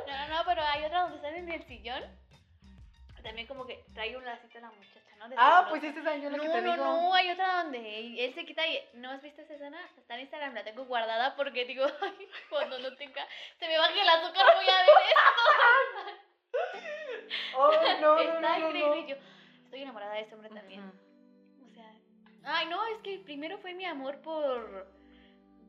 no, 0.06 0.38
no, 0.38 0.44
pero 0.46 0.62
hay 0.62 0.86
otra 0.86 1.02
donde 1.02 1.16
están 1.16 1.34
en 1.34 1.50
el 1.50 1.64
sillón. 1.66 2.04
También 3.24 3.48
como 3.48 3.66
que 3.66 3.84
trae 3.96 4.16
un 4.18 4.26
lacito 4.26 4.58
a 4.58 4.62
la 4.62 4.72
muchacha, 4.72 5.01
¿no? 5.22 5.30
De 5.30 5.36
Ah, 5.38 5.66
pues 5.70 5.84
esa 5.84 6.16
es 6.16 6.22
yo 6.24 6.30
la 6.30 6.38
No, 6.38 6.44
que 6.44 6.50
te 6.50 6.62
no, 6.62 6.72
digo. 6.74 6.84
no, 6.86 7.14
hay 7.14 7.30
otra 7.32 7.64
donde 7.64 8.26
él 8.26 8.34
se 8.34 8.46
quita 8.46 8.68
y... 8.68 8.80
¿No 8.94 9.12
has 9.12 9.22
visto 9.22 9.42
esa 9.42 9.54
escena? 9.54 9.80
Está 9.98 10.16
en 10.16 10.22
Instagram, 10.22 10.54
la 10.54 10.64
tengo 10.64 10.86
guardada 10.86 11.36
porque 11.36 11.66
digo, 11.66 11.86
ay, 12.02 12.30
cuando 12.50 12.80
no 12.80 12.96
tenga... 12.96 13.26
Se 13.60 13.68
me 13.68 13.78
baje 13.78 14.02
el 14.02 14.10
azúcar 14.10 14.46
voy 14.56 14.66
a 14.68 14.78
ver 14.78 14.90
Oh, 17.58 17.72
no, 17.72 17.82
esto. 17.82 18.02
no, 18.02 18.20
Está 18.20 18.40
no, 18.42 18.60
no, 18.60 18.68
increíble. 18.68 18.88
no. 18.90 18.96
y 18.96 19.08
Yo 19.08 19.16
estoy 19.66 19.82
enamorada 19.84 20.14
de 20.16 20.22
este 20.22 20.36
hombre 20.36 20.50
también. 20.50 20.82
O 21.64 21.70
sea... 21.74 21.92
Ay, 22.44 22.68
no, 22.68 22.84
es 22.88 22.98
que 23.04 23.20
primero 23.20 23.58
fue 23.60 23.74
mi 23.74 23.86
amor 23.86 24.22
por... 24.22 24.88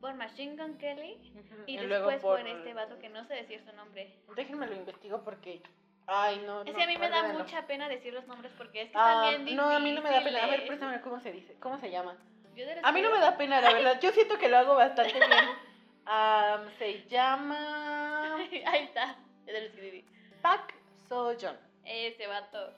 Por 0.01 0.13
Machine 0.15 0.57
Gun 0.61 0.77
Kelly. 0.79 1.33
Y, 1.65 1.77
luego 1.79 2.09
después 2.09 2.41
por... 2.41 2.45
este 2.45 2.73
vato 2.73 2.99
que 2.99 3.07
no 3.07 3.23
sé 3.25 3.35
decir 3.35 3.63
su 3.63 3.73
nombre. 3.73 4.13
Déjenme 4.35 4.67
lo 4.67 4.75
investigo 4.75 5.23
porque. 5.23 5.61
Ay, 6.07 6.43
no. 6.45 6.61
Es 6.61 6.67
no, 6.67 6.73
que 6.77 6.83
a 6.83 6.87
mí 6.87 6.97
me 6.97 7.09
da 7.09 7.23
mucha 7.23 7.65
pena 7.65 7.87
decir 7.87 8.13
los 8.13 8.27
nombres 8.27 8.51
porque 8.57 8.81
es 8.83 8.91
que 8.91 8.97
Ah, 8.97 9.29
están 9.31 9.45
bien 9.45 9.57
no, 9.57 9.69
a 9.69 9.79
mí 9.79 9.91
no 9.93 10.01
me 10.01 10.09
da 10.09 10.23
pena. 10.23 10.39
A 10.39 10.47
ver, 10.47 10.61
difíciles. 10.61 10.67
préstame 10.67 11.01
cómo 11.01 11.19
se 11.21 11.31
dice. 11.31 11.55
¿Cómo 11.59 11.79
se 11.79 11.89
llama? 11.89 12.17
Yo 12.55 12.65
A 12.83 12.91
mí 12.91 13.01
no 13.01 13.09
me 13.11 13.19
da 13.19 13.35
pena, 13.37 13.61
la 13.61 13.73
verdad. 13.73 13.99
Yo 14.01 14.11
siento 14.11 14.37
que 14.37 14.49
lo 14.49 14.57
hago 14.57 14.75
bastante 14.75 15.13
bien. 15.13 15.31
Am, 16.05 16.69
se 16.77 17.03
llama 17.07 18.35
Ahí 18.65 18.83
está. 18.83 19.15
Es 19.47 19.53
de 19.53 19.61
los 19.61 19.71
que 19.71 19.81
viví. 19.81 20.05
Park 20.41 20.73
Seo-joon. 21.07 21.57
Ese 21.85 22.27
vato. 22.27 22.73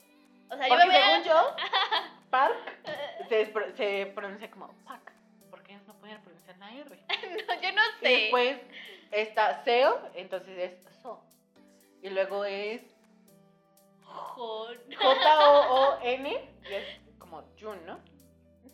O 0.48 0.56
sea, 0.56 0.68
yo 0.68 0.76
me 0.76 0.94
según 0.94 1.24
yo, 1.24 1.56
Park 2.30 2.54
se, 3.28 3.46
pro- 3.46 3.70
se 3.76 4.12
pronuncia 4.14 4.48
como 4.50 4.68
Park. 4.84 5.12
Porque 5.50 5.72
ellos 5.72 5.86
no 5.88 5.94
pueden 5.94 6.20
pronunciar 6.22 6.56
la 6.58 6.72
R. 6.72 6.96
No, 7.48 7.60
yo 7.60 7.72
no 7.72 7.82
Y 7.82 8.04
sé. 8.04 8.08
después 8.08 8.60
está 9.10 9.64
Seo, 9.64 10.00
entonces 10.14 10.56
es 10.58 10.94
So. 11.02 11.20
Y 12.02 12.10
luego 12.10 12.44
es. 12.44 12.82
J-O-O-N 14.16 16.50
y 16.68 16.72
es 16.72 17.00
como 17.18 17.42
Jun, 17.60 17.84
¿no? 17.86 18.00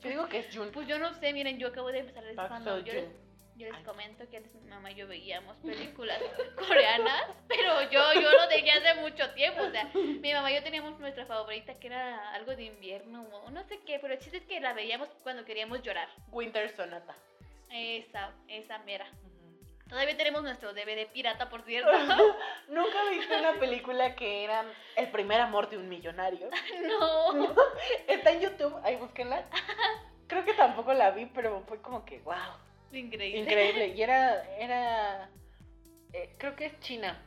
Yo 0.00 0.08
digo 0.08 0.28
que 0.28 0.40
es 0.40 0.54
Jun. 0.54 0.70
Pues 0.72 0.88
yo 0.88 0.98
no 0.98 1.12
sé, 1.14 1.32
miren, 1.32 1.58
yo 1.58 1.68
acabo 1.68 1.92
de 1.92 2.00
empezar 2.00 2.24
a 2.26 2.34
Park 2.34 2.48
cuando 2.48 2.78
yo 2.80 2.92
les, 2.92 3.08
yo 3.56 3.66
comento 3.84 4.28
que 4.28 4.38
antes 4.38 4.52
mi 4.54 4.70
mamá 4.70 4.90
y 4.90 4.94
yo 4.94 5.06
veíamos 5.06 5.56
películas 5.58 6.20
coreanas, 6.56 7.26
pero 7.46 7.82
yo, 7.90 8.12
yo 8.14 8.30
lo 8.30 8.46
dejé 8.48 8.70
hace 8.72 9.00
mucho 9.00 9.30
tiempo, 9.34 9.62
o 9.62 9.70
sea, 9.70 9.90
mi 9.94 10.32
mamá 10.32 10.50
y 10.50 10.54
yo 10.54 10.62
teníamos 10.62 10.98
nuestra 10.98 11.26
favorita 11.26 11.78
que 11.78 11.88
era 11.88 12.32
algo 12.32 12.56
de 12.56 12.64
invierno 12.64 13.22
o 13.22 13.50
no 13.50 13.62
sé 13.64 13.80
qué, 13.86 13.98
pero 14.00 14.14
el 14.14 14.20
chiste 14.20 14.38
es 14.38 14.44
que 14.44 14.60
la 14.60 14.72
veíamos 14.72 15.08
cuando 15.22 15.44
queríamos 15.44 15.82
llorar. 15.82 16.08
Winter 16.30 16.74
Sonata. 16.74 17.14
Esa, 17.70 18.32
esa 18.48 18.78
mera. 18.80 19.06
Todavía 19.92 20.16
tenemos 20.16 20.42
nuestro 20.42 20.72
DVD 20.72 21.06
pirata, 21.12 21.50
por 21.50 21.60
cierto. 21.64 21.90
¿Nunca 22.68 23.10
viste 23.10 23.38
una 23.38 23.60
película 23.60 24.14
que 24.16 24.42
era 24.42 24.64
El 24.96 25.10
primer 25.10 25.38
amor 25.38 25.68
de 25.68 25.76
un 25.76 25.86
millonario? 25.86 26.48
no. 26.88 27.54
Está 28.08 28.30
en 28.30 28.40
YouTube, 28.40 28.74
ahí 28.84 28.96
búsquenla. 28.96 29.44
Creo 30.28 30.46
que 30.46 30.54
tampoco 30.54 30.94
la 30.94 31.10
vi, 31.10 31.26
pero 31.26 31.62
fue 31.68 31.82
como 31.82 32.06
que, 32.06 32.20
wow, 32.20 32.34
Increíble. 32.90 33.40
increíble. 33.40 33.88
Y 33.88 34.02
era, 34.02 34.42
era, 34.56 35.28
eh, 36.14 36.36
creo 36.38 36.56
que 36.56 36.64
es 36.64 36.80
china. 36.80 37.20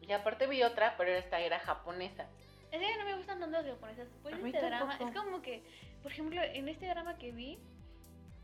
Y 0.00 0.10
aparte 0.10 0.48
vi 0.48 0.64
otra, 0.64 0.96
pero 0.98 1.12
esta 1.12 1.38
era 1.38 1.60
japonesa. 1.60 2.26
Es 2.72 2.80
que 2.80 2.98
no 2.98 3.04
me 3.04 3.14
gustan 3.14 3.38
tanto 3.38 3.56
las 3.56 3.66
japonesas. 3.66 4.08
Pues 4.22 4.34
A 4.34 4.38
mí 4.38 4.50
este 4.50 4.66
drama, 4.66 4.98
es 4.98 5.16
como 5.16 5.42
que, 5.42 5.62
por 6.02 6.10
ejemplo, 6.10 6.42
en 6.42 6.68
este 6.68 6.88
drama 6.88 7.16
que 7.18 7.30
vi, 7.30 7.60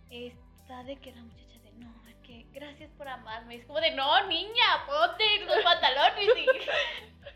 está 0.09 0.85
de 0.85 0.95
que 1.01 1.11
la 1.11 1.23
muchacha 1.23 1.54
que 2.27 2.47
gracias 2.53 2.91
por 2.93 3.07
amarme. 3.09 3.57
Es 3.57 3.67
como 3.67 3.81
de 3.81 3.91
no, 3.93 4.27
niña, 4.27 4.85
ponte 4.87 5.25
los 5.47 5.63
pantalones 5.63 6.29
y. 6.37 6.47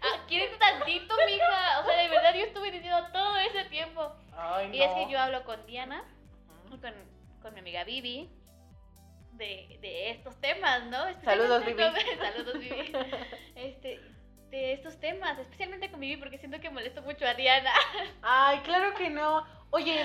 Ah, 0.03 0.25
¿Quieres 0.29 0.59
tantito, 0.59 1.15
mija? 1.27 1.81
O 1.81 1.85
sea, 1.87 1.97
de 2.03 2.09
verdad 2.09 2.35
yo 2.35 2.45
estuve 2.45 2.71
diciendo 2.71 3.07
todo 3.13 3.37
ese 3.39 3.65
tiempo. 3.67 4.13
Ay, 4.37 4.71
Y 4.73 4.83
es 4.83 4.91
que 4.93 5.11
yo 5.11 5.19
hablo 5.19 5.45
con 5.45 5.65
Diana, 5.67 6.05
con, 6.69 6.81
con 7.43 7.55
mi 7.55 7.61
amiga 7.61 7.85
Vivi. 7.85 8.31
De, 9.33 9.79
de 9.81 10.11
estos 10.11 10.41
temas, 10.41 10.85
¿no? 10.87 10.99
Saludos, 11.23 11.63
con- 11.63 11.77
Saludos, 12.19 12.59
Vivi. 12.59 12.93
Este, 13.55 14.01
de 14.51 14.73
estos 14.73 14.99
temas, 14.99 15.39
especialmente 15.39 15.91
con 15.93 16.01
Vivi, 16.01 16.17
porque 16.17 16.39
siento 16.39 16.59
que 16.61 16.71
molesto 16.71 17.03
mucho 17.03 17.25
a 17.27 17.35
Diana. 17.35 17.71
Ay, 18.23 18.59
claro 18.61 18.95
que 18.95 19.11
no. 19.11 19.47
Oye, 19.71 20.05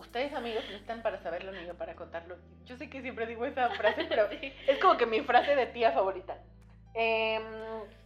ustedes 0.00 0.32
amigos 0.34 0.64
no 0.70 0.76
están 0.76 1.02
para 1.02 1.22
saberlo 1.22 1.52
ni 1.52 1.66
yo 1.66 1.74
para 1.76 1.94
contarlo. 1.94 2.36
Yo 2.66 2.76
sé 2.76 2.90
que 2.90 3.02
siempre 3.02 3.26
digo 3.26 3.44
esa 3.46 3.70
frase, 3.70 4.04
pero 4.08 4.28
es 4.30 4.78
como 4.80 4.96
que 4.96 5.06
mi 5.06 5.20
frase 5.20 5.54
de 5.54 5.66
tía 5.66 5.92
favorita. 5.92 6.38
Em, 6.94 7.42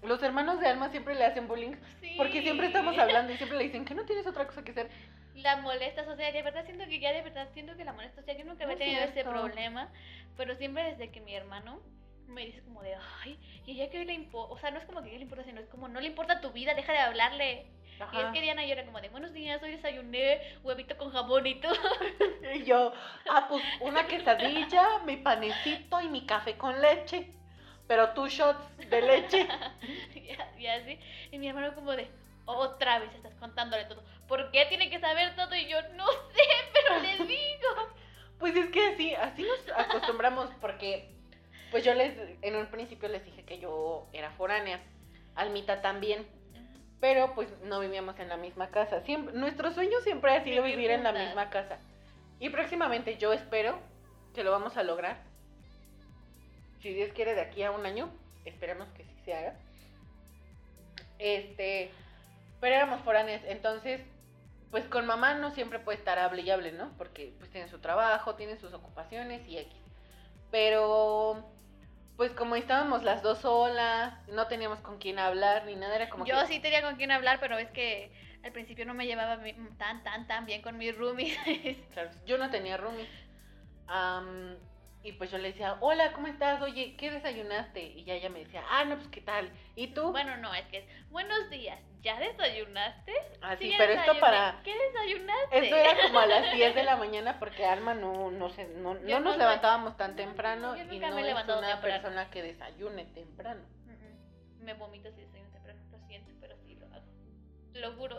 los 0.03 0.23
hermanos 0.23 0.61
de 0.61 0.69
Alma 0.69 0.91
siempre 0.91 1.15
le 1.15 1.25
hacen 1.25 1.49
bullying 1.49 1.75
Sí. 2.01 2.15
porque 2.19 2.43
siempre 2.43 2.67
estamos 2.67 2.99
hablando 2.99 3.33
y 3.33 3.37
siempre 3.39 3.57
le 3.57 3.65
dicen 3.65 3.87
que 3.87 3.95
no 3.95 4.05
tienes 4.05 4.27
otra 4.27 4.47
cosa 4.47 4.63
que 4.63 4.73
hacer. 4.73 4.91
La 5.37 5.57
molestas, 5.57 6.07
o 6.07 6.15
sea, 6.17 6.31
de 6.31 6.43
verdad 6.43 6.65
siento 6.67 6.85
que 6.85 7.01
ya 7.01 7.13
de 7.13 7.23
verdad 7.23 7.49
siento 7.55 7.77
que 7.77 7.85
la 7.85 7.93
molestas. 7.93 8.23
O 8.23 8.25
sea, 8.27 8.37
yo 8.37 8.45
nunca 8.45 8.65
había 8.65 8.77
tenido 8.77 9.03
ese 9.03 9.25
problema, 9.25 9.89
pero 10.37 10.55
siempre 10.57 10.85
desde 10.85 11.11
que 11.11 11.21
mi 11.21 11.35
hermano 11.35 11.81
me 12.27 12.47
dice 12.47 12.63
como 12.63 12.83
de, 12.83 12.95
ay, 13.23 13.39
y 13.67 13.73
ella 13.73 13.91
que 13.91 14.05
le 14.05 14.13
importa, 14.13 14.53
o 14.53 14.59
sea, 14.59 14.71
no 14.71 14.79
es 14.79 14.85
como 14.85 15.03
que 15.03 15.11
le 15.11 15.23
importa, 15.23 15.45
sino 15.45 15.61
es 15.61 15.69
como, 15.69 15.89
no 15.89 16.01
le 16.01 16.09
importa 16.09 16.41
tu 16.41 16.51
vida, 16.53 16.75
deja 16.75 16.93
de 16.93 16.99
hablarle. 16.99 17.67
Y 17.95 17.97
es 17.97 18.03
Ajá. 18.03 18.33
que 18.33 18.41
Diana 18.41 18.65
y 18.65 18.69
yo 18.69 18.73
era 18.73 18.85
como 18.85 19.01
de, 19.01 19.09
buenos 19.09 19.33
días, 19.33 19.63
hoy 19.63 19.71
desayuné 19.71 20.41
huevito 20.65 20.97
con 20.97 21.13
jamón 21.13 21.47
y 21.47 21.55
todo. 21.61 21.75
Y 22.55 22.65
yo, 22.65 22.93
ah, 23.31 23.47
pues 23.49 23.65
una 23.81 24.07
quesadilla, 24.07 25.01
mi 25.07 25.17
panecito 25.17 26.01
y 26.01 26.09
mi 26.09 26.27
café 26.27 26.57
con 26.57 26.81
leche. 26.81 27.31
Pero 27.87 28.11
two 28.11 28.29
shots 28.29 28.77
de 28.91 29.03
leche. 29.03 29.49
y, 30.15 30.63
y 30.63 30.67
así. 30.67 30.99
Y 31.31 31.39
mi 31.39 31.49
hermano 31.49 31.75
como 31.75 31.93
de, 31.93 32.09
otra 32.47 32.99
vez 32.99 33.15
estás 33.15 33.35
contándole 33.37 33.85
todo. 33.87 34.03
¿Por 34.29 34.51
qué 34.51 34.67
tiene 34.67 34.91
que 34.91 35.01
saber 35.01 35.35
todo? 35.37 35.55
Y 35.55 35.69
yo, 35.69 35.81
no 35.95 36.07
sé, 36.07 36.43
pero 36.73 37.01
le 37.01 37.25
digo. 37.25 37.69
Pues 38.39 38.57
es 38.57 38.69
que 38.71 38.89
así, 38.89 39.15
así 39.15 39.43
nos 39.43 39.79
acostumbramos 39.79 40.51
porque, 40.61 41.14
pues 41.75 41.83
yo 41.83 41.93
les, 41.93 42.15
en 42.43 42.55
un 42.55 42.67
principio 42.67 43.09
les 43.09 43.25
dije 43.25 43.43
que 43.43 43.59
yo 43.59 44.07
era 44.13 44.31
foránea, 44.31 44.81
Almita 45.35 45.83
también, 45.83 46.25
pero 47.01 47.35
pues 47.35 47.49
no 47.65 47.81
vivíamos 47.81 48.17
en 48.21 48.29
la 48.29 48.37
misma 48.37 48.69
casa. 48.69 49.01
Siempre, 49.01 49.35
nuestro 49.35 49.73
sueño 49.73 50.01
siempre 50.03 50.37
ha 50.37 50.45
sido 50.45 50.63
Vivir 50.63 50.93
en 50.93 51.03
la 51.03 51.11
misma 51.11 51.51
casa. 51.51 51.81
Y 52.39 52.51
próximamente 52.51 53.17
yo 53.17 53.33
espero 53.33 53.77
que 54.37 54.45
lo 54.45 54.53
vamos 54.53 54.77
a 54.77 54.85
lograr. 54.85 55.21
Si 56.81 56.95
Dios 56.95 57.11
quiere 57.13 57.35
de 57.35 57.41
aquí 57.41 57.65
a 57.65 57.73
un 57.73 57.85
año, 57.85 58.09
esperemos 58.45 58.87
que 58.91 59.03
sí 59.03 59.17
se 59.25 59.35
haga. 59.35 59.57
Este, 61.19 61.91
pero 62.61 62.77
éramos 62.77 63.01
foráneas, 63.01 63.43
entonces 63.49 64.01
pues 64.71 64.85
con 64.85 65.07
mamá 65.07 65.35
no 65.35 65.51
siempre 65.51 65.81
puede 65.81 65.99
estar 65.99 66.21
hable 66.21 66.43
y 66.43 66.51
hable, 66.53 66.71
¿no? 66.71 66.93
Porque 66.99 67.35
pues 67.41 67.51
tiene 67.51 67.69
su 67.69 67.81
trabajo, 67.81 68.37
tiene 68.37 68.59
sus 68.59 68.73
ocupaciones 68.75 69.45
y 69.49 69.59
X. 69.59 69.75
Pero 70.53 71.51
pues 72.17 72.33
como 72.33 72.55
estábamos 72.57 73.03
las 73.03 73.23
dos 73.23 73.39
solas, 73.39 74.15
no 74.29 74.47
teníamos 74.47 74.81
con 74.81 74.99
quién 74.99 75.19
hablar 75.19 75.65
ni 75.67 75.75
nada, 75.75 75.97
era 75.97 76.09
como 76.09 76.25
Yo 76.25 76.41
que 76.41 76.47
sí 76.47 76.61
tenía 76.61 76.83
con 76.83 76.97
quién 76.97 77.11
hablar, 77.11 77.39
pero 77.41 77.59
es 77.59 77.71
que 77.71 78.13
al 78.45 78.53
principio 78.53 78.87
no 78.87 78.95
me 78.95 79.07
llevaba 79.07 79.39
tan, 79.79 80.03
tan, 80.05 80.27
tan 80.27 80.47
bien 80.47 80.63
con 80.63 80.79
mis 80.79 80.97
roomies. 80.97 81.37
claro, 81.93 82.11
yo 82.27 82.39
no 82.39 82.51
tenía 82.51 82.77
roomies. 82.77 83.09
Am, 83.87 84.57
y 85.05 85.13
pues 85.13 85.31
yo 85.31 85.39
le 85.39 85.53
decía, 85.53 85.77
"Hola, 85.81 86.13
¿cómo 86.13 86.27
estás? 86.27 86.61
Oye, 86.63 86.97
¿qué 86.97 87.11
desayunaste?" 87.11 87.83
Y 87.83 88.05
ya 88.05 88.15
ella 88.15 88.31
me 88.31 88.41
decía, 88.41 88.63
"Ah, 88.71 88.85
no, 88.85 88.97
pues 88.97 89.09
¿qué 89.09 89.21
tal?" 89.21 89.51
¿Y 89.77 89.89
tú? 89.89 90.11
bueno, 90.11 90.37
no, 90.39 90.53
es 90.55 90.67
que 90.69 90.79
es, 90.79 91.11
buenos 91.11 91.51
días, 91.51 91.79
¿ya 92.01 92.19
desayunaste? 92.19 93.13
Así, 93.43 93.71
Sí, 93.71 93.75
pero 93.79 93.93
esto 93.93 94.19
para 94.19 94.61
¿Qué 94.65 94.75
desayunaste? 94.77 95.59
esto 95.59 95.77
era 95.77 96.03
como 96.03 96.19
a 96.19 96.27
las 96.27 96.53
10 96.55 96.75
de 96.75 96.83
la 96.83 96.97
mañana 96.97 97.39
porque 97.39 97.65
Alma 97.67 97.95
no 97.95 98.31
no 98.31 98.49
se 98.51 98.67
no, 98.67 98.95
no 98.95 99.21
nos 99.21 99.35
no- 99.35 99.37
levantábamos 99.37 99.97
tan 99.97 100.13
no, 100.13 100.17
temprano 100.17 100.77
yo 100.77 100.83
y 100.93 100.99
no 100.99 101.15
me 101.15 101.29
es 101.29 101.35
una 101.35 101.47
temprano. 101.47 101.81
persona 101.81 102.31
que 102.31 102.43
desayune 102.43 103.05
temprano. 103.07 103.63
Me 104.61 104.73
vomito 104.73 105.11
si 105.13 105.21
desayuno 105.21 105.51
temprano, 105.51 105.79
lo 105.93 105.99
siento, 106.07 106.33
pero 106.41 106.57
sí 106.65 106.75
lo 106.77 106.87
hago. 106.87 107.05
Lo 107.75 107.93
juro. 107.93 108.19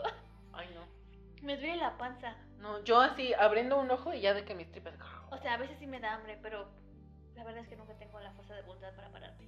Ay, 0.52 0.68
no. 0.74 0.86
Me 1.42 1.56
duele 1.56 1.76
la 1.76 1.96
panza. 1.98 2.36
No, 2.58 2.82
yo 2.84 3.00
así 3.00 3.34
abriendo 3.34 3.78
un 3.78 3.90
ojo 3.90 4.14
y 4.14 4.20
ya 4.20 4.32
de 4.32 4.44
que 4.44 4.54
mis 4.54 4.70
tripas. 4.70 4.94
O 5.30 5.38
sea, 5.38 5.54
a 5.54 5.58
veces 5.58 5.78
sí 5.78 5.86
me 5.86 6.00
da 6.00 6.14
hambre, 6.14 6.38
pero 6.42 6.70
la 7.34 7.44
verdad 7.44 7.62
es 7.62 7.68
que 7.68 7.76
nunca 7.76 7.96
tengo 7.98 8.20
la 8.20 8.32
fuerza 8.32 8.54
de 8.54 8.62
voluntad 8.62 8.94
para 8.94 9.10
pararme. 9.10 9.46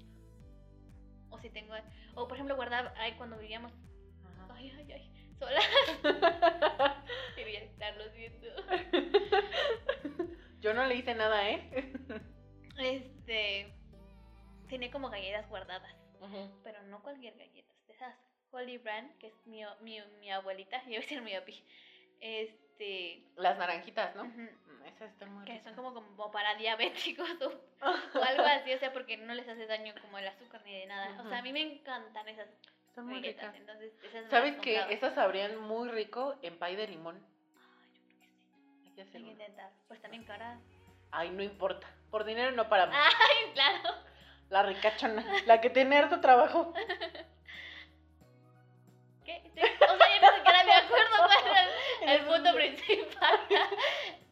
O 1.31 1.39
si 1.39 1.51
tengo. 1.51 1.75
O 2.15 2.27
por 2.27 2.37
ejemplo, 2.37 2.57
guardar. 2.57 2.95
Ay, 2.97 3.15
cuando 3.15 3.39
vivíamos. 3.39 3.73
Ajá. 4.25 4.55
Ay, 4.55 4.73
ay, 4.77 4.93
ay. 4.93 5.35
Sola. 5.39 5.61
Quería 7.37 7.61
estarlos 7.61 8.13
viendo. 8.15 8.49
Yo 10.61 10.75
no 10.75 10.87
le 10.87 10.97
hice 10.97 11.15
nada, 11.15 11.49
¿eh? 11.49 11.93
Este. 12.79 13.73
Tiene 14.69 14.91
como 14.91 15.11
galletas 15.11 15.49
guardadas. 15.49 15.95
Ujú. 16.21 16.61
Pero 16.65 16.83
no 16.85 17.03
cualquier 17.03 17.37
galletas. 17.37 17.77
De 17.87 17.93
esas 17.93 18.15
Holy 18.51 18.79
Brand, 18.79 19.17
que 19.19 19.29
es 19.29 19.47
mi, 19.47 19.63
mi, 19.81 20.01
mi 20.21 20.31
abuelita. 20.31 20.83
Yo 20.85 20.89
voy 20.89 20.97
a 20.97 21.01
decir 21.01 21.23
mi 21.23 21.35
papi. 21.35 21.65
Este. 22.21 23.23
Las 23.37 23.59
naranjitas, 23.59 24.15
¿no? 24.17 24.25
Mm, 24.25 24.49
Esas 24.87 25.11
están 25.13 25.33
muy 25.33 25.45
Que 25.45 25.53
ricas. 25.53 25.65
son 25.65 25.75
como, 25.75 25.95
como 25.95 26.31
para 26.31 26.55
diabéticos 26.57 27.29
o, 27.43 27.47
o 28.19 28.23
algo 28.23 28.43
así, 28.45 28.73
o 28.73 28.79
sea, 28.79 28.93
porque 28.93 29.17
no 29.17 29.35
les 29.35 29.49
hace 29.49 29.67
daño 29.67 29.95
como 30.01 30.19
el 30.19 30.27
azúcar 30.29 30.63
ni 30.65 30.79
de 30.79 30.87
nada. 30.87 31.21
O 31.23 31.29
sea, 31.29 31.39
a 31.39 31.43
mí 31.43 31.53
me 31.53 31.61
encantan 31.63 32.29
esas 32.29 32.49
Están 32.89 33.07
muy 33.07 33.21
ricas. 33.23 33.55
entonces 33.55 33.93
esas 34.03 34.31
¿Sabes 34.31 34.57
que 34.59 34.85
esas 34.93 35.15
sabrían 35.15 35.59
muy 35.61 35.89
rico 35.91 36.37
en 36.43 36.59
pay 36.59 36.77
de 36.77 36.89
limón? 36.89 37.17
Ay, 37.57 38.03
yo 38.09 38.17
creo 38.17 38.29
que 38.29 38.37
sí. 38.39 38.87
Hay 38.87 38.93
que 38.95 39.03
hacer 39.03 39.17
Hay 39.17 39.23
que 39.25 39.31
uno. 39.33 39.33
intentar. 39.33 39.71
Pues 39.89 40.01
también 40.01 40.25
caras. 40.25 40.59
Ay, 41.11 41.31
no 41.31 41.43
importa. 41.43 41.87
Por 42.11 42.25
dinero 42.25 42.53
no 42.53 42.69
paramos. 42.69 42.97
Ay, 42.99 43.53
claro. 43.55 43.95
La 44.51 44.63
ricachona. 44.63 45.25
La 45.47 45.61
que 45.61 45.69
tiene 45.71 45.97
harto 45.97 46.21
trabajo. 46.21 46.73
el, 52.15 52.21
punto 52.27 52.51
sí. 52.51 52.57
principal. 52.57 53.41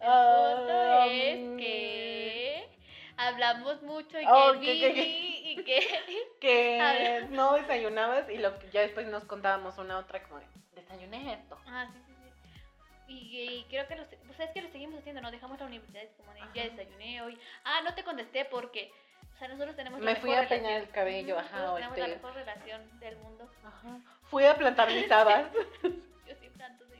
El 0.00 0.56
punto 0.56 1.02
es 1.10 1.38
mm. 1.40 1.56
que 1.56 2.68
hablamos 3.16 3.82
mucho 3.82 4.18
y 4.20 4.24
que 4.24 4.30
Oh, 4.30 4.52
que- 4.52 4.60
que- 4.80 4.94
que- 4.94 5.50
y 5.50 5.64
que 5.64 6.26
Que 6.40 7.26
no 7.30 7.54
desayunabas 7.54 8.28
y 8.30 8.38
lo 8.38 8.58
que 8.58 8.70
ya 8.70 8.80
después 8.82 9.06
nos 9.06 9.24
contábamos 9.24 9.78
una 9.78 9.98
otra 9.98 10.22
como 10.24 10.40
de, 10.40 10.46
desayuné 10.74 11.34
esto. 11.34 11.58
Ah, 11.66 11.86
sí, 11.92 11.98
sí, 12.06 12.12
sí. 12.12 13.12
Y, 13.12 13.40
y 13.60 13.64
creo 13.68 13.86
que 13.86 13.96
lo, 13.96 14.04
se- 14.06 14.16
pues 14.18 14.38
es 14.40 14.50
que 14.50 14.62
lo 14.62 14.68
seguimos 14.70 14.98
haciendo, 14.98 15.20
¿no? 15.22 15.30
Dejamos 15.30 15.58
la 15.60 15.66
universidad, 15.66 16.02
es 16.02 16.10
como 16.16 16.32
de, 16.34 16.40
ya 16.54 16.64
desayuné 16.64 17.22
hoy. 17.22 17.38
Ah, 17.64 17.80
no 17.84 17.94
te 17.94 18.02
contesté 18.04 18.44
porque, 18.46 18.90
o 19.34 19.38
sea, 19.38 19.48
nosotros 19.48 19.76
tenemos 19.76 20.00
la 20.00 20.06
Me 20.12 20.16
fui 20.16 20.30
mejor 20.30 20.44
a 20.44 20.48
peinar 20.48 20.66
relación. 20.72 20.88
el 20.88 20.94
cabello, 20.94 21.38
ajá, 21.38 21.56
nosotros 21.58 21.72
o 21.72 21.74
tenemos 21.76 21.98
la 21.98 22.04
este- 22.04 22.16
mejor 22.16 22.34
relación 22.34 23.00
del 23.00 23.16
mundo. 23.18 23.48
Ajá. 23.64 23.98
Fui 24.24 24.44
a 24.44 24.54
plantar 24.56 24.88
mis 24.92 25.10
habas. 25.10 25.46
Yo 25.52 26.34
soy 26.36 26.48
tanto, 26.58 26.84
señores. 26.86 26.95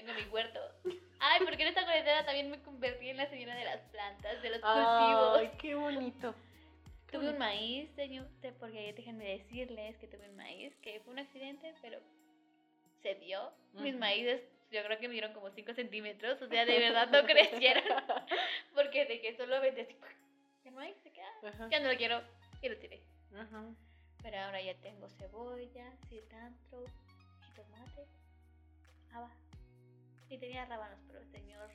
Tengo 0.00 0.14
mi 0.14 0.22
huerto. 0.30 0.60
Ay, 1.18 1.40
porque 1.44 1.62
en 1.62 1.68
esta 1.68 1.84
cuarentena 1.84 2.24
también 2.24 2.50
me 2.50 2.62
convertí 2.62 3.10
en 3.10 3.18
la 3.18 3.28
señora 3.28 3.54
de 3.54 3.64
las 3.66 3.80
plantas, 3.90 4.40
de 4.40 4.48
los 4.48 4.60
cultivos. 4.60 5.38
Ay, 5.38 5.50
qué 5.58 5.74
bonito. 5.74 6.34
Qué 7.06 7.18
Tuve 7.18 7.30
un 7.30 7.38
maíz, 7.38 7.90
señor, 7.96 8.26
porque 8.58 8.94
déjenme 8.94 9.24
decirles 9.24 9.98
que 9.98 10.06
tuve 10.06 10.26
un 10.30 10.36
maíz, 10.36 10.74
que 10.76 11.00
fue 11.00 11.12
un 11.12 11.18
accidente, 11.18 11.74
pero 11.82 11.98
se 13.02 13.14
dio. 13.16 13.52
Mis 13.74 13.94
maíces, 13.94 14.40
yo 14.70 14.82
creo 14.84 14.98
que 14.98 15.08
midieron 15.08 15.34
como 15.34 15.50
5 15.50 15.74
centímetros, 15.74 16.40
o 16.40 16.48
sea, 16.48 16.64
de 16.64 16.78
verdad 16.78 17.08
no 17.08 17.22
crecieron, 17.26 17.84
porque 18.74 19.04
de 19.04 19.20
que 19.20 19.36
solo 19.36 19.60
vendí 19.60 19.82
así, 19.82 19.96
el 20.64 20.72
maíz 20.72 20.96
se 21.02 21.12
queda, 21.12 21.68
ya 21.68 21.80
no 21.80 21.92
lo 21.92 21.98
quiero, 21.98 22.22
y 22.62 22.68
lo 22.70 22.78
tiré. 22.78 23.02
Pero 24.22 24.38
ahora 24.38 24.62
ya 24.62 24.74
tengo 24.76 25.08
cebolla, 25.10 25.92
cilantro, 26.08 26.84
jitomate, 27.44 28.06
haba. 29.12 29.30
Y 30.30 30.38
tenía 30.38 30.64
rábanos, 30.64 30.98
pero 31.06 31.18
el 31.18 31.30
señor 31.30 31.68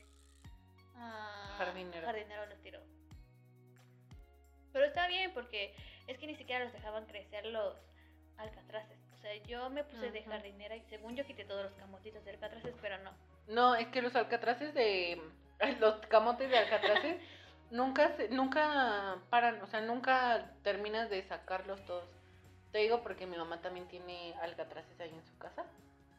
ah, 0.95 1.55
Jardinero. 1.57 2.05
jardinero 2.07 2.45
los 2.47 2.59
tiró. 2.61 2.79
Pero 4.73 4.85
está 4.85 5.07
bien 5.07 5.33
porque 5.33 5.75
es 6.07 6.17
que 6.17 6.27
ni 6.27 6.35
siquiera 6.35 6.63
los 6.65 6.73
dejaban 6.73 7.05
crecer 7.05 7.45
los 7.45 7.75
alcatraces. 8.37 8.97
O 9.13 9.17
sea, 9.17 9.35
yo 9.43 9.69
me 9.69 9.83
puse 9.83 10.11
de 10.11 10.23
jardinera 10.23 10.75
y 10.75 10.81
según 10.89 11.15
yo 11.15 11.25
quité 11.25 11.45
todos 11.45 11.63
los 11.63 11.73
camotitos 11.73 12.23
de 12.25 12.31
alcatraces, 12.31 12.73
pero 12.81 12.97
no. 12.99 13.11
No, 13.47 13.75
es 13.75 13.87
que 13.87 14.01
los 14.01 14.15
alcatraces 14.15 14.73
de. 14.73 15.21
Los 15.79 15.95
camotes 16.07 16.49
de 16.49 16.57
alcatraces 16.57 17.17
nunca, 17.71 18.15
se- 18.17 18.27
nunca 18.29 19.17
paran, 19.29 19.61
o 19.61 19.67
sea, 19.67 19.79
nunca 19.81 20.51
terminas 20.63 21.09
de 21.09 21.23
sacarlos 21.23 21.83
todos. 21.85 22.09
Te 22.71 22.79
digo 22.79 23.01
porque 23.01 23.25
mi 23.25 23.37
mamá 23.37 23.61
también 23.61 23.87
tiene 23.87 24.33
alcatraces 24.41 24.99
ahí 24.99 25.13
en 25.13 25.23
su 25.25 25.37
casa, 25.37 25.63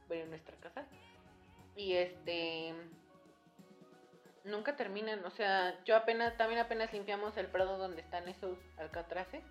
bueno, 0.08 0.24
en 0.24 0.30
nuestra 0.30 0.56
casa. 0.56 0.86
Y 1.76 1.94
este. 1.94 2.74
Nunca 4.44 4.76
terminan, 4.76 5.24
o 5.24 5.30
sea, 5.30 5.82
yo 5.84 5.96
apenas, 5.96 6.36
también 6.36 6.60
apenas 6.60 6.92
limpiamos 6.92 7.36
el 7.36 7.48
prado 7.48 7.78
donde 7.78 8.00
están 8.00 8.28
esos 8.28 8.58
alcatraces. 8.78 9.42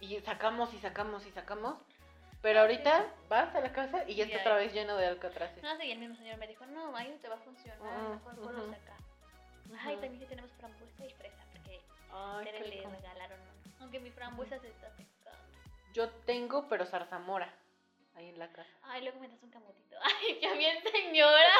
Y 0.00 0.20
sacamos 0.20 0.74
y 0.74 0.78
sacamos 0.78 1.24
y 1.24 1.30
sacamos. 1.30 1.78
Pero 2.42 2.60
ahorita 2.60 3.06
vas 3.28 3.54
a 3.54 3.60
la 3.60 3.72
casa 3.72 4.04
y 4.06 4.14
ya 4.14 4.24
está 4.24 4.38
otra 4.40 4.56
vez 4.56 4.72
lleno 4.72 4.96
de 4.96 5.06
alcatraces. 5.06 5.62
No 5.62 5.76
sé, 5.76 5.86
y 5.86 5.92
el 5.92 5.98
mismo 5.98 6.16
señor 6.16 6.36
me 6.38 6.46
dijo, 6.46 6.66
no, 6.66 6.94
ahí 6.94 7.08
no 7.08 7.16
te 7.16 7.28
va 7.28 7.36
a 7.36 7.38
funcionar, 7.38 7.78
Ujú, 7.80 8.14
mejor 8.14 8.36
ponlos 8.36 8.74
acá. 8.74 8.96
Ay, 9.80 9.94
Ujú. 9.94 10.00
también 10.02 10.18
sí 10.20 10.26
tenemos 10.26 10.50
frambuesa 10.52 11.06
y 11.06 11.10
fresa, 11.14 11.44
porque 11.52 11.82
Ay, 12.12 12.44
le 12.44 12.90
regalaron 12.90 13.40
uno. 13.40 13.74
Aunque 13.80 14.00
mi 14.00 14.10
frambuesa 14.10 14.58
se 14.58 14.68
está 14.68 14.90
secando. 14.90 15.40
Yo 15.92 16.10
tengo, 16.26 16.68
pero 16.68 16.86
zarzamora. 16.86 17.52
Ahí 18.16 18.30
en 18.30 18.38
la 18.38 18.50
casa. 18.50 18.70
Ay, 18.82 19.02
luego 19.02 19.20
me 19.20 19.28
das 19.28 19.42
un 19.42 19.50
camotito. 19.50 19.96
Ay, 20.02 20.38
qué 20.40 20.52
bien, 20.56 20.82
señora. 20.90 21.52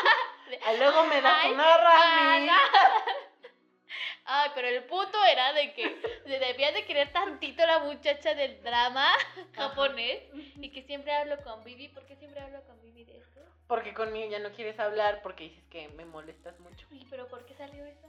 Ah, 0.64 0.72
luego 0.72 1.04
me 1.04 1.20
das 1.20 1.44
Ay, 1.44 1.52
una 1.52 1.76
rami. 1.76 2.48
Ay, 4.24 4.50
pero 4.54 4.68
el 4.68 4.84
punto 4.84 5.22
era 5.24 5.52
de 5.52 5.72
que 5.74 6.00
se 6.24 6.38
debía 6.38 6.72
de 6.72 6.84
querer 6.84 7.12
tantito 7.12 7.64
la 7.64 7.80
muchacha 7.80 8.34
del 8.34 8.60
drama 8.62 9.12
japonés 9.54 10.22
y 10.56 10.70
que 10.72 10.82
siempre 10.82 11.12
hablo 11.12 11.36
con 11.44 11.62
Vivi. 11.62 11.88
¿Por 11.88 12.06
qué 12.06 12.16
siempre 12.16 12.40
hablo 12.40 12.64
con 12.64 12.80
Vivi 12.80 13.04
de 13.04 13.18
esto? 13.18 13.40
Porque 13.68 13.94
conmigo 13.94 14.28
ya 14.30 14.38
no 14.38 14.50
quieres 14.52 14.78
hablar 14.80 15.20
porque 15.22 15.44
dices 15.44 15.64
que 15.70 15.88
me 15.90 16.04
molestas 16.06 16.58
mucho. 16.58 16.86
Ay, 16.90 17.06
pero 17.10 17.28
¿por 17.28 17.44
qué 17.46 17.54
salió 17.54 17.84
eso? 17.84 18.08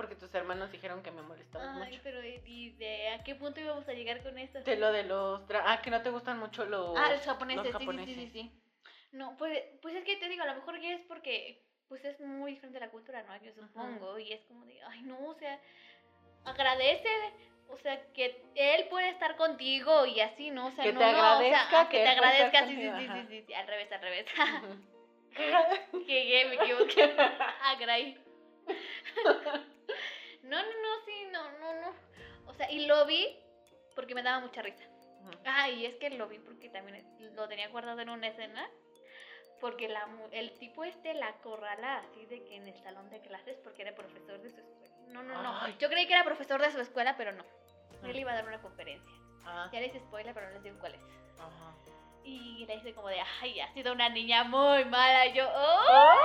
Porque 0.00 0.16
tus 0.16 0.34
hermanos 0.34 0.72
dijeron 0.72 1.02
que 1.02 1.10
me 1.10 1.20
molestabas 1.20 1.76
Ay, 1.76 1.90
mucho. 1.90 2.00
pero 2.02 2.24
¿y 2.24 2.70
de 2.70 3.10
a 3.10 3.22
qué 3.22 3.34
punto 3.34 3.60
íbamos 3.60 3.86
a 3.86 3.92
llegar 3.92 4.22
con 4.22 4.38
esto? 4.38 4.62
De 4.62 4.76
lo 4.76 4.90
de 4.92 5.02
los... 5.02 5.42
Ah, 5.62 5.82
que 5.82 5.90
no 5.90 6.00
te 6.00 6.08
gustan 6.08 6.38
mucho 6.38 6.64
los... 6.64 6.96
Ah, 6.96 7.12
los 7.12 7.20
japoneses, 7.20 7.70
los 7.70 7.82
sí, 7.82 7.86
sí, 7.86 8.04
sí, 8.06 8.14
sí, 8.14 8.30
sí. 8.32 8.62
No, 9.12 9.36
pues, 9.36 9.62
pues 9.82 9.94
es 9.94 10.04
que 10.04 10.16
te 10.16 10.30
digo, 10.30 10.42
a 10.42 10.46
lo 10.46 10.54
mejor 10.54 10.80
ya 10.80 10.94
es 10.94 11.02
porque 11.02 11.62
pues 11.86 12.02
es 12.06 12.18
muy 12.20 12.52
diferente 12.52 12.80
la 12.80 12.88
cultura, 12.88 13.22
¿no? 13.24 13.36
Yo 13.44 13.52
supongo, 13.52 14.18
y 14.18 14.32
es 14.32 14.42
como 14.46 14.64
de, 14.64 14.80
ay, 14.84 15.02
no, 15.02 15.22
o 15.22 15.34
sea, 15.34 15.60
agradece, 16.46 17.10
o 17.68 17.76
sea, 17.76 18.00
que 18.14 18.42
él 18.54 18.86
puede 18.88 19.10
estar 19.10 19.36
contigo 19.36 20.06
y 20.06 20.20
así, 20.20 20.50
¿no? 20.50 20.68
O 20.68 20.70
sea, 20.70 20.84
Que 20.84 20.94
no, 20.94 21.00
te 21.00 21.04
no, 21.04 21.10
o 21.10 21.14
sea, 21.14 21.32
agradezca 21.32 21.80
ah, 21.80 21.88
que 21.90 21.98
que 21.98 22.02
te 22.04 22.08
agradezca, 22.08 22.66
sí, 22.66 22.74
sí, 22.74 22.90
sí, 22.96 23.06
sí, 23.06 23.26
sí, 23.28 23.44
sí, 23.46 23.52
al 23.52 23.66
revés, 23.66 23.92
al 23.92 24.00
revés. 24.00 24.26
Que 26.06 26.46
me 26.48 26.54
equivoqué. 26.54 27.16
Agray. 27.62 28.18
No, 30.50 30.60
no, 30.62 30.68
no, 30.68 31.04
sí, 31.06 31.28
no, 31.30 31.50
no, 31.58 31.80
no. 31.80 31.94
O 32.46 32.54
sea, 32.54 32.70
y 32.70 32.86
lo 32.86 33.06
vi 33.06 33.38
porque 33.94 34.14
me 34.14 34.22
daba 34.22 34.40
mucha 34.40 34.62
risa. 34.62 34.84
Ujú. 35.22 35.30
Ah, 35.46 35.68
y 35.68 35.86
es 35.86 35.94
que 35.96 36.10
lo 36.10 36.26
vi 36.28 36.38
porque 36.40 36.68
también 36.68 37.04
lo 37.34 37.48
tenía 37.48 37.68
guardado 37.68 38.00
en 38.00 38.10
una 38.10 38.26
escena. 38.28 38.68
Porque 39.60 39.88
la, 39.88 40.08
el 40.32 40.58
tipo 40.58 40.84
este 40.84 41.12
la 41.14 41.32
corrala 41.42 41.98
así 41.98 42.24
de 42.26 42.42
que 42.44 42.56
en 42.56 42.66
el 42.66 42.82
salón 42.82 43.10
de 43.10 43.20
clases 43.20 43.58
porque 43.62 43.82
era 43.82 43.94
profesor 43.94 44.40
de 44.40 44.48
su 44.50 44.58
escuela. 44.60 44.94
No, 45.08 45.22
no, 45.22 45.42
no. 45.42 45.60
Ay. 45.60 45.76
Yo 45.78 45.88
creí 45.90 46.06
que 46.06 46.14
era 46.14 46.24
profesor 46.24 46.60
de 46.62 46.70
su 46.72 46.80
escuela, 46.80 47.14
pero 47.16 47.32
no. 47.32 47.44
Él 48.04 48.18
iba 48.18 48.32
a 48.32 48.36
dar 48.36 48.46
una 48.48 48.60
conferencia. 48.62 49.12
Ah, 49.44 49.68
Ya 49.72 49.80
les 49.80 49.92
spoiler, 49.94 50.32
pero 50.34 50.46
no 50.48 50.54
les 50.54 50.62
digo 50.62 50.78
cuál 50.80 50.94
es. 50.94 51.02
ajá. 51.38 51.74
Y 52.24 52.64
le 52.66 52.76
dice 52.76 52.94
como 52.94 53.08
de, 53.08 53.18
ay, 53.40 53.60
ha 53.60 53.72
sido 53.72 53.92
una 53.92 54.08
niña 54.08 54.44
muy 54.44 54.84
mala. 54.84 55.26
Y 55.26 55.32
yo, 55.32 55.46
¡oh! 55.48 56.16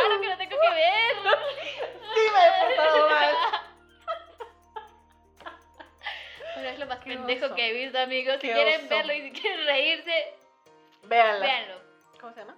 Claro 0.00 0.20
que 0.20 0.26
lo 0.28 0.36
tengo 0.36 0.56
que 0.60 0.70
ver. 0.70 1.16
Sí 2.14 2.20
me 2.32 2.74
he 2.74 2.76
Pero 6.58 6.68
es 6.70 6.78
lo 6.78 6.86
más 6.86 6.98
Qué 7.00 7.10
pendejo 7.14 7.46
oso. 7.46 7.54
que 7.54 7.68
he 7.68 7.72
visto, 7.72 7.98
amigos. 7.98 8.34
Si 8.40 8.46
Qué 8.48 8.52
quieren 8.52 8.80
oso. 8.80 8.88
verlo 8.88 9.12
y 9.14 9.22
si 9.22 9.32
quieren 9.40 9.66
reírse, 9.66 10.34
Véanla. 11.04 11.40
véanlo. 11.46 11.74
¿Cómo 12.20 12.32
se 12.34 12.40
llama? 12.40 12.56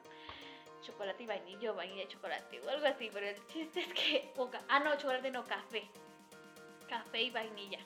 chocolate 0.83 1.23
y 1.23 1.27
vainilla 1.27 1.73
o 1.73 1.75
vainilla 1.75 2.05
y 2.05 2.09
chocolate 2.09 2.61
o 2.63 2.71
algo 2.71 2.87
así, 2.87 3.11
pero 3.13 3.29
el 3.29 3.47
chiste 3.49 3.81
es 3.81 3.93
que... 3.93 4.33
o 4.37 4.51
ca- 4.51 4.63
ah, 4.69 4.81
no, 4.81 4.97
chocolate 4.97 5.31
no, 5.31 5.45
café. 5.45 5.85
Café 6.89 7.23
y 7.23 7.31
vainilla. 7.31 7.79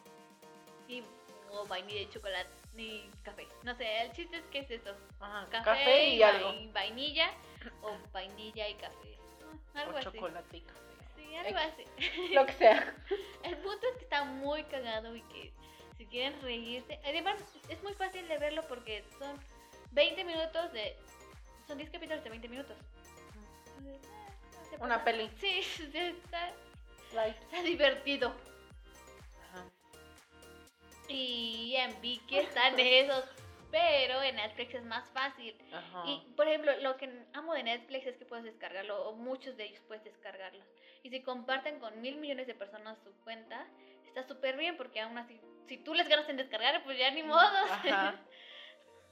Y, 0.88 1.02
o 1.50 1.66
vainilla 1.66 2.00
y 2.02 2.08
chocolate 2.10 2.48
y 2.76 3.10
café. 3.24 3.46
No 3.64 3.74
sé, 3.76 4.00
el 4.02 4.12
chiste 4.12 4.36
es 4.36 4.44
que 4.46 4.60
es 4.60 4.70
eso. 4.70 4.94
Ajá, 5.20 5.46
Café, 5.50 5.64
café, 5.64 6.08
y 6.10 6.22
algo. 6.22 6.50
vai- 6.52 6.72
vainilla 6.72 7.30
o 7.82 7.96
vainilla 8.12 8.68
y 8.68 8.74
café. 8.74 9.18
Ah, 9.74 9.80
Algo 9.80 9.94
O 9.94 9.98
así. 9.98 10.04
chocolate 10.12 10.56
y 10.56 10.60
café. 10.60 10.80
Sí, 11.16 11.36
algo 11.36 11.58
así. 11.58 11.84
Lo 12.32 12.46
que 12.46 12.52
sea. 12.52 12.94
El 13.42 13.56
punto 13.58 13.86
es 13.88 13.96
que 13.98 14.04
está 14.04 14.24
muy 14.24 14.62
cagado 14.64 15.14
y 15.16 15.22
que 15.22 15.52
si 16.04 16.10
quieren 16.10 16.40
reírse, 16.42 17.00
además 17.04 17.36
es 17.68 17.82
muy 17.82 17.94
fácil 17.94 18.26
de 18.28 18.38
verlo 18.38 18.62
porque 18.68 19.04
son 19.18 19.38
20 19.92 20.24
minutos 20.24 20.72
de... 20.72 20.96
Son 21.66 21.78
10 21.78 21.90
capítulos 21.90 22.22
de 22.22 22.30
20 22.30 22.48
minutos. 22.48 22.76
Entonces, 23.78 24.78
Una 24.80 24.96
pasa. 24.98 25.04
peli. 25.04 25.30
Sí, 25.40 25.60
está, 25.94 26.52
está 27.26 27.62
divertido. 27.62 28.34
Ajá. 29.48 29.64
Y 31.08 31.74
en 31.76 31.98
Viki 32.02 32.38
están 32.38 32.74
esos, 32.78 33.24
pero 33.70 34.22
en 34.22 34.36
Netflix 34.36 34.74
es 34.74 34.84
más 34.84 35.08
fácil. 35.10 35.56
Ajá. 35.72 36.02
Y, 36.06 36.20
por 36.36 36.46
ejemplo, 36.46 36.72
lo 36.80 36.98
que 36.98 37.24
amo 37.32 37.54
de 37.54 37.62
Netflix 37.62 38.06
es 38.06 38.16
que 38.16 38.26
puedes 38.26 38.44
descargarlo, 38.44 39.08
o 39.08 39.14
muchos 39.14 39.56
de 39.56 39.64
ellos 39.64 39.80
puedes 39.88 40.04
descargarlos. 40.04 40.66
Y 41.02 41.08
si 41.08 41.22
comparten 41.22 41.78
con 41.80 42.02
mil 42.02 42.16
millones 42.16 42.46
de 42.46 42.54
personas 42.54 42.98
su 43.04 43.12
cuenta, 43.24 43.66
está 44.06 44.26
súper 44.28 44.58
bien, 44.58 44.76
porque 44.76 45.00
aún 45.00 45.16
así, 45.16 45.40
si 45.68 45.78
tú 45.78 45.94
les 45.94 46.08
ganas 46.08 46.28
en 46.28 46.36
descargar, 46.36 46.82
pues 46.84 46.98
ya 46.98 47.10
ni 47.10 47.22
modo. 47.22 47.40
Ajá. 47.40 48.14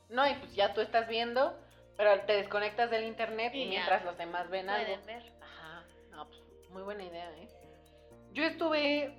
No, 0.09 0.29
y 0.29 0.35
pues 0.35 0.55
ya 0.55 0.75
tú 0.75 0.83
estás 0.83 1.09
viendo, 1.09 1.59
pero 1.97 2.21
te 2.27 2.35
desconectas 2.35 2.91
del 2.91 3.05
internet 3.05 3.55
y, 3.55 3.65
mientras 3.65 4.05
los 4.05 4.19
demás 4.19 4.51
ven 4.51 4.69
algo. 4.69 4.85
Pueden 4.85 5.07
ver. 5.07 5.33
Ajá. 5.41 5.85
No, 6.11 6.29
pues 6.29 6.39
muy 6.69 6.83
buena 6.83 7.03
idea, 7.03 7.31
¿eh? 7.39 7.49
Yo 8.33 8.45
estuve 8.45 9.15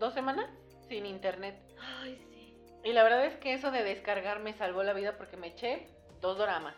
dos 0.00 0.14
semanas 0.14 0.50
sin 0.88 1.06
internet. 1.06 1.54
Ay, 1.80 2.16
sí. 2.28 2.58
Y 2.82 2.92
la 2.92 3.04
verdad 3.04 3.24
es 3.24 3.36
que 3.36 3.52
eso 3.52 3.70
de 3.70 3.84
descargar 3.84 4.40
me 4.40 4.52
salvó 4.54 4.82
la 4.82 4.94
vida 4.94 5.16
porque 5.16 5.36
me 5.36 5.48
eché 5.48 5.86
dos 6.20 6.38
doramas. 6.38 6.74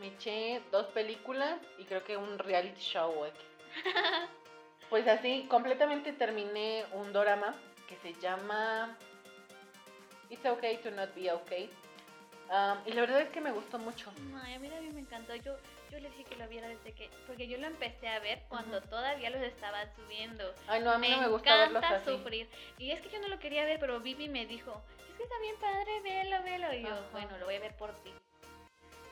Me 0.00 0.08
eché 0.08 0.60
dos 0.72 0.86
películas 0.88 1.60
y 1.78 1.84
creo 1.84 2.02
que 2.02 2.16
un 2.16 2.38
reality 2.38 2.80
show. 2.80 3.14
Pues 4.90 5.08
así, 5.08 5.46
completamente 5.48 6.12
terminé 6.12 6.84
un 6.92 7.14
dorama 7.14 7.54
que 7.88 7.96
se 7.96 8.12
llama 8.20 8.98
It's 10.32 10.44
Okay 10.46 10.78
to 10.78 10.90
Not 10.90 11.14
Be 11.14 11.30
Okay. 11.30 11.68
Um, 12.50 12.78
y 12.86 12.92
la 12.92 13.02
verdad 13.02 13.20
es 13.22 13.30
que 13.30 13.40
me 13.40 13.50
gustó 13.52 13.78
mucho. 13.78 14.10
Ay, 14.42 14.54
a 14.54 14.58
mí 14.58 14.68
también 14.68 14.94
me 14.94 15.00
encantó. 15.00 15.34
Yo, 15.36 15.56
yo 15.90 16.00
le 16.00 16.10
dije 16.10 16.24
que 16.24 16.36
lo 16.36 16.48
viera 16.48 16.68
desde 16.68 16.92
que. 16.92 17.08
Porque 17.26 17.46
yo 17.48 17.56
lo 17.58 17.66
empecé 17.66 18.08
a 18.08 18.18
ver 18.18 18.42
cuando 18.48 18.80
todavía 18.82 19.30
los 19.30 19.40
estaban 19.42 19.88
subiendo. 19.94 20.52
Ay, 20.68 20.80
no, 20.82 20.90
a 20.90 20.98
mí 20.98 21.08
me 21.08 21.16
no 21.16 21.22
me 21.22 21.28
gusta 21.28 21.56
verlos 21.56 21.82
encanta 21.82 21.96
así. 21.96 22.10
sufrir. 22.16 22.48
Y 22.78 22.90
es 22.90 23.00
que 23.00 23.10
yo 23.10 23.20
no 23.20 23.28
lo 23.28 23.38
quería 23.38 23.64
ver, 23.64 23.78
pero 23.78 24.00
Vivi 24.00 24.28
me 24.28 24.46
dijo: 24.46 24.82
Es 25.10 25.16
que 25.16 25.22
está 25.22 25.38
bien 25.40 25.56
padre, 25.60 26.00
velo, 26.02 26.42
velo. 26.42 26.74
Y 26.74 26.82
yo, 26.82 26.88
Ajá. 26.94 27.02
bueno, 27.12 27.38
lo 27.38 27.46
voy 27.46 27.54
a 27.56 27.60
ver 27.60 27.76
por 27.76 27.92
ti. 28.02 28.10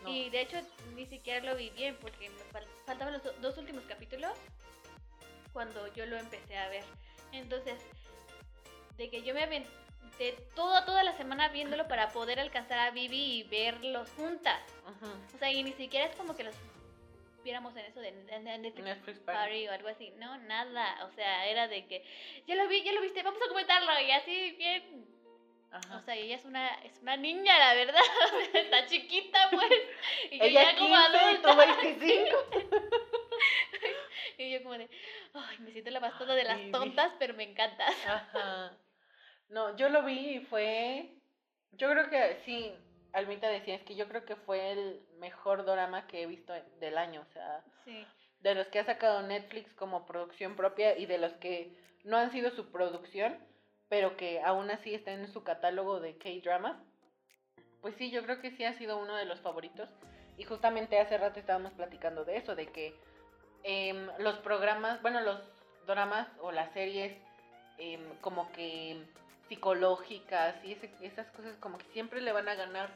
No. 0.02 0.10
Y 0.10 0.30
de 0.30 0.40
hecho 0.40 0.56
ni 0.94 1.06
siquiera 1.06 1.44
lo 1.44 1.56
vi 1.56 1.70
bien 1.70 1.96
porque 2.00 2.28
me 2.30 2.42
fal- 2.52 2.66
faltaban 2.86 3.12
los 3.14 3.22
do- 3.22 3.34
dos 3.40 3.56
últimos 3.58 3.84
capítulos 3.84 4.32
cuando 5.52 5.86
yo 5.94 6.06
lo 6.06 6.16
empecé 6.18 6.56
a 6.56 6.68
ver. 6.68 6.84
Entonces, 7.32 7.80
de 8.96 9.10
que 9.10 9.22
yo 9.22 9.34
me 9.34 9.42
aventé 9.44 9.68
toda, 10.54 10.84
toda 10.84 11.02
la 11.02 11.12
semana 11.12 11.48
viéndolo 11.48 11.88
para 11.88 12.08
poder 12.10 12.38
alcanzar 12.40 12.78
a 12.78 12.90
Vivi 12.90 13.38
y 13.40 13.42
verlos 13.44 14.08
juntas. 14.16 14.60
Ujú. 14.84 15.10
O 15.34 15.38
sea, 15.38 15.50
y 15.50 15.62
ni 15.62 15.72
siquiera 15.72 16.06
es 16.06 16.16
como 16.16 16.36
que 16.36 16.44
los 16.44 16.54
viéramos 17.42 17.74
en 17.76 17.86
eso 17.86 18.00
de, 18.00 18.12
de- 18.12 18.38
de 18.40 18.58
Netflix 18.58 19.18
Party. 19.20 19.68
O 19.68 19.72
algo 19.72 19.88
así. 19.88 20.10
No, 20.16 20.36
nada. 20.38 21.04
O 21.06 21.10
sea, 21.12 21.46
era 21.46 21.68
de 21.68 21.86
que 21.86 22.04
ya 22.46 22.54
lo 22.54 22.68
vi, 22.68 22.82
ya 22.82 22.92
lo 22.92 23.00
viste, 23.00 23.22
vamos 23.22 23.40
a 23.42 23.48
comentarlo. 23.48 23.98
Y 24.00 24.10
así 24.10 24.50
bien. 24.52 25.06
Ajá. 25.72 25.98
O 25.98 26.02
sea, 26.02 26.16
ella 26.16 26.34
es 26.34 26.44
una, 26.44 26.68
es 26.82 26.98
una 27.00 27.16
niña, 27.16 27.56
la 27.58 27.74
verdad. 27.74 28.00
Está 28.54 28.86
chiquita, 28.86 29.48
pues. 29.52 29.70
Y 30.32 30.38
yo 30.38 30.44
Ella 30.44 30.72
ya 30.72 30.78
como 30.78 30.94
15 30.96 31.16
y 31.16 31.26
adulta. 31.26 31.50
tú 31.52 31.56
25. 31.56 32.80
Y 34.38 34.50
yo 34.52 34.62
como 34.62 34.76
de, 34.78 34.88
ay, 35.34 35.58
me 35.60 35.70
siento 35.70 35.90
la 35.90 36.00
más 36.00 36.16
tonta 36.18 36.34
de 36.34 36.44
las 36.44 36.70
tontas, 36.72 37.12
pero 37.18 37.34
me 37.34 37.44
encantas. 37.44 37.94
Ajá. 38.06 38.72
No, 39.50 39.76
yo 39.76 39.88
lo 39.88 40.02
vi 40.02 40.36
y 40.36 40.40
fue. 40.46 41.10
Yo 41.72 41.90
creo 41.90 42.08
que 42.08 42.40
sí, 42.44 42.72
Almita 43.12 43.48
decía, 43.48 43.74
es 43.74 43.82
que 43.82 43.96
yo 43.96 44.08
creo 44.08 44.24
que 44.24 44.36
fue 44.36 44.72
el 44.72 45.00
mejor 45.18 45.64
drama 45.64 46.06
que 46.06 46.22
he 46.22 46.26
visto 46.26 46.52
del 46.80 46.96
año. 46.98 47.20
O 47.28 47.32
sea, 47.32 47.62
Sí. 47.84 48.06
de 48.40 48.54
los 48.54 48.66
que 48.68 48.78
ha 48.78 48.84
sacado 48.86 49.22
Netflix 49.22 49.72
como 49.74 50.06
producción 50.06 50.56
propia 50.56 50.96
y 50.96 51.06
de 51.06 51.18
los 51.18 51.32
que 51.34 51.76
no 52.04 52.16
han 52.16 52.30
sido 52.32 52.50
su 52.52 52.70
producción, 52.70 53.36
pero 53.88 54.16
que 54.16 54.40
aún 54.40 54.70
así 54.70 54.94
están 54.94 55.20
en 55.20 55.32
su 55.32 55.42
catálogo 55.44 56.00
de 56.00 56.16
K-dramas. 56.16 56.76
Pues 57.82 57.94
sí, 57.96 58.10
yo 58.10 58.22
creo 58.22 58.40
que 58.40 58.52
sí 58.52 58.64
ha 58.64 58.74
sido 58.78 58.98
uno 58.98 59.16
de 59.16 59.24
los 59.24 59.40
favoritos. 59.40 59.88
Y 60.38 60.44
justamente 60.44 60.98
hace 61.00 61.18
rato 61.18 61.38
estábamos 61.40 61.72
platicando 61.72 62.24
de 62.24 62.36
eso, 62.38 62.54
de 62.54 62.66
que 62.68 62.94
em, 63.62 64.08
los 64.18 64.38
programas, 64.38 65.02
bueno, 65.02 65.20
los 65.20 65.38
dramas 65.86 66.26
o 66.40 66.50
las 66.50 66.72
series 66.72 67.12
em, 67.78 68.00
como 68.20 68.50
que 68.52 69.04
psicológicas 69.50 70.54
y 70.64 70.72
ese- 70.72 70.90
esas 71.02 71.26
cosas 71.32 71.56
como 71.58 71.76
que 71.76 71.84
siempre 71.92 72.20
le 72.20 72.30
van 72.32 72.48
a 72.48 72.54
ganar 72.54 72.88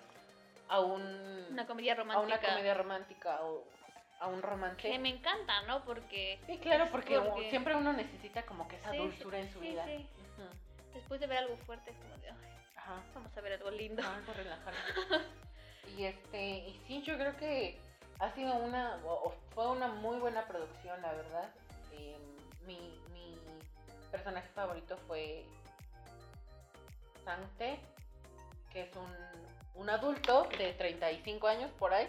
a 0.68 0.78
un 0.80 1.02
Una 1.50 1.66
comedia 1.66 1.92
a 1.92 1.96
romántica. 1.96 2.26
una 2.38 2.40
comedia 2.54 2.74
romántica 2.74 3.40
o 3.42 3.64
a 4.20 4.28
un 4.28 4.40
romance. 4.40 4.80
Que 4.80 4.98
me 5.00 5.08
encanta, 5.08 5.62
¿no? 5.62 5.84
Porque 5.84 6.38
Sí, 6.46 6.58
claro, 6.58 6.86
porque, 6.92 7.20
siempre 7.50 7.74
uno 7.74 7.92
necesita 7.92 8.44
como 8.44 8.66
que 8.68 8.76
esa 8.76 8.92
Sí, 8.92 8.98
dulzura 8.98 9.38
en 9.40 9.52
su 9.52 9.58
sí, 9.60 9.68
vida. 9.68 9.84
después 10.94 11.20
de 11.20 11.26
ver 11.26 11.38
algo 11.38 11.56
fuerte 11.66 11.90
es 11.90 11.96
como 11.96 12.16
de, 12.18 12.30
Ajá. 12.76 13.02
vamos 13.14 13.36
a 13.36 13.40
ver 13.40 13.54
algo 13.54 13.70
lindo. 13.72 14.00
Algo 14.02 14.32
relajante. 14.32 14.78
y 15.98 16.04
este, 16.04 16.40
y 16.68 16.80
sí, 16.86 17.02
yo 17.02 17.16
creo 17.18 17.36
que 17.36 17.78
ha 18.20 18.30
sido 18.30 18.54
una, 18.54 19.00
o- 19.04 19.26
o 19.28 19.34
fue 19.54 19.68
una 19.68 19.88
muy 19.88 20.18
buena 20.20 20.46
producción, 20.46 21.02
la 21.02 21.12
verdad. 21.14 21.48
Em, 21.92 22.22
mi, 22.64 22.78
mi 23.12 23.36
personaje 24.12 24.48
favorito 24.54 24.96
fue 25.08 25.44
Sante, 27.24 27.80
que 28.72 28.82
es 28.82 28.96
un, 28.96 29.82
un 29.82 29.90
adulto 29.90 30.48
de 30.58 30.72
35 30.72 31.46
años 31.46 31.70
por 31.78 31.92
ahí, 31.92 32.08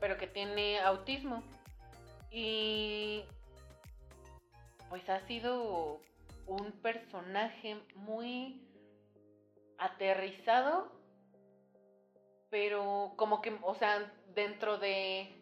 pero 0.00 0.16
que 0.16 0.26
tiene 0.26 0.80
autismo. 0.80 1.42
Y 2.30 3.24
pues 4.88 5.08
ha 5.08 5.20
sido 5.26 6.00
un 6.46 6.72
personaje 6.82 7.76
muy 7.94 8.66
aterrizado, 9.78 10.90
pero 12.50 13.12
como 13.16 13.40
que, 13.42 13.56
o 13.62 13.74
sea, 13.74 14.12
dentro 14.34 14.78
de 14.78 15.34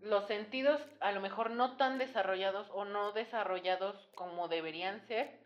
los 0.00 0.26
sentidos 0.26 0.80
a 1.00 1.12
lo 1.12 1.20
mejor 1.20 1.50
no 1.50 1.76
tan 1.76 1.98
desarrollados 1.98 2.68
o 2.72 2.84
no 2.84 3.12
desarrollados 3.12 3.96
como 4.14 4.48
deberían 4.48 5.06
ser, 5.06 5.41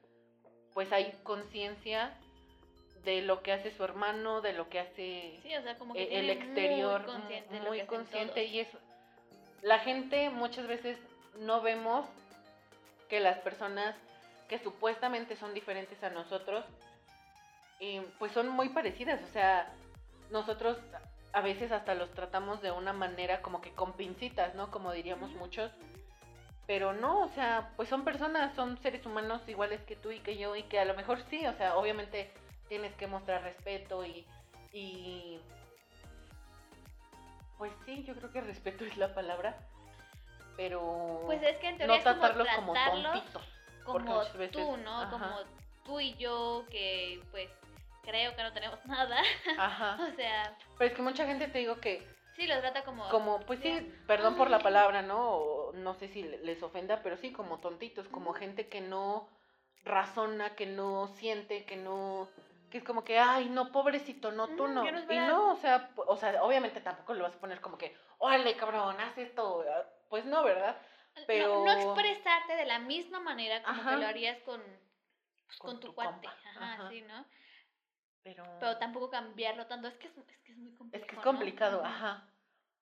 pues 0.76 0.92
hay 0.92 1.10
conciencia 1.22 2.12
de 3.02 3.22
lo 3.22 3.42
que 3.42 3.50
hace 3.50 3.70
su 3.70 3.82
hermano, 3.82 4.42
de 4.42 4.52
lo 4.52 4.68
que 4.68 4.78
hace 4.78 5.40
Sí, 5.42 5.56
o 5.56 5.62
sea, 5.62 5.78
como 5.78 5.94
que 5.94 6.02
e- 6.02 6.18
el 6.18 6.28
exterior 6.28 7.00
muy 7.00 7.12
consciente, 7.12 7.54
de 7.54 7.60
lo 7.60 7.68
muy 7.70 7.80
consciente 7.86 8.44
y 8.44 8.60
eso. 8.60 8.78
La 9.62 9.78
gente 9.78 10.28
muchas 10.28 10.66
veces 10.66 10.98
no 11.38 11.62
vemos 11.62 12.04
que 13.08 13.20
las 13.20 13.38
personas 13.38 13.96
que 14.50 14.58
supuestamente 14.58 15.34
son 15.36 15.54
diferentes 15.54 16.02
a 16.02 16.10
nosotros 16.10 16.62
eh, 17.80 18.06
pues 18.18 18.32
son 18.32 18.50
muy 18.50 18.68
parecidas 18.68 19.22
o 19.22 19.32
sea 19.32 19.72
nosotros 20.30 20.76
a 21.32 21.40
veces 21.40 21.72
hasta 21.72 21.94
los 21.94 22.10
tratamos 22.12 22.60
de 22.60 22.70
una 22.70 22.92
manera 22.92 23.40
como 23.40 23.62
que 23.62 23.70
con 23.70 23.94
pincitas 23.94 24.54
no 24.54 24.70
como 24.70 24.92
diríamos 24.92 25.30
muchos 25.32 25.72
pero 26.66 26.92
no 26.92 27.20
o 27.22 27.28
sea 27.28 27.70
pues 27.76 27.88
son 27.88 28.04
personas 28.04 28.54
son 28.56 28.76
seres 28.78 29.04
humanos 29.06 29.40
iguales 29.48 29.80
que 29.82 29.94
tú 29.96 30.10
y 30.10 30.20
que 30.20 30.36
yo 30.36 30.56
y 30.56 30.62
que 30.64 30.80
a 30.80 30.84
lo 30.84 30.94
mejor 30.94 31.20
sí 31.30 31.46
o 31.46 31.52
sea 31.54 31.76
obviamente 31.76 32.30
tienes 32.68 32.92
que 32.94 33.06
mostrar 33.06 33.42
respeto 33.42 34.04
y 34.04 34.26
y 34.72 35.40
pues 37.58 37.72
sí, 37.86 38.04
yo 38.04 38.14
creo 38.14 38.30
que 38.32 38.40
respeto 38.42 38.84
es 38.84 38.96
la 38.98 39.14
palabra, 39.14 39.56
pero 40.56 41.22
Pues 41.24 41.42
es 41.42 41.56
que 41.56 41.68
en 41.68 41.78
teoría 41.78 41.94
no 41.96 41.98
es 42.00 42.04
como 42.04 42.20
tratarlos 42.20 42.48
como 42.54 42.72
tratarlos 42.74 43.12
tontitos. 43.12 43.42
como 43.84 44.18
veces- 44.34 44.50
tú, 44.52 44.76
¿no? 44.76 45.00
ajá. 45.00 45.10
Como 45.10 45.36
tú 45.84 46.00
y 46.00 46.14
yo, 46.16 46.64
que 46.70 47.22
pues 47.30 47.48
creo 48.02 48.36
que 48.36 48.42
no 48.42 48.52
tenemos 48.52 48.78
nada. 48.86 49.22
Ajá. 49.58 49.98
o 50.12 50.14
sea, 50.16 50.54
Pero 50.76 50.90
es 50.90 50.96
que 50.96 51.02
mucha 51.02 51.24
gente 51.26 51.48
te 51.48 51.58
digo 51.60 51.76
que, 51.80 52.06
sí, 52.36 52.46
los 52.46 52.60
trata 52.60 52.84
como... 52.84 53.08
como, 53.08 53.40
pues 53.40 53.60
sí, 53.60 53.92
perdón 54.06 54.36
por 54.36 54.50
la 54.50 54.58
palabra, 54.60 55.02
¿no? 55.02 55.30
O 55.30 55.72
no 55.72 55.94
sé 55.94 56.08
si 56.08 56.22
le- 56.22 56.38
les 56.38 56.62
ofenda, 56.62 57.02
pero 57.02 57.16
sí, 57.16 57.32
como 57.32 57.58
tontitos, 57.58 58.06
como 58.08 58.32
gente 58.34 58.68
que 58.68 58.80
no 58.80 59.28
razona, 59.84 60.54
que 60.54 60.66
no 60.66 61.08
siente, 61.08 61.64
que 61.64 61.76
no 61.76 62.28
que 62.70 62.78
es 62.78 62.84
como 62.84 63.04
que, 63.04 63.16
ay, 63.18 63.48
no, 63.48 63.70
pobrecito, 63.70 64.32
no, 64.32 64.48
tú 64.56 64.66
no. 64.66 64.84
y 64.84 65.16
no, 65.18 65.52
o 65.52 65.56
sea, 65.56 65.90
o 65.96 66.16
sea, 66.16 66.42
obviamente 66.42 66.80
tampoco 66.80 67.14
lo 67.14 67.22
vas 67.22 67.34
a 67.34 67.38
poner 67.38 67.60
como 67.60 67.78
que, 67.78 67.96
órale, 68.18 68.56
cabrón, 68.56 69.00
haz 69.00 69.16
esto. 69.18 69.64
Pues 70.10 70.24
no, 70.24 70.42
¿verdad? 70.42 70.76
pero- 71.28 71.64
No, 71.64 71.72
expresarte 71.72 72.56
de 72.56 72.66
la 72.66 72.80
misma 72.80 73.20
manera 73.20 73.62
como 73.62 73.80
Ajá. 73.80 73.90
que 73.90 73.96
lo 73.98 74.06
harías 74.06 74.38
con, 74.40 74.60
pues, 75.46 75.58
Con 75.58 75.70
con, 75.72 75.80
tu, 75.80 75.86
tu 75.88 75.94
cuate. 75.94 76.26
compa, 76.26 76.36
Ajá, 76.50 76.72
ajá. 76.74 76.88
sí, 76.90 77.02
¿no? 77.02 77.24
Pero, 78.26 78.42
Pero 78.58 78.76
tampoco 78.78 79.08
cambiarlo 79.08 79.66
tanto. 79.66 79.86
Es 79.86 79.94
que 79.94 80.08
es, 80.08 80.16
es 80.16 80.38
que 80.38 80.50
es 80.50 80.58
muy 80.58 80.72
complicado. 80.72 81.04
Es 81.04 81.08
que 81.08 81.14
es 81.14 81.22
complicado, 81.22 81.84
ajá. 81.84 82.28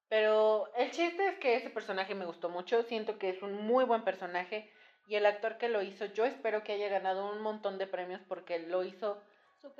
Pero 0.08 0.72
el 0.74 0.90
chiste 0.90 1.28
es 1.28 1.38
que 1.38 1.56
ese 1.56 1.68
personaje 1.68 2.14
me 2.14 2.24
gustó 2.24 2.48
mucho. 2.48 2.82
Siento 2.84 3.18
que 3.18 3.28
es 3.28 3.42
un 3.42 3.66
muy 3.66 3.84
buen 3.84 4.04
personaje. 4.04 4.72
Y 5.06 5.16
el 5.16 5.26
actor 5.26 5.58
que 5.58 5.68
lo 5.68 5.82
hizo, 5.82 6.06
yo 6.06 6.24
espero 6.24 6.64
que 6.64 6.72
haya 6.72 6.88
ganado 6.88 7.30
un 7.30 7.42
montón 7.42 7.76
de 7.76 7.86
premios 7.86 8.22
porque 8.26 8.58
lo 8.58 8.84
hizo 8.84 9.22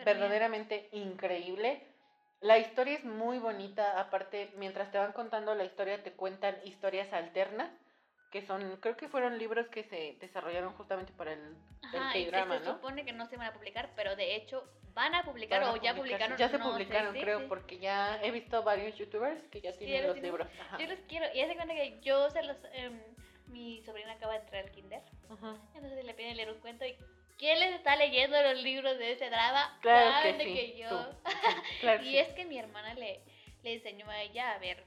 verdaderamente 0.04 0.90
increíble. 0.92 1.82
La 2.40 2.58
historia 2.58 2.98
es 2.98 3.04
muy 3.06 3.38
bonita. 3.38 3.98
Aparte, 3.98 4.52
mientras 4.58 4.92
te 4.92 4.98
van 4.98 5.14
contando 5.14 5.54
la 5.54 5.64
historia, 5.64 6.02
te 6.02 6.12
cuentan 6.12 6.58
historias 6.64 7.10
alternas. 7.14 7.70
Que 8.34 8.42
son, 8.42 8.78
creo 8.80 8.96
que 8.96 9.08
fueron 9.08 9.38
libros 9.38 9.68
que 9.68 9.84
se 9.84 10.16
desarrollaron 10.18 10.72
justamente 10.72 11.12
para 11.12 11.34
el, 11.34 11.56
Ajá, 11.82 12.12
el 12.18 12.24
K-drama, 12.24 12.58
se 12.58 12.64
¿no? 12.64 12.72
supone 12.72 13.04
que 13.04 13.12
no 13.12 13.28
se 13.28 13.36
van 13.36 13.46
a 13.46 13.52
publicar, 13.52 13.90
pero 13.94 14.16
de 14.16 14.34
hecho 14.34 14.68
van 14.92 15.14
a 15.14 15.22
publicar 15.22 15.60
Van 15.60 15.68
a 15.68 15.72
o 15.72 15.76
ya 15.76 15.94
publicaron. 15.94 16.36
Ya 16.36 16.48
se 16.48 16.58
no 16.58 16.72
publicaron, 16.72 17.14
sí, 17.14 17.20
creo, 17.20 17.38
sí. 17.38 17.46
porque 17.48 17.78
ya 17.78 18.20
he 18.24 18.32
visto 18.32 18.60
varios 18.64 18.98
youtubers 18.98 19.40
que 19.52 19.60
ya 19.60 19.70
tienen 19.70 20.02
los 20.08 20.14
tienen. 20.14 20.32
libros. 20.32 20.48
Ajá. 20.60 20.78
Yo 20.78 20.88
los 20.88 20.98
quiero. 21.06 21.26
Y 21.32 21.42
hace 21.42 21.54
cuenta 21.54 21.74
que 21.74 22.00
yo 22.00 22.28
se 22.30 22.42
los. 22.42 22.56
em, 22.72 23.00
mi 23.46 23.80
sobrina 23.84 24.10
acaba 24.14 24.32
de 24.32 24.40
entrar 24.40 24.64
al 24.64 24.72
kinder. 24.72 25.02
Ujú. 25.30 25.56
Entonces 25.76 26.04
le 26.04 26.14
piden 26.14 26.36
leer 26.36 26.50
un 26.50 26.58
cuento. 26.58 26.84
¿Y 26.84 26.96
quién 27.38 27.60
les 27.60 27.72
está 27.76 27.94
leyendo 27.94 28.42
los 28.42 28.60
libros 28.64 28.98
de 28.98 29.12
ese 29.12 29.30
drama? 29.30 29.78
Claro 29.80 30.10
Saben 30.10 30.38
que 30.38 30.44
sí. 30.44 30.54
que 30.54 30.76
yo. 30.78 31.10
Claro 31.80 32.02
Y 32.02 32.16
es 32.16 32.32
que 32.32 32.46
mi 32.46 32.58
hermana 32.58 32.94
le, 32.94 33.20
le 33.62 33.74
enseñó 33.74 34.10
a 34.10 34.20
ella 34.22 34.54
a 34.54 34.58
ver 34.58 34.82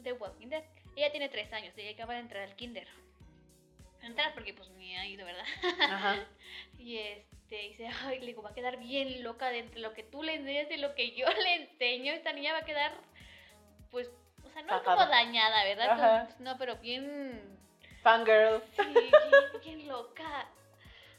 The 0.00 0.12
Walking 0.12 0.46
Dead. 0.50 0.62
Ella 0.98 1.12
tiene 1.12 1.28
tres 1.28 1.52
años, 1.52 1.72
ella 1.76 1.92
acaba 1.92 2.14
de 2.14 2.20
entrar 2.20 2.42
al 2.42 2.56
kinder. 2.56 2.88
Entrar 4.02 4.34
porque 4.34 4.52
pues 4.52 4.68
ni 4.70 4.96
ha 4.96 5.06
ido, 5.06 5.24
¿verdad? 5.24 5.44
Ajá. 5.80 6.16
Y 6.78 6.96
este, 6.98 7.56
dice, 7.56 7.88
ay, 8.04 8.18
le 8.20 8.26
digo, 8.26 8.42
va 8.42 8.50
a 8.50 8.54
quedar 8.54 8.78
bien 8.78 9.22
loca 9.22 9.48
de 9.50 9.58
entre 9.58 9.80
lo 9.80 9.92
que 9.94 10.02
tú 10.02 10.22
le 10.22 10.34
enseñas 10.34 10.68
y 10.70 10.76
lo 10.78 10.94
que 10.96 11.12
yo 11.14 11.26
le 11.44 11.54
enseño. 11.54 12.12
Esta 12.12 12.32
niña 12.32 12.52
va 12.52 12.60
a 12.60 12.64
quedar, 12.64 12.92
pues, 13.92 14.10
o 14.44 14.50
sea, 14.50 14.62
no 14.62 14.82
como 14.82 15.06
dañada, 15.06 15.62
¿verdad? 15.64 15.90
Ajá. 15.90 16.26
Como- 16.32 16.44
no, 16.44 16.58
pero 16.58 16.76
bien, 16.76 17.58
Fangirl. 18.02 18.60
sí, 18.76 18.82
bien, 18.92 19.10
bien 19.62 19.88
loca. 19.88 20.48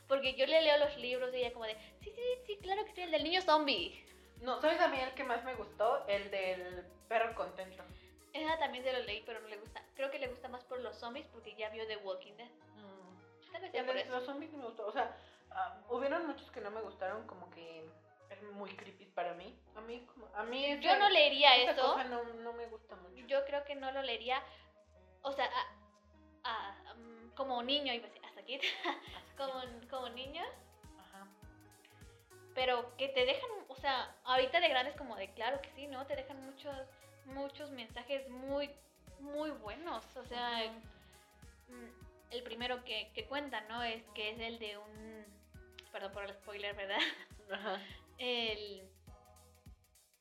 Porque 0.10 0.34
yo 0.34 0.46
le 0.46 0.62
leo 0.62 0.78
los 0.80 0.98
libros 0.98 1.34
y 1.34 1.38
ella 1.38 1.54
como 1.54 1.66
de, 1.66 1.76
sí, 2.02 2.12
sí, 2.14 2.22
sí, 2.48 2.58
claro 2.62 2.84
que 2.84 2.92
sí, 2.94 3.02
el 3.02 3.12
del 3.12 3.24
niño 3.24 3.42
zombie. 3.42 4.04
No, 4.42 4.60
¿sabes 4.60 4.82
a 4.82 4.88
mí 4.90 5.00
el 5.00 5.12
que 5.14 5.24
más 5.24 5.44
me 5.46 5.54
gustó? 5.54 6.06
El 6.08 6.30
del 6.32 6.84
perro 7.08 7.34
contento. 7.36 7.84
Esa 8.34 8.58
también 8.60 8.84
se 8.84 8.94
lo 8.94 9.00
leí, 9.00 9.24
pero 9.26 9.40
no 9.40 9.48
le 9.48 9.58
gusta. 9.58 9.82
Creo 9.96 10.12
que 10.12 10.20
le 10.20 10.28
gusta 10.28 10.48
más 10.50 10.64
por 10.66 10.80
los 10.80 10.96
zombies 10.98 11.26
porque 11.28 11.56
ya 11.56 11.70
vio 11.70 11.86
The 11.88 11.98
Walking 11.98 12.34
Dead. 12.34 12.50
Tal 13.52 13.62
vez 13.62 13.72
sea 13.72 13.80
El 13.82 13.86
por 13.88 13.96
de 13.96 14.02
eso. 14.02 14.12
los 14.12 14.26
zombies 14.26 14.54
me 14.54 14.64
gustó. 14.66 14.86
O 14.86 14.92
sea, 14.92 15.16
ah, 15.52 15.82
hubieron 15.90 16.28
muchos 16.28 16.50
que 16.52 16.62
no 16.62 16.70
me 16.72 16.82
gustaron, 16.82 17.26
como 17.26 17.50
que 17.50 17.90
es 18.30 18.44
muy 18.54 18.70
creepy 18.76 19.06
para 19.08 19.34
mí. 19.34 19.58
A 19.76 19.82
mí, 19.82 20.06
como, 20.14 20.28
a 20.36 20.44
mí 20.44 20.64
esa- 20.66 20.82
Yo 20.82 21.00
no 21.00 21.10
leería 21.10 21.56
esa 21.58 21.72
eso. 21.72 21.82
cosa 21.82 22.04
no, 22.04 22.24
no 22.24 22.54
me 22.54 22.68
gusta 22.68 22.96
mucho. 22.98 23.26
Yo 23.26 23.44
creo 23.46 23.64
que 23.66 23.74
no 23.76 23.92
lo 23.92 24.04
leería. 24.04 24.42
O 25.24 25.32
sea, 25.32 25.46
a- 26.44 26.70
a- 26.90 26.94
mm, 26.94 27.32
como 27.36 27.64
niño, 27.64 27.92
iba 27.94 28.06
a 28.06 28.08
decir, 28.10 28.24
hasta 28.26 28.42
aquí. 28.42 28.60
como, 29.38 29.62
como 29.90 30.10
niños. 30.10 30.48
Ajá. 31.00 31.28
Pero 32.54 32.96
que 32.98 33.10
te 33.10 33.26
dejan, 33.26 33.50
o 33.68 33.76
sea, 33.76 34.16
ahorita 34.26 34.60
de 34.60 34.70
grandes 34.70 34.96
como 34.96 35.16
de 35.16 35.32
claro 35.34 35.60
que 35.62 35.72
sí, 35.72 35.88
¿no? 35.88 36.06
Te 36.06 36.16
dejan 36.16 36.40
muchos, 36.46 36.76
muchos 37.34 37.72
mensajes 37.72 38.28
muy, 38.30 38.70
muy 39.20 39.52
buenos. 39.52 40.04
O 40.16 40.24
sea, 40.26 40.72
mm, 41.68 42.32
el 42.32 42.44
primero 42.44 42.84
que, 42.84 43.12
que 43.14 43.26
cuenta, 43.26 43.62
¿no? 43.62 43.82
Es 43.84 44.04
que 44.16 44.32
es 44.32 44.40
el 44.40 44.60
de 44.60 44.78
un, 44.78 45.26
perdón 45.92 46.12
por 46.14 46.24
el 46.26 46.34
spoiler, 46.34 46.76
¿verdad? 46.76 47.00
El, 48.20 48.84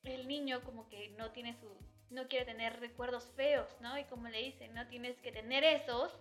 el 0.04 0.28
niño 0.28 0.62
como 0.62 0.88
que 0.88 1.08
no 1.18 1.30
tiene 1.32 1.54
su, 1.60 1.68
no 2.10 2.28
quiere 2.28 2.44
tener 2.46 2.78
recuerdos 2.80 3.30
feos, 3.36 3.68
¿no? 3.80 3.98
Y 3.98 4.04
como 4.04 4.28
le 4.28 4.38
dicen, 4.42 4.72
no 4.74 4.86
tienes 4.86 5.18
que 5.18 5.32
tener 5.32 5.64
esos 5.64 6.16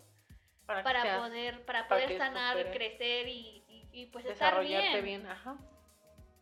Para, 0.66 0.80
que 0.80 0.84
para 0.84 1.02
seas- 1.04 1.20
poder, 1.20 1.66
para 1.66 1.88
para 1.88 2.04
poder 2.06 2.18
sanar, 2.18 2.72
crecer 2.72 3.28
y, 3.28 3.64
y, 3.70 3.88
y, 3.94 4.06
pues 4.08 4.26
estar 4.26 4.60
bien. 4.62 5.04
bien. 5.04 5.26
Ajá. 5.28 5.56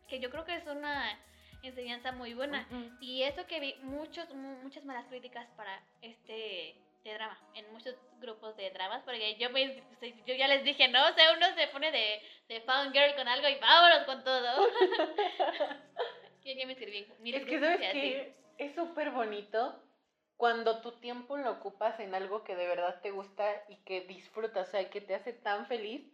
Que 0.07 0.19
yo 0.19 0.29
creo 0.31 0.45
que 0.45 0.55
es 0.55 0.65
una 0.67 1.19
enseñanza 1.67 2.11
muy 2.11 2.33
buena. 2.33 2.67
Y 2.99 3.23
eso 3.23 3.45
que 3.47 3.59
vi 3.59 3.75
muchos, 3.83 4.33
mu- 4.33 4.57
muchas 4.63 4.83
malas 4.85 5.05
críticas 5.07 5.47
para 5.57 5.81
este 6.01 6.75
de 7.03 7.13
drama, 7.13 7.37
en 7.53 7.71
muchos 7.71 7.95
grupos 8.19 8.57
de 8.57 8.71
dramas, 8.71 9.03
porque 9.03 9.35
yo 9.37 9.51
me, 9.51 9.79
sea, 9.99 10.09
yo 10.25 10.33
ya 10.33 10.47
les 10.47 10.63
dije, 10.63 10.87
no, 10.87 11.07
o 11.07 11.13
sea, 11.13 11.33
uno 11.37 11.45
se 11.55 11.67
pone 11.67 11.91
de, 11.91 12.19
de 12.47 12.61
fangirl 12.61 13.15
con 13.15 13.27
algo 13.27 13.47
y 13.47 13.59
vámonos 13.59 14.05
con 14.05 14.23
todo. 14.23 14.67
yo 16.43 16.51
ya 16.53 16.65
me 16.65 16.75
sirví. 16.75 17.05
Mira, 17.19 17.37
Es 17.39 17.45
que, 17.45 17.59
¿sabes 17.59 17.79
qué? 17.91 18.35
Es 18.57 18.73
súper 18.75 19.11
bonito 19.11 19.83
cuando 20.37 20.81
tu 20.81 20.93
tiempo 20.99 21.37
lo 21.37 21.51
ocupas 21.51 21.99
en 21.99 22.15
algo 22.15 22.43
que 22.43 22.55
de 22.55 22.67
verdad 22.67 22.99
te 23.01 23.11
gusta 23.11 23.63
y 23.69 23.77
que 23.83 24.01
disfrutas, 24.01 24.67
o 24.67 24.71
sea, 24.71 24.89
que 24.89 25.01
te 25.01 25.13
hace 25.15 25.33
tan 25.33 25.67
feliz 25.67 26.11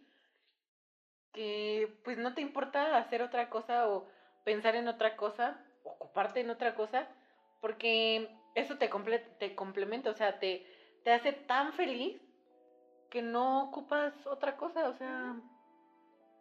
que 1.32 1.88
pues 2.04 2.18
no 2.18 2.34
te 2.34 2.40
importa 2.42 2.96
hacer 2.98 3.22
otra 3.22 3.48
cosa 3.48 3.88
o 3.88 4.06
pensar 4.44 4.74
en 4.76 4.88
otra 4.88 5.16
cosa, 5.16 5.58
ocuparte 5.84 6.40
en 6.40 6.50
otra 6.50 6.74
cosa, 6.74 7.06
porque 7.60 8.28
eso 8.54 8.76
te, 8.76 8.90
comple- 8.90 9.24
te 9.38 9.54
complementa, 9.54 10.10
o 10.10 10.14
sea, 10.14 10.38
te, 10.38 10.66
te 11.04 11.12
hace 11.12 11.32
tan 11.32 11.72
feliz 11.74 12.20
que 13.10 13.22
no 13.22 13.64
ocupas 13.64 14.12
otra 14.26 14.56
cosa, 14.56 14.88
o 14.88 14.94
sea, 14.94 15.34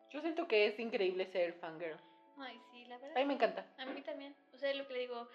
yo 0.10 0.22
siento 0.22 0.48
que 0.48 0.68
es 0.68 0.80
increíble 0.80 1.26
ser 1.32 1.54
fangirl. 1.60 2.00
Ay, 2.38 2.60
sí, 2.72 2.86
la 2.86 2.98
verdad. 2.98 3.18
A 3.18 3.20
mí 3.20 3.26
me 3.26 3.34
encanta. 3.34 3.66
A 3.78 3.86
mí 3.86 4.02
también. 4.02 4.36
O 4.54 4.58
sea, 4.58 4.74
lo 4.74 4.88
que 4.88 4.94
le 4.94 5.00
digo, 5.00 5.28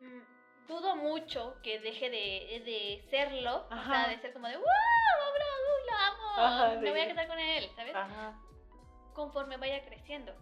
mm, 0.00 0.66
dudo 0.66 0.96
mucho 0.96 1.56
que 1.62 1.78
deje 1.78 2.10
de, 2.10 2.62
de 2.64 3.04
serlo. 3.10 3.66
O 3.70 3.84
sea, 3.84 4.08
de 4.08 4.18
ser 4.18 4.32
como 4.32 4.48
de, 4.48 4.56
¡wow! 4.56 4.64
¡Bla, 4.64 5.44
uh, 5.44 5.86
lo 5.90 5.96
amo! 5.96 6.46
Ajá, 6.46 6.80
me 6.80 6.90
voy 6.90 7.00
a 7.00 7.08
casar 7.08 7.26
con 7.28 7.38
él, 7.38 7.70
¿sabes? 7.76 7.94
Ajá. 7.94 8.34
Conforme 9.14 9.56
vaya 9.58 9.84
creciendo. 9.84 10.34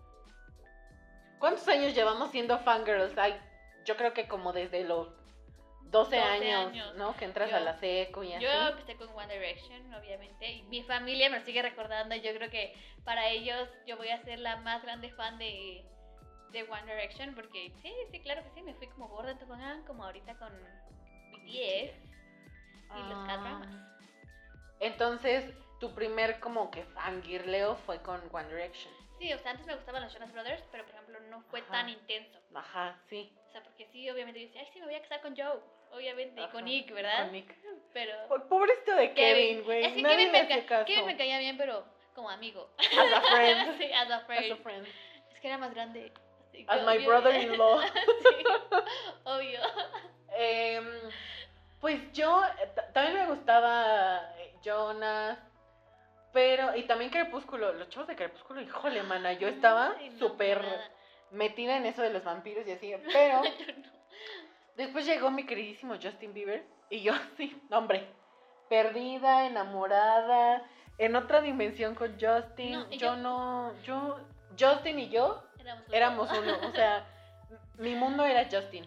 ¿Cuántos 1.41 1.67
años 1.69 1.95
llevamos 1.95 2.31
siendo 2.31 2.59
fangirls? 2.61 3.17
Ay, 3.19 3.35
yo 3.85 3.97
creo 3.97 4.13
que 4.15 4.29
como 4.29 4.53
desde 4.53 4.85
los 4.85 5.09
12, 5.85 6.17
12 6.17 6.21
años, 6.21 6.67
años. 6.69 6.95
¿no? 6.97 7.17
Que 7.17 7.25
entras 7.25 7.51
Yo- 7.51 7.57
a 7.57 7.61
la 7.61 7.75
seco 7.81 8.23
y 8.23 8.33
así. 8.35 8.45
Yo 8.45 8.51
empecé 8.69 8.95
con 8.97 9.09
One 9.09 9.33
Direction, 9.35 9.93
obviamente, 9.95 10.53
y 10.53 10.63
mi 10.65 10.83
familia 10.85 11.29
me 11.31 11.41
lo 11.41 11.45
sigue 11.45 11.63
recordando. 11.63 12.15
y 12.15 12.21
Yo 12.21 12.33
creo 12.35 12.51
que 12.51 12.75
para 13.05 13.29
ellos 13.29 13.69
yo 13.87 13.97
voy 13.97 14.11
a 14.11 14.23
ser 14.23 14.39
la 14.39 14.59
más 14.59 14.83
grande 14.83 15.11
fan 15.13 15.39
de, 15.39 15.85
de 16.51 16.63
One 16.65 16.83
Direction, 16.85 17.35
porque 17.35 17.73
sí, 17.83 17.93
sí, 18.13 18.21
claro 18.21 18.45
que 18.45 18.51
sí, 18.51 18.63
me 18.63 18.75
fui 18.75 18.87
como 18.89 19.09
gorda 19.09 19.33
en 19.33 19.39
tobogán, 19.39 19.83
como 19.85 20.05
ahorita 20.05 20.35
con 20.39 20.53
BTS 21.33 21.95
y 21.97 23.09
los 23.09 23.19
Ah. 23.19 23.25
K-dramas. 23.27 23.69
Entonces, 24.81 25.53
tu 25.81 25.95
primer 25.95 26.39
como 26.41 26.71
que 26.71 26.85
fangirleo 26.85 27.77
fue 27.77 28.01
con 28.03 28.21
One 28.33 28.49
Direction. 28.49 28.93
Sí, 29.21 29.33
o 29.33 29.39
sea, 29.39 29.51
antes 29.53 29.67
me 29.67 29.75
gustaban 29.77 30.03
los 30.03 30.13
Jonas 30.13 30.33
Brothers, 30.33 30.65
pero 30.73 30.85
por 30.85 30.95
ejemplo 30.95 31.21
no 31.29 31.43
fue 31.51 31.61
Ajá. 31.61 31.71
tan 31.73 31.89
intenso. 31.91 32.39
Ajá, 32.55 32.99
sí. 33.09 33.31
O 33.49 33.53
sea, 33.53 33.63
porque 33.63 33.87
sí, 33.93 34.09
obviamente 34.11 34.41
yo 34.41 34.47
decía, 34.47 34.63
ay, 34.63 34.69
sí, 34.73 34.81
me 34.81 34.87
voy 34.87 34.95
a 34.95 35.03
casar 35.03 35.21
con 35.21 35.37
Joe, 35.37 35.61
obviamente, 35.93 36.41
y 36.41 36.47
con 36.49 36.65
Nick, 36.65 36.91
¿verdad? 36.93 37.25
Con 37.25 37.33
Nick. 37.33 37.55
Pero... 37.93 38.15
Po- 38.29 38.49
Pobrecito 38.49 38.95
de 38.97 39.13
Kevin, 39.13 39.63
güey. 39.65 39.85
Es 39.85 39.93
que 39.93 40.03
Nadie 40.03 40.17
Kevin 40.17 40.33
me, 40.33 40.39
hace 40.41 40.65
caso. 40.65 40.87
Kevin 40.87 41.07
me 41.07 41.17
caía 41.19 41.39
bien, 41.39 41.59
pero 41.59 41.85
como 42.15 42.31
amigo. 42.31 42.71
As 42.79 43.13
a 43.13 43.21
friend. 43.21 43.77
sí, 43.79 43.93
as 43.93 44.11
a 44.11 44.21
friend. 44.21 44.53
As 44.53 44.59
a 44.59 44.63
friend. 44.63 44.87
Es 45.35 45.41
que 45.41 45.47
era 45.49 45.59
más 45.59 45.75
grande. 45.75 46.13
As 46.67 46.83
my 46.87 47.05
brother-in-law. 47.05 47.81
sí, 47.83 48.45
obvio. 49.25 49.61
Em, 50.33 50.87
pues 51.81 52.13
yo 52.13 52.43
eh, 52.45 52.69
ta- 52.75 52.91
también 52.93 53.19
me 53.19 53.35
gustaba 53.35 54.33
eh, 54.39 54.55
Jonas, 54.65 55.39
pero 56.33 56.77
y 56.77 56.85
también 56.85 57.11
Crepúsculo, 57.11 57.73
los 57.73 57.89
chavos 57.89 58.09
de 58.09 58.17
Crepúsculo, 58.17 58.61
híjole, 58.61 59.03
mana, 59.03 59.33
yo 59.35 59.49
estaba 59.49 59.95
no, 60.13 60.19
súper 60.19 60.63
metida 61.31 61.77
en 61.77 61.87
eso 61.87 62.03
de 62.03 62.11
los 62.11 62.25
vampiros 62.25 62.67
y 62.67 62.73
así, 62.73 62.93
pero 63.13 63.43
Yo 63.45 63.51
no. 63.77 63.91
después 64.77 65.07
llegó 65.07 65.31
mi 65.31 65.45
queridísimo 65.45 65.95
Justin 66.01 66.33
Bieber 66.35 66.65
y 66.89 67.03
yo 67.03 67.13
sí, 67.37 67.61
hombre, 67.71 68.07
perdida, 68.69 69.47
enamorada, 69.47 70.63
en 70.99 71.17
otra 71.17 71.41
dimensión 71.41 71.95
con 71.95 72.13
Justin, 72.21 72.73
No, 72.73 72.91
yo 72.91 72.99
yo- 72.99 73.17
no, 73.17 73.73
yo, 73.83 74.19
Justin 74.59 74.99
y 74.99 75.09
yo 75.09 75.43
éramos 75.93 76.31
uno, 76.31 76.59
o 76.69 76.73
sea, 76.73 77.07
mi 77.79 77.95
mundo 77.95 78.25
era 78.25 78.45
Justin. 78.51 78.87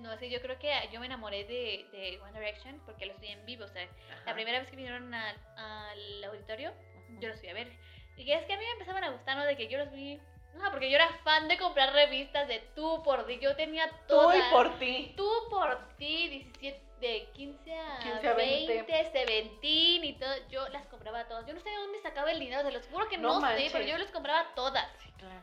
No, 0.00 0.16
sí, 0.18 0.30
yo 0.30 0.40
creo 0.40 0.58
que 0.58 0.72
yo 0.92 1.00
me 1.00 1.06
enamoré 1.06 1.44
de, 1.44 1.86
de 1.92 2.20
One 2.22 2.38
Direction 2.38 2.80
porque 2.86 3.06
los 3.06 3.20
vi 3.20 3.28
en 3.28 3.44
vivo. 3.44 3.64
O 3.64 3.68
sea, 3.68 3.84
la 3.84 4.14
Ajá. 4.22 4.34
primera 4.34 4.58
vez 4.58 4.68
que 4.68 4.76
vinieron 4.76 5.12
al, 5.12 5.36
al 5.56 6.24
auditorio, 6.24 6.72
yo 7.20 7.28
los 7.28 7.38
fui 7.38 7.48
a 7.48 7.54
ver. 7.54 7.70
Y 8.16 8.30
es 8.30 8.44
que 8.46 8.54
a 8.54 8.58
mí 8.58 8.64
me 8.64 8.70
empezaban 8.72 9.04
a 9.04 9.10
gustar, 9.10 9.36
¿no? 9.36 9.44
De 9.44 9.56
que 9.56 9.68
yo 9.68 9.78
los 9.78 9.90
vi. 9.92 10.20
No, 10.54 10.70
porque 10.70 10.88
yo 10.88 10.94
era 10.96 11.08
fan 11.24 11.48
de 11.48 11.58
comprar 11.58 11.92
revistas 11.92 12.46
de 12.46 12.60
tú 12.76 13.02
por 13.02 13.26
ti. 13.26 13.38
Yo 13.40 13.56
tenía 13.56 13.88
Tú 14.06 14.14
todas. 14.14 14.38
y 14.38 14.52
por 14.52 14.78
ti. 14.78 15.12
Tú 15.16 15.28
por 15.50 15.88
ti, 15.96 16.28
17, 16.28 16.80
de 17.00 17.28
15 17.34 17.74
a, 17.76 17.98
15 17.98 18.28
a 18.28 18.34
20. 18.34 18.72
20, 18.72 18.92
17 18.92 20.06
y 20.06 20.12
todo. 20.14 20.32
Yo 20.48 20.68
las 20.68 20.86
compraba 20.86 21.26
todas. 21.26 21.44
Yo 21.46 21.54
no 21.54 21.60
sé 21.60 21.68
de 21.70 21.76
dónde 21.76 22.00
sacaba 22.00 22.30
el 22.30 22.38
dinero, 22.38 22.62
se 22.62 22.70
los 22.70 22.86
juro 22.86 23.08
que 23.08 23.18
No 23.18 23.40
no, 23.40 23.48
sé, 23.56 23.68
pero 23.72 23.84
yo 23.84 23.98
las 23.98 24.10
compraba 24.12 24.54
todas. 24.54 24.88
Sí, 25.02 25.10
claro. 25.18 25.42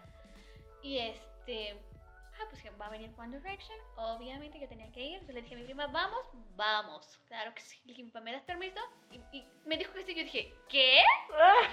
Y 0.81 0.97
este. 0.99 1.75
Ah, 2.41 2.47
pues 2.49 2.61
que 2.63 2.69
va 2.71 2.87
a 2.87 2.89
venir 2.89 3.11
One 3.17 3.37
Direction. 3.37 3.77
Obviamente 3.97 4.59
yo 4.59 4.67
tenía 4.67 4.91
que 4.91 5.01
ir. 5.01 5.13
Entonces 5.13 5.35
le 5.35 5.41
dije 5.43 5.55
a 5.55 5.57
mi 5.59 5.63
prima, 5.65 5.87
vamos, 5.87 6.25
vamos. 6.55 7.19
Claro 7.27 7.53
que 7.53 7.61
sí. 7.61 7.79
Le 7.85 7.93
dije, 7.93 8.05
papá, 8.05 8.21
¿me 8.21 8.31
das 8.31 8.43
permiso? 8.43 8.79
Y, 9.11 9.37
y 9.37 9.45
me 9.65 9.77
dijo 9.77 9.93
que 9.93 10.03
sí. 10.03 10.15
Yo 10.15 10.23
dije, 10.23 10.53
¿qué? 10.69 10.99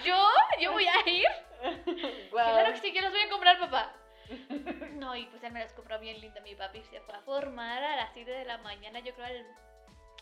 ¿Yo? 0.05 0.29
¿Yo 0.61 0.73
voy 0.73 0.87
a 0.87 1.09
ir? 1.09 1.27
Guau. 2.31 2.53
Claro 2.53 2.73
que 2.73 2.79
sí, 2.81 2.93
que 2.93 3.01
los 3.01 3.11
voy 3.11 3.21
a 3.21 3.31
comprar, 3.31 3.59
papá. 3.59 3.95
No, 4.99 5.17
y 5.17 5.25
pues 5.27 5.43
él 5.43 5.53
me 5.53 5.61
las 5.61 5.73
compró 5.73 5.99
bien 6.01 6.21
linda. 6.21 6.41
Mi 6.43 6.55
papi 6.55 6.83
se 6.83 7.01
fue 7.01 7.15
a 7.15 7.21
formar 7.21 7.83
a 7.83 7.97
las 7.97 8.13
7 8.13 8.31
de 8.31 8.45
la 8.45 8.59
mañana. 8.59 9.01
Yo 9.01 9.15
creo 9.15 9.27
al 9.27 9.47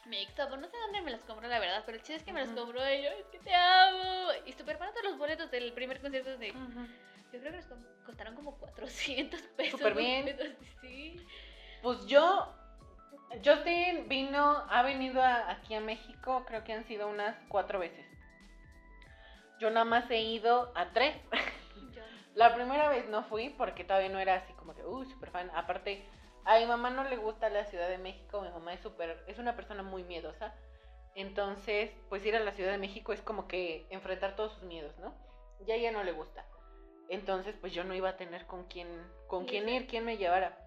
Mixup. 0.04 0.50
No 0.56 0.68
sé 0.68 0.76
dónde 0.78 1.00
me 1.00 1.10
las 1.10 1.24
compró, 1.24 1.48
la 1.48 1.58
verdad. 1.58 1.82
Pero 1.84 1.96
el 1.96 2.02
chiste 2.02 2.16
es 2.16 2.22
que 2.22 2.32
me 2.32 2.40
las 2.40 2.50
compró 2.52 2.78
y 2.92 3.02
yo, 3.02 3.10
es 3.10 3.26
que 3.28 3.38
te 3.40 3.54
amo. 3.54 4.28
Y 4.44 4.52
súper 4.52 4.76
barato 4.76 5.02
los 5.02 5.18
boletos 5.18 5.50
del 5.50 5.72
primer 5.72 6.00
concierto 6.00 6.36
de. 6.38 6.50
Ujú. 6.52 6.86
Yo 7.36 7.40
creo 7.42 7.52
que 7.52 7.58
nos 7.58 7.66
costaron 8.04 8.34
como 8.34 8.56
400 8.58 9.40
pesos. 9.56 9.78
Súper 9.78 9.94
bien. 9.94 10.22
boletos, 10.22 10.48
Sí. 10.80 11.16
Pues 11.82 12.06
yo, 12.06 12.52
Justin 13.44 14.08
vino, 14.08 14.64
ha 14.70 14.82
venido 14.82 15.22
a- 15.22 15.50
aquí 15.50 15.74
a 15.74 15.80
México, 15.80 16.44
creo 16.46 16.64
que 16.64 16.72
han 16.72 16.84
sido 16.84 17.08
unas 17.08 17.36
cuatro 17.48 17.78
veces. 17.78 18.06
Yo 19.58 19.70
nada 19.70 19.84
más 19.84 20.10
he 20.10 20.20
ido 20.20 20.72
a 20.74 20.92
tres. 20.92 21.16
Yo- 21.94 22.02
La 22.34 22.54
primera 22.54 22.88
vez 22.88 23.08
no 23.08 23.22
fui 23.24 23.50
porque 23.50 23.84
todavía 23.84 24.08
no 24.08 24.18
era 24.18 24.36
así 24.36 24.52
como 24.54 24.74
que, 24.74 24.84
uy, 24.84 25.06
super 25.06 25.30
fan. 25.30 25.50
Aparte, 25.54 26.06
a 26.44 26.58
mi 26.58 26.66
mamá 26.66 26.90
no 26.90 27.04
le 27.04 27.16
gusta 27.16 27.48
la 27.50 27.64
Ciudad 27.66 27.88
de 27.88 27.98
México, 27.98 28.40
mi 28.42 28.50
mamá 28.50 28.72
es 28.74 28.80
súper, 28.80 29.22
es 29.26 29.38
una 29.38 29.54
persona 29.56 29.82
muy 29.82 30.02
miedosa. 30.04 30.54
Entonces, 31.14 31.90
pues 32.08 32.24
ir 32.26 32.36
a 32.36 32.40
la 32.40 32.52
Ciudad 32.52 32.72
de 32.72 32.78
México 32.78 33.12
es 33.12 33.22
como 33.22 33.48
que 33.48 33.86
enfrentar 33.90 34.36
todos 34.36 34.52
sus 34.54 34.62
miedos, 34.64 34.96
¿no? 34.98 35.14
Y 35.66 35.70
a 35.70 35.74
ella 35.76 35.90
no 35.92 36.04
le 36.04 36.12
gusta. 36.12 36.44
Entonces, 37.08 37.54
pues 37.60 37.72
yo 37.72 37.84
no 37.84 37.94
iba 37.94 38.08
a 38.10 38.16
tener 38.16 38.46
con 38.46 38.66
quién, 38.66 38.88
con 39.28 39.44
Sí, 39.44 39.50
quién 39.50 39.66
sí. 39.66 39.70
ir, 39.76 39.86
quién 39.86 40.04
me 40.04 40.16
llevara. 40.16 40.58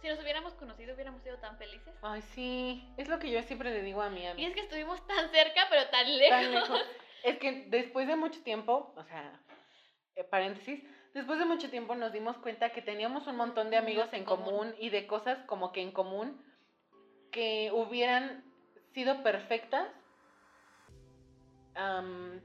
Si 0.00 0.08
nos 0.08 0.20
hubiéramos 0.20 0.54
conocido, 0.54 0.94
hubiéramos 0.94 1.22
sido 1.22 1.38
tan 1.38 1.58
felices. 1.58 1.94
Ay, 2.02 2.22
sí, 2.34 2.88
es 2.96 3.08
lo 3.08 3.18
que 3.18 3.30
yo 3.30 3.42
siempre 3.42 3.70
le 3.70 3.82
digo 3.82 4.00
a 4.02 4.10
mi 4.10 4.22
Y 4.22 4.26
amiga. 4.26 4.48
es 4.48 4.54
que 4.54 4.60
estuvimos 4.62 5.04
tan 5.06 5.28
cerca, 5.30 5.62
pero 5.70 5.88
tan 5.90 6.06
lejos. 6.18 6.30
Tan 6.40 6.50
lejos. 6.52 6.80
Es 7.24 7.38
que 7.38 7.64
después 7.68 8.06
de 8.06 8.14
mucho 8.14 8.40
tiempo, 8.44 8.92
o 8.96 9.02
sea, 9.04 9.40
eh, 10.14 10.22
paréntesis, 10.24 10.84
después 11.14 11.38
de 11.40 11.44
mucho 11.46 11.68
tiempo 11.68 11.96
nos 11.96 12.12
dimos 12.12 12.36
cuenta 12.38 12.70
que 12.70 12.80
teníamos 12.80 13.26
un 13.26 13.36
montón 13.36 13.70
de 13.70 13.76
amigos 13.76 14.08
en 14.12 14.24
común 14.24 14.72
y 14.78 14.90
de 14.90 15.06
cosas 15.08 15.38
como 15.46 15.72
que 15.72 15.80
en 15.82 15.90
común 15.90 16.44
que 17.32 17.70
hubieran 17.72 18.44
sido 18.94 19.22
perfectas, 19.24 19.88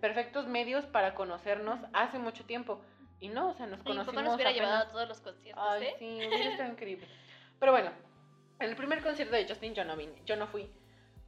perfectos 0.02 0.48
medios 0.48 0.86
para 0.88 1.16
conocernos 1.16 1.80
hace 1.94 2.20
mucho 2.20 2.46
tiempo. 2.46 2.82
Y 3.24 3.30
no, 3.30 3.50
o 3.50 3.54
sea, 3.54 3.66
nos 3.68 3.80
Mi 3.80 3.86
conocimos 3.86 4.14
papá 4.16 4.22
nos 4.24 4.36
hubiera 4.36 4.52
apenas- 4.52 4.70
llevado 4.70 4.88
a 4.88 4.92
todos 4.92 5.08
los 5.08 5.22
conciertos, 5.22 5.64
Ay, 5.68 5.84
¿eh? 5.86 5.96
sí, 6.00 6.06
hubiera 6.28 6.52
estado 6.52 6.72
increíble. 6.72 7.08
Pero 7.60 7.72
bueno, 7.72 7.92
en 8.60 8.70
el 8.70 8.76
primer 8.76 9.02
concierto 9.02 9.36
de 9.36 9.48
Justin 9.48 9.74
yo 9.74 9.84
no 9.86 9.96
vine, 9.96 10.14
yo 10.26 10.36
no 10.36 10.48
fui. 10.48 10.70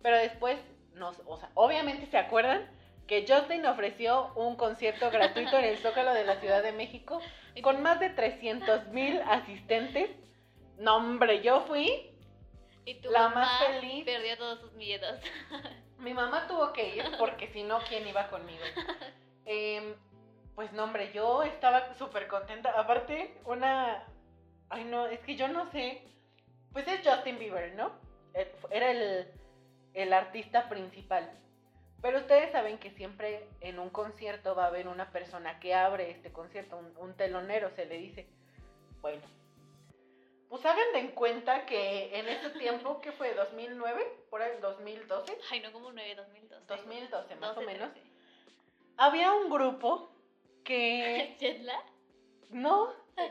Pero 0.02 0.18
después, 0.18 0.60
nos, 0.94 1.22
o 1.26 1.38
sea, 1.38 1.50
obviamente 1.56 2.06
se 2.08 2.18
acuerdan 2.18 2.70
que 3.08 3.26
Justin 3.28 3.66
ofreció 3.66 4.34
un 4.36 4.56
concierto 4.56 5.10
gratuito 5.12 5.58
en 5.58 5.66
el 5.66 5.78
Zócalo 5.78 6.14
de 6.14 6.26
la 6.26 6.36
Ciudad 6.40 6.64
de 6.64 6.72
México 6.72 7.22
con 7.64 7.82
más 7.82 8.00
de 8.00 8.10
300 8.10 8.88
mil 8.90 9.22
asistentes. 9.22 10.10
No, 10.78 10.98
hombre, 10.98 11.42
yo 11.42 11.62
fui. 11.62 12.12
Y 12.84 12.96
tu 13.02 13.10
la 13.10 13.30
mamá 13.30 13.42
más 13.42 13.64
feliz. 13.64 14.06
perdió 14.06 14.38
todos 14.38 14.60
sus 14.60 14.74
miedos. 14.74 15.20
Mi 15.98 16.14
mamá 16.14 16.48
tuvo 16.48 16.72
que 16.74 16.96
ir 16.96 17.04
porque 17.18 17.48
si 17.54 17.64
no, 17.64 17.80
¿quién 17.88 18.08
iba 18.08 18.28
conmigo? 18.30 18.64
Em, 19.46 19.96
pues 20.56 20.72
no, 20.74 20.86
hombre, 20.86 21.12
yo 21.14 21.44
estaba 21.44 21.94
súper 21.96 22.28
contenta. 22.28 22.72
Aparte, 22.80 23.38
una... 23.46 24.04
Ay, 24.70 24.86
no, 24.86 25.06
es 25.08 25.20
que 25.20 25.36
yo 25.36 25.48
no 25.48 25.70
sé. 25.72 26.02
Pues 26.72 26.88
es 26.88 27.02
Justin 27.08 27.38
Bieber, 27.38 27.76
¿no? 27.76 27.92
Eh, 28.34 28.54
Era 28.72 28.92
el, 28.92 29.28
el 29.94 30.14
artista 30.14 30.70
principal. 30.70 31.30
Pero 32.02 32.20
ustedes 32.20 32.52
saben 32.52 32.78
que 32.78 32.92
siempre 32.92 33.48
en 33.62 33.80
un 33.80 33.90
concierto 33.90 34.56
va 34.56 34.66
a 34.66 34.68
haber 34.68 34.88
una 34.88 35.12
persona 35.12 35.60
que 35.60 35.74
abre 35.74 36.12
este 36.12 36.32
concierto, 36.32 36.78
un, 36.78 36.94
un 36.98 37.16
telonero 37.16 37.70
se 37.72 37.86
le 37.86 37.98
dice. 37.98 38.28
Bueno, 39.02 39.22
pues 40.50 40.66
hagan 40.66 40.94
de 40.94 41.00
en 41.00 41.08
cuenta 41.10 41.66
que 41.66 42.18
en 42.18 42.28
ese 42.28 42.50
tiempo, 42.52 43.02
que 43.02 43.12
fue 43.12 43.34
2009, 43.34 44.26
por 44.30 44.42
ahí 44.42 44.52
2012, 44.62 45.38
Ay, 45.52 45.60
no, 45.62 45.72
como 45.72 45.92
9, 45.92 46.16
2012. 46.16 46.66
2012 46.68 47.36
más 47.36 47.56
12, 47.56 47.60
o 47.60 47.70
menos, 47.70 47.92
13. 47.92 48.12
había 48.98 49.34
un 49.34 49.50
grupo 49.50 50.15
que 50.66 51.36
¿Jetlag? 51.40 51.84
no, 52.50 52.90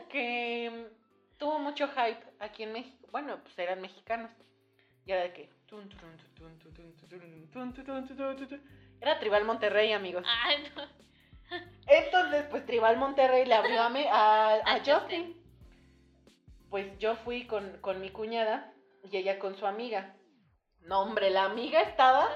que 0.09 0.89
tuvo 1.37 1.59
mucho 1.59 1.87
hype 1.89 2.23
aquí 2.39 2.63
en 2.63 2.73
México. 2.73 3.07
Bueno, 3.11 3.37
pues 3.43 3.57
eran 3.59 3.79
mexicanos. 3.81 4.31
Y 5.05 5.11
era 5.11 5.21
de 5.21 5.33
que 5.33 5.49
era 9.01 9.19
Tribal 9.19 9.45
Monterrey, 9.45 9.91
amigos. 9.93 10.23
Ay, 10.25 10.63
no. 10.75 10.83
Entonces, 11.87 12.45
pues 12.49 12.65
Tribal 12.65 12.97
Monterrey 12.97 13.45
le 13.45 13.53
abrió 13.53 13.81
a, 13.83 13.89
me- 13.89 14.09
a, 14.09 14.55
a 14.55 14.75
A 14.75 14.79
Justin. 14.83 15.35
Pues 16.69 16.97
yo 16.97 17.15
fui 17.17 17.45
con, 17.45 17.77
con 17.81 18.01
mi 18.01 18.09
cuñada 18.09 18.73
y 19.03 19.17
ella 19.17 19.37
con 19.37 19.55
su 19.57 19.67
amiga. 19.67 20.15
No, 20.81 21.01
hombre, 21.01 21.29
la 21.29 21.45
amiga 21.45 21.81
estaba 21.81 22.27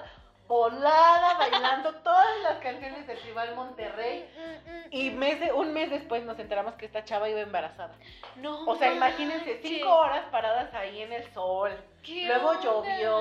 volada 0.50 1.36
bailando 1.38 1.94
todas 2.02 2.42
las 2.42 2.58
canciones 2.58 3.06
de 3.06 3.16
Tribal 3.18 3.56
Monterrey. 3.56 4.28
Y 4.90 5.12
mes 5.12 5.40
de- 5.40 5.54
un 5.54 5.72
mes 5.74 5.92
después 5.92 6.24
nos 6.24 6.40
enteramos 6.40 6.74
que 6.74 6.88
esta 6.88 7.06
chava 7.06 7.30
iba 7.30 7.40
embarazada. 7.40 7.94
No. 8.38 8.66
O 8.66 8.76
sea, 8.76 8.92
imagínense, 8.92 9.60
cinco 9.62 9.96
horas 9.96 10.26
paradas 10.32 10.74
ahí 10.74 11.04
en 11.04 11.14
el 11.14 11.32
sol. 11.34 11.72
¿Qué 12.04 12.26
Luego 12.26 12.50
onda? 12.50 12.62
llovió. 12.64 13.20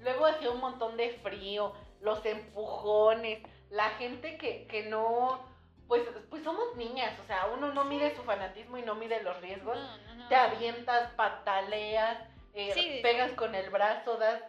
Luego 0.00 0.24
hacía 0.26 0.50
un 0.50 0.60
montón 0.60 0.96
de 0.96 1.10
frío, 1.22 1.74
los 2.00 2.24
empujones, 2.24 3.40
la 3.70 3.90
gente 3.90 4.38
que, 4.38 4.66
que 4.66 4.84
no, 4.84 5.40
pues, 5.86 6.02
pues 6.30 6.42
somos 6.44 6.74
niñas, 6.76 7.12
o 7.22 7.26
sea, 7.26 7.46
uno 7.54 7.72
no 7.74 7.84
mide 7.84 8.14
su 8.16 8.22
fanatismo 8.22 8.78
y 8.78 8.82
no 8.82 8.94
mide 8.94 9.22
los 9.22 9.38
riesgos. 9.42 9.76
No, 9.76 9.96
no, 9.98 10.14
no. 10.14 10.28
Te 10.28 10.34
avientas, 10.36 11.10
pataleas, 11.12 12.18
eh, 12.54 12.70
Sí. 12.72 13.00
pegas 13.02 13.32
con 13.32 13.54
el 13.54 13.68
brazo, 13.70 14.16
das, 14.16 14.40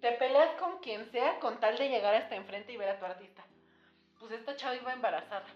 te 0.00 0.12
peleas 0.12 0.54
con 0.60 0.78
quien 0.78 1.10
sea 1.10 1.38
con 1.40 1.58
tal 1.60 1.76
de 1.76 1.88
llegar 1.88 2.14
hasta 2.14 2.36
enfrente 2.36 2.72
y 2.72 2.76
ver 2.76 2.90
a 2.90 2.98
tu 2.98 3.04
artista. 3.04 3.44
Pues 4.18 4.32
esta 4.32 4.56
chava 4.56 4.76
iba 4.76 4.92
embarazada. 4.92 5.46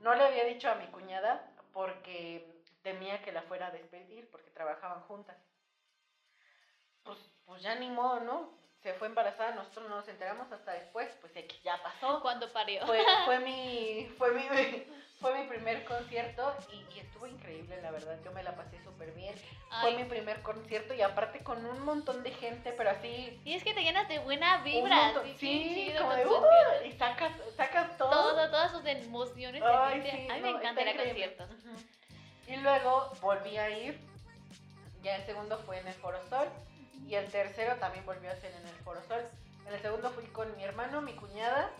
No 0.00 0.14
le 0.14 0.24
había 0.24 0.44
dicho 0.44 0.70
a 0.70 0.76
mi 0.76 0.86
cuñada 0.86 1.52
porque 1.72 2.62
temía 2.82 3.22
que 3.22 3.32
la 3.32 3.42
fuera 3.42 3.68
a 3.68 3.70
despedir 3.70 4.30
porque 4.30 4.50
trabajaban 4.50 5.02
juntas. 5.02 5.36
Pues, 7.02 7.18
pues 7.44 7.62
ya 7.62 7.74
ni 7.74 7.88
modo, 7.90 8.20
¿no? 8.20 8.59
Se 8.82 8.94
fue 8.94 9.08
embarazada, 9.08 9.52
nosotros 9.52 9.88
no 9.90 9.96
nos 9.96 10.08
enteramos 10.08 10.50
hasta 10.50 10.72
después, 10.72 11.08
pues 11.20 11.32
ya 11.62 11.82
pasó. 11.82 12.20
Cuando 12.22 12.50
parió. 12.52 12.86
Fue, 12.86 12.98
fue 13.26 13.38
mi, 13.40 14.06
fue 14.16 14.32
mi, 14.32 14.42
fue 15.20 15.38
mi 15.38 15.46
primer 15.48 15.84
concierto 15.84 16.54
y, 16.72 16.76
y 16.96 17.00
estuvo 17.00 17.26
increíble, 17.26 17.80
la 17.82 17.90
verdad. 17.90 18.18
Yo 18.24 18.32
me 18.32 18.42
la 18.42 18.56
pasé 18.56 18.82
súper 18.82 19.12
bien. 19.12 19.34
Fue 19.82 19.92
mi 19.96 20.04
primer 20.04 20.40
concierto 20.40 20.94
y 20.94 21.02
aparte 21.02 21.40
con 21.44 21.64
un 21.66 21.80
montón 21.84 22.22
de 22.22 22.30
gente, 22.32 22.72
pero 22.72 22.90
así. 22.90 23.38
Y 23.44 23.52
es 23.54 23.62
que 23.62 23.74
te 23.74 23.82
llenas 23.82 24.08
de 24.08 24.18
buena 24.20 24.58
vibra. 24.62 25.12
montón- 25.12 25.26
sí, 25.38 25.72
chido 25.90 26.00
como 26.00 26.14
de, 26.14 26.26
"Uh", 26.26 26.86
y 26.86 26.92
sacas, 26.92 27.32
sacas 27.56 27.98
todo. 27.98 28.10
Todo, 28.10 28.48
todas 28.50 28.72
sus 28.72 28.84
emociones. 28.86 29.62
Ay, 29.62 30.00
sí, 30.02 30.28
a 30.30 30.34
mí 30.36 30.40
me 30.40 30.50
encanta 30.50 30.80
ir 30.82 30.88
a. 31.00 31.46
Y 32.46 32.56
luego 32.56 33.12
volví 33.20 33.58
a 33.58 33.68
ir. 33.70 34.00
Ya 35.02 35.16
el 35.16 35.26
segundo 35.26 35.58
fue 35.58 35.78
en 35.78 35.86
el 35.88 35.94
Foro 35.94 36.18
Sol. 36.28 36.48
Y 37.06 37.14
el 37.14 37.30
tercero 37.30 37.76
también 37.76 38.04
volvió 38.06 38.30
a 38.30 38.36
ser 38.36 38.52
en 38.52 38.66
el 38.66 38.74
Foro 38.84 39.02
Sol. 39.08 39.22
En 39.66 39.74
el 39.74 39.80
segundo 39.82 40.10
fui 40.10 40.24
con 40.26 40.56
mi 40.56 40.64
hermano, 40.64 41.02
mi 41.02 41.14
cuñada 41.14 41.70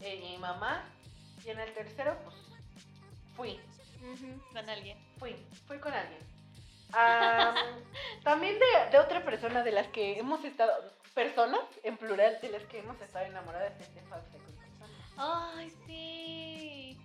eh, 0.00 0.16
y 0.16 0.32
mi 0.32 0.38
mamá. 0.38 0.84
Y 1.44 1.50
en 1.50 1.60
el 1.60 1.72
tercero, 1.74 2.16
pues, 2.24 2.36
fui. 3.36 3.60
Con 4.52 4.68
alguien. 4.68 4.98
Fui, 5.18 5.36
fui 5.66 5.78
con 5.78 5.92
alguien. 5.92 6.20
Am, 6.92 7.54
también 8.24 8.58
de, 8.58 8.90
de 8.90 8.98
otra 8.98 9.24
persona 9.24 9.62
de 9.62 9.72
las 9.72 9.86
que 9.88 10.18
hemos 10.18 10.44
estado, 10.44 10.72
personas 11.14 11.62
en 11.82 11.96
plural, 11.96 12.38
de 12.40 12.50
las 12.50 12.62
que 12.64 12.80
hemos 12.80 13.00
estado 13.00 13.26
enamoradas 13.26 13.72
Ay, 15.16 15.70
sí. 15.86 16.98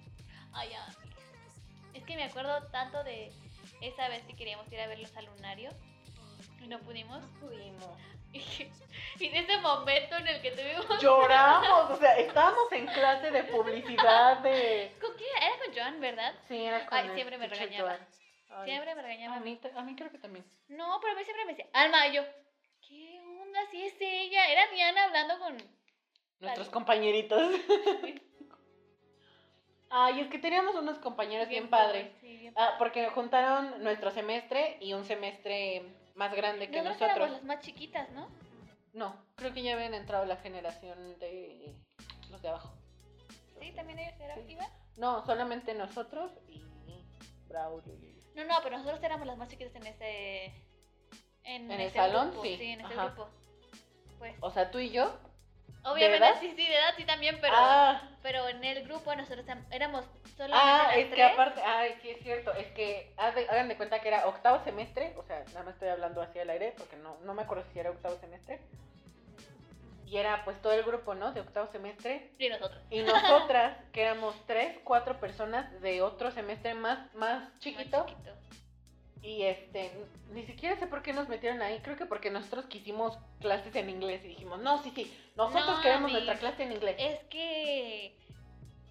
Ay, 0.54 0.74
amigas. 0.74 0.98
Es 1.94 2.04
que 2.04 2.16
me 2.16 2.24
acuerdo 2.24 2.64
tanto 2.72 3.04
de 3.04 3.32
esa 3.82 4.08
vez 4.10 4.24
que 4.26 4.36
queríamos 4.36 4.72
ir 4.72 4.80
a 4.80 4.88
verlos 4.88 5.16
al 5.18 5.26
lunario 5.26 5.70
no 6.68 6.80
pudimos. 6.80 7.24
Pudimos. 7.40 7.86
Y, 8.34 8.40
y 9.24 9.30
de 9.30 9.40
ese 9.40 9.58
momento 9.60 10.18
en 10.18 10.28
el 10.28 10.42
que 10.42 10.52
tuvimos. 10.52 11.02
Lloramos, 11.02 11.90
o 11.92 11.96
sea, 11.96 12.18
estábamos 12.20 12.70
en 12.74 12.86
clase 12.94 13.32
de 13.32 13.46
publicidad 13.46 14.40
de... 14.40 14.94
¿Con 15.00 15.14
quién? 15.16 15.30
Era 15.42 15.58
con 15.66 15.74
Joan, 15.74 16.00
¿verdad? 16.02 16.36
Sí, 16.48 16.62
era 16.66 16.86
con 16.86 16.98
Ay, 16.98 17.08
el 17.08 17.14
siempre 17.16 17.38
me 17.38 17.48
regañaba. 17.48 17.98
Ay, 18.50 18.66
Siempre 18.70 18.94
me 18.96 19.02
A 19.02 19.04
regañaba. 19.04 19.40
mí, 19.40 19.56
ta- 19.56 19.72
a 19.76 19.82
mí 19.82 19.96
creo 19.96 20.12
que 20.12 20.18
también. 20.18 20.46
No, 20.68 21.00
pero 21.02 21.14
a 21.14 21.16
mí 21.16 21.24
siempre 21.24 21.46
me 21.46 21.54
decía, 21.54 21.68
Alma, 21.74 22.06
y 22.08 22.14
yo, 22.16 22.24
¿qué 22.86 23.20
onda? 23.42 23.60
Sí 23.72 23.86
es 23.86 23.96
ella. 24.00 24.46
Era 24.52 24.68
Diana 24.68 25.06
hablando 25.06 25.40
con. 25.40 25.58
Nuestros 26.40 26.68
Vale. 26.68 26.74
compañeritos. 26.74 27.42
Ay, 29.90 30.20
es 30.20 30.28
que 30.28 30.38
teníamos 30.38 30.76
unos 30.76 31.00
compañeros 31.00 31.48
bien, 31.48 31.70
padres. 31.70 32.12
Sí, 32.20 32.38
bien 32.38 32.54
Ah, 32.58 32.76
porque 32.78 33.08
juntaron 33.08 33.82
nuestro 33.84 34.12
semestre 34.12 34.78
y 34.82 34.94
un 34.94 35.06
semestre 35.06 35.84
más 36.18 36.34
grande 36.36 36.70
que 36.70 36.82
Nosotros 36.82 37.00
nosotros. 37.02 37.16
éramos 37.18 37.32
las 37.38 37.44
más 37.44 37.60
chiquitas, 37.62 38.10
¿no? 38.12 38.28
No, 38.94 39.16
creo 39.36 39.54
que 39.54 39.62
ya 39.62 39.74
habían 39.76 39.94
entrado 39.94 40.26
la 40.26 40.38
generación 40.38 41.18
de 41.20 41.76
los 42.32 42.42
de 42.42 42.50
abajo. 42.50 42.74
Sí, 43.62 43.72
también 43.72 44.00
ellos 44.00 44.20
eran. 44.20 44.46
Sí. 44.48 44.58
No, 44.98 45.24
solamente 45.26 45.74
nosotros 45.76 46.32
y 46.48 46.64
Braulio. 47.48 47.94
No, 48.36 48.44
no, 48.46 48.56
pero 48.64 48.78
nosotros 48.78 49.02
éramos 49.04 49.28
las 49.28 49.38
más 49.38 49.50
chiquitas 49.50 49.76
en 49.76 49.86
ese. 49.86 50.46
En, 51.44 51.72
¿En 51.72 51.72
el 51.72 51.82
ese 51.82 51.96
salón? 51.98 52.32
grupo, 52.32 52.44
Sí, 52.44 52.58
Sí, 52.58 52.66
en 52.72 52.82
ese 52.82 52.94
grupo. 52.96 53.30
Pues. 54.18 54.36
O 54.42 54.50
sea, 54.52 54.72
tú 54.72 54.80
y 54.80 54.90
yo. 54.90 55.18
Obviamente, 55.92 56.28
sí, 56.40 56.54
sí, 56.56 56.68
de 56.68 56.76
edad 56.76 56.94
sí 56.98 57.06
también, 57.06 57.38
pero. 57.40 57.54
ah, 57.56 58.02
Pero 58.22 58.48
en 58.50 58.64
el 58.64 58.84
grupo 58.84 59.16
nosotros 59.16 59.46
éramos 59.72 60.06
solamente 60.36 60.62
ah, 60.62 60.92
es 60.96 61.14
que 61.14 61.24
aparte, 61.24 61.62
ay, 61.64 61.96
sí 62.02 62.10
es 62.10 62.20
cierto, 62.22 62.54
es 62.54 62.68
que 62.74 63.14
hagan 63.18 63.68
de 63.68 63.78
cuenta 63.78 64.00
que 64.00 64.10
era 64.10 64.28
octavo 64.28 64.64
semestre, 64.64 65.14
o 65.18 65.24
sea, 65.24 65.44
nada 65.48 65.64
más 65.64 65.74
estoy 65.76 65.90
hablando 65.90 66.22
así 66.22 66.40
al 66.40 66.50
aire 66.50 66.74
porque 66.78 66.98
no, 66.98 67.18
no 67.24 67.34
me 67.34 67.44
acuerdo 67.44 67.64
si 67.72 67.80
era 67.80 67.92
octavo 67.92 68.18
semestre. 68.18 68.60
Y 70.06 70.18
era 70.18 70.46
pues 70.46 70.62
todo 70.62 70.72
el 70.72 70.84
grupo, 70.84 71.16
¿no? 71.16 71.34
De 71.34 71.42
octavo 71.42 71.70
semestre. 71.72 72.32
Y 72.40 72.48
nosotros. 72.48 72.82
Y 72.90 73.02
nosotras, 73.02 73.78
que 73.92 74.04
éramos 74.04 74.36
tres, 74.46 74.78
cuatro 74.86 75.20
personas 75.20 75.82
de 75.82 76.02
otro 76.02 76.32
semestre 76.32 76.74
más, 76.76 77.14
más 77.14 77.50
chiquito. 77.60 77.98
Más 77.98 78.08
chiquito. 78.08 78.32
Y 79.22 79.44
este, 79.44 79.92
ni 80.34 80.44
siquiera 80.44 80.78
sé 80.78 80.88
por 80.88 81.02
qué 81.02 81.14
nos 81.14 81.28
metieron 81.28 81.62
ahí. 81.62 81.80
Creo 81.84 81.98
que 81.98 82.06
porque 82.06 82.30
nosotros 82.30 82.66
quisimos 82.66 83.18
clases 83.42 83.76
en 83.76 83.90
inglés 83.90 84.24
y 84.24 84.30
dijimos, 84.30 84.60
no, 84.60 84.82
sí, 84.84 84.92
sí, 84.96 85.12
nosotros 85.36 85.78
No, 85.78 85.82
queremos 85.82 86.12
nuestra 86.12 86.36
clase 86.36 86.64
en 86.64 86.72
inglés. 86.74 86.96
Es 87.00 87.24
que. 87.26 88.16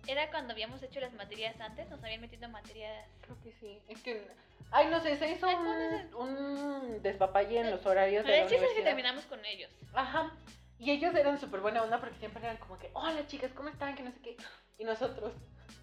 Era 0.09 0.31
cuando 0.31 0.53
habíamos 0.53 0.81
hecho 0.85 1.01
las 1.01 1.13
materias 1.15 1.61
antes, 1.61 1.89
nos 1.91 2.03
habían 2.05 2.21
metido 2.21 2.49
materias. 2.49 3.07
Creo 3.23 3.37
que 3.43 3.53
sí. 3.53 3.81
Es 3.89 4.01
que, 4.03 4.25
ay, 4.71 4.87
no 4.87 5.01
sé, 5.01 5.17
se 5.17 5.29
hizo 5.33 5.47
Ay, 5.47 5.57
un, 5.57 5.65
¿cuándo 5.65 5.97
es 5.97 6.15
un 6.15 7.03
despapalle 7.03 7.59
en 7.59 7.73
los 7.73 7.85
horarios 7.87 8.25
de 8.25 8.31
la 8.31 8.37
chiste 8.43 8.45
es 8.45 8.61
que 8.61 8.67
universidad. 8.67 8.85
terminamos 8.85 9.25
con 9.25 9.45
ellos. 9.45 9.71
Ajá. 9.95 10.33
Y 10.79 10.93
ellos 10.93 11.15
eran 11.15 11.41
súper 11.41 11.61
buena 11.61 11.83
onda 11.83 11.99
porque 11.99 12.19
siempre 12.19 12.45
eran 12.45 12.59
como 12.59 12.79
que, 12.79 12.91
hola 12.93 13.27
chicas, 13.27 13.51
¿cómo 13.53 13.69
están? 13.69 13.97
Que 13.97 14.03
no 14.05 14.13
sé 14.13 14.21
qué. 14.21 14.37
Y 14.79 14.85
nosotros, 14.85 15.33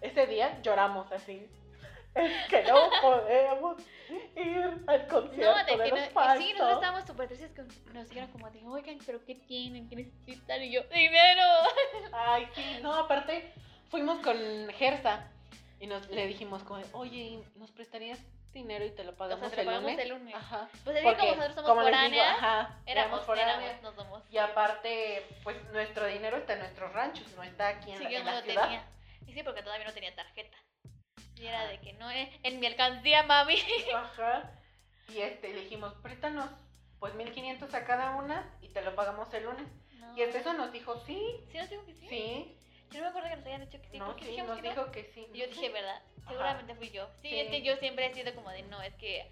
ese 0.00 0.26
día 0.26 0.62
lloramos 0.62 1.10
así. 1.12 1.46
Es 2.14 2.46
que 2.48 2.62
no 2.64 2.90
podemos 3.02 3.82
ir 4.36 4.84
al 4.86 5.06
concierto 5.08 5.52
No, 5.52 5.64
de 5.64 5.76
de, 5.76 5.84
que 5.84 5.90
los 5.90 6.00
no, 6.00 6.10
Fausto. 6.10 6.40
sí, 6.42 6.52
nosotros 6.52 6.74
estábamos 6.74 7.06
súper 7.06 7.28
tristes 7.28 7.50
que 7.52 7.62
nos 7.92 8.08
dijeron 8.08 8.30
como 8.30 8.50
de, 8.50 8.60
oigan, 8.66 8.98
pero 9.04 9.24
¿qué 9.24 9.34
tienen? 9.34 9.88
¿Qué 9.88 9.96
necesitan? 9.96 10.62
Y 10.62 10.70
yo, 10.72 10.82
dinero. 10.84 11.42
Ay, 12.12 12.48
sí, 12.54 12.78
no, 12.82 12.94
aparte 12.94 13.52
fuimos 13.90 14.18
con 14.20 14.36
Gersa. 14.74 15.28
Y 15.80 15.86
nos, 15.86 16.08
le 16.08 16.26
dijimos 16.28 16.62
como, 16.62 16.80
oye, 16.92 17.42
¿nos 17.56 17.70
prestarías 17.72 18.18
dinero 18.52 18.84
y 18.84 18.90
te 18.92 19.02
lo 19.02 19.16
pagamos, 19.16 19.50
te 19.50 19.56
lo 19.56 19.62
el, 19.62 19.66
pagamos 19.66 19.90
lunes? 19.90 20.04
el 20.06 20.08
lunes. 20.10 20.34
Ajá. 20.36 20.68
Pues 20.84 21.02
como 21.02 21.34
nosotros 21.34 21.54
somos 21.56 21.68
como 21.70 21.84
digo, 21.84 22.22
ajá, 22.22 22.78
éramos, 22.86 23.24
foráneas. 23.24 23.58
éramos, 23.58 23.82
nos 23.82 23.94
somos. 23.96 24.22
Y 24.30 24.38
aparte, 24.38 25.26
pues 25.42 25.56
nuestro 25.72 26.06
dinero 26.06 26.36
está 26.36 26.52
en 26.52 26.60
nuestros 26.60 26.92
ranchos, 26.92 27.26
no 27.36 27.42
está 27.42 27.68
aquí 27.68 27.90
en, 27.90 27.98
Sí, 27.98 28.04
la, 28.04 28.10
yo 28.10 28.18
en 28.18 28.24
no 28.24 28.30
la 28.30 28.36
lo 28.38 28.44
ciudad. 28.46 28.62
tenía. 28.62 28.84
Y 29.26 29.32
sí, 29.32 29.42
porque 29.42 29.62
todavía 29.62 29.84
no 29.86 29.92
tenía 29.92 30.14
tarjeta. 30.14 30.56
Y 31.36 31.46
era 31.46 31.66
de 31.66 31.80
que 31.80 31.92
no, 31.94 32.10
eh, 32.10 32.30
en 32.42 32.60
mi 32.60 32.66
alcancía, 32.66 33.22
mami. 33.24 33.56
Ajá. 33.94 34.50
Y 35.08 35.18
este, 35.18 35.52
le 35.52 35.60
dijimos, 35.62 35.94
préstanos 36.02 36.48
pues 36.98 37.14
1500 37.14 37.74
a 37.74 37.84
cada 37.84 38.16
una 38.16 38.50
y 38.62 38.68
te 38.68 38.80
lo 38.82 38.94
pagamos 38.94 39.32
el 39.34 39.44
lunes. 39.44 39.66
No. 39.98 40.16
Y 40.16 40.22
hasta 40.22 40.38
eso 40.38 40.52
nos 40.54 40.72
dijo, 40.72 40.98
sí, 41.06 41.20
¿Sí 41.52 41.58
nos 41.58 41.68
dijo 41.68 41.84
que 41.84 41.94
sí? 41.94 42.08
sí. 42.08 42.56
Yo 42.90 42.98
no 43.00 43.04
me 43.04 43.08
acuerdo 43.10 43.28
que 43.30 43.36
nos 43.36 43.46
hayan 43.46 43.60
dicho 43.68 43.82
que 43.82 43.88
sí. 43.88 43.98
no, 43.98 44.06
¿Por 44.06 44.16
qué 44.16 44.24
sí, 44.24 44.30
dijimos 44.30 44.48
nos 44.50 44.56
que 44.60 44.62
no? 44.62 44.70
dijo 44.74 44.92
que 44.92 45.04
sí. 45.12 45.26
Yo 45.34 45.46
dije. 45.48 45.68
¿verdad? 45.70 46.00
Ajá. 46.22 46.28
Seguramente 46.30 46.74
fui 46.76 46.90
yo. 46.90 47.06
Sí, 47.20 47.28
Sí. 47.28 47.40
es 47.40 47.50
que 47.50 47.62
yo 47.62 47.76
siempre 47.76 48.06
he 48.06 48.14
sido 48.14 48.34
como 48.34 48.50
de, 48.50 48.62
no, 48.62 48.80
es 48.80 48.94
que, 48.94 49.28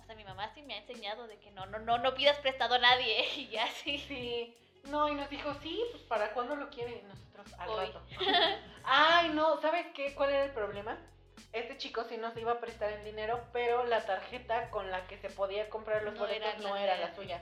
o 0.00 0.04
sea, 0.04 0.14
mi 0.16 0.24
mamá 0.24 0.52
sí 0.54 0.60
me 0.62 0.74
ha 0.74 0.78
enseñado 0.78 1.26
de 1.28 1.38
que 1.38 1.50
no, 1.52 1.64
no, 1.66 1.78
no, 1.78 1.96
no 1.98 2.14
pidas 2.14 2.36
prestado 2.40 2.74
a 2.74 2.78
nadie. 2.78 3.24
Y 3.36 3.48
ya 3.48 3.66
sí. 3.68 3.98
Sí. 3.98 4.54
No, 4.90 5.08
y 5.08 5.14
nos 5.14 5.30
dijo, 5.30 5.54
sí, 5.62 5.80
pues 5.92 6.02
para 6.02 6.32
cuándo 6.34 6.56
lo 6.56 6.68
quieren. 6.68 7.00
Nosotros 7.08 7.54
al 7.58 7.68
Hoy. 7.70 7.86
rato. 7.86 8.02
Ay, 8.84 9.30
no, 9.30 9.58
¿sabes 9.62 9.86
qué? 9.94 10.14
¿Cuál 10.14 10.30
era 10.30 10.44
el 10.44 10.50
problema? 10.50 10.98
Este 11.52 11.76
chico 11.78 12.04
sí 12.04 12.16
nos 12.16 12.36
iba 12.36 12.52
a 12.52 12.60
prestar 12.60 12.90
el 12.92 13.04
dinero, 13.04 13.40
pero 13.52 13.84
la 13.84 14.04
tarjeta 14.04 14.70
con 14.70 14.90
la 14.90 15.06
que 15.06 15.18
se 15.18 15.30
podía 15.30 15.68
comprar 15.70 16.02
los 16.02 16.18
boletos 16.18 16.58
no 16.58 16.76
era 16.76 16.96
la 16.96 17.14
suya. 17.14 17.40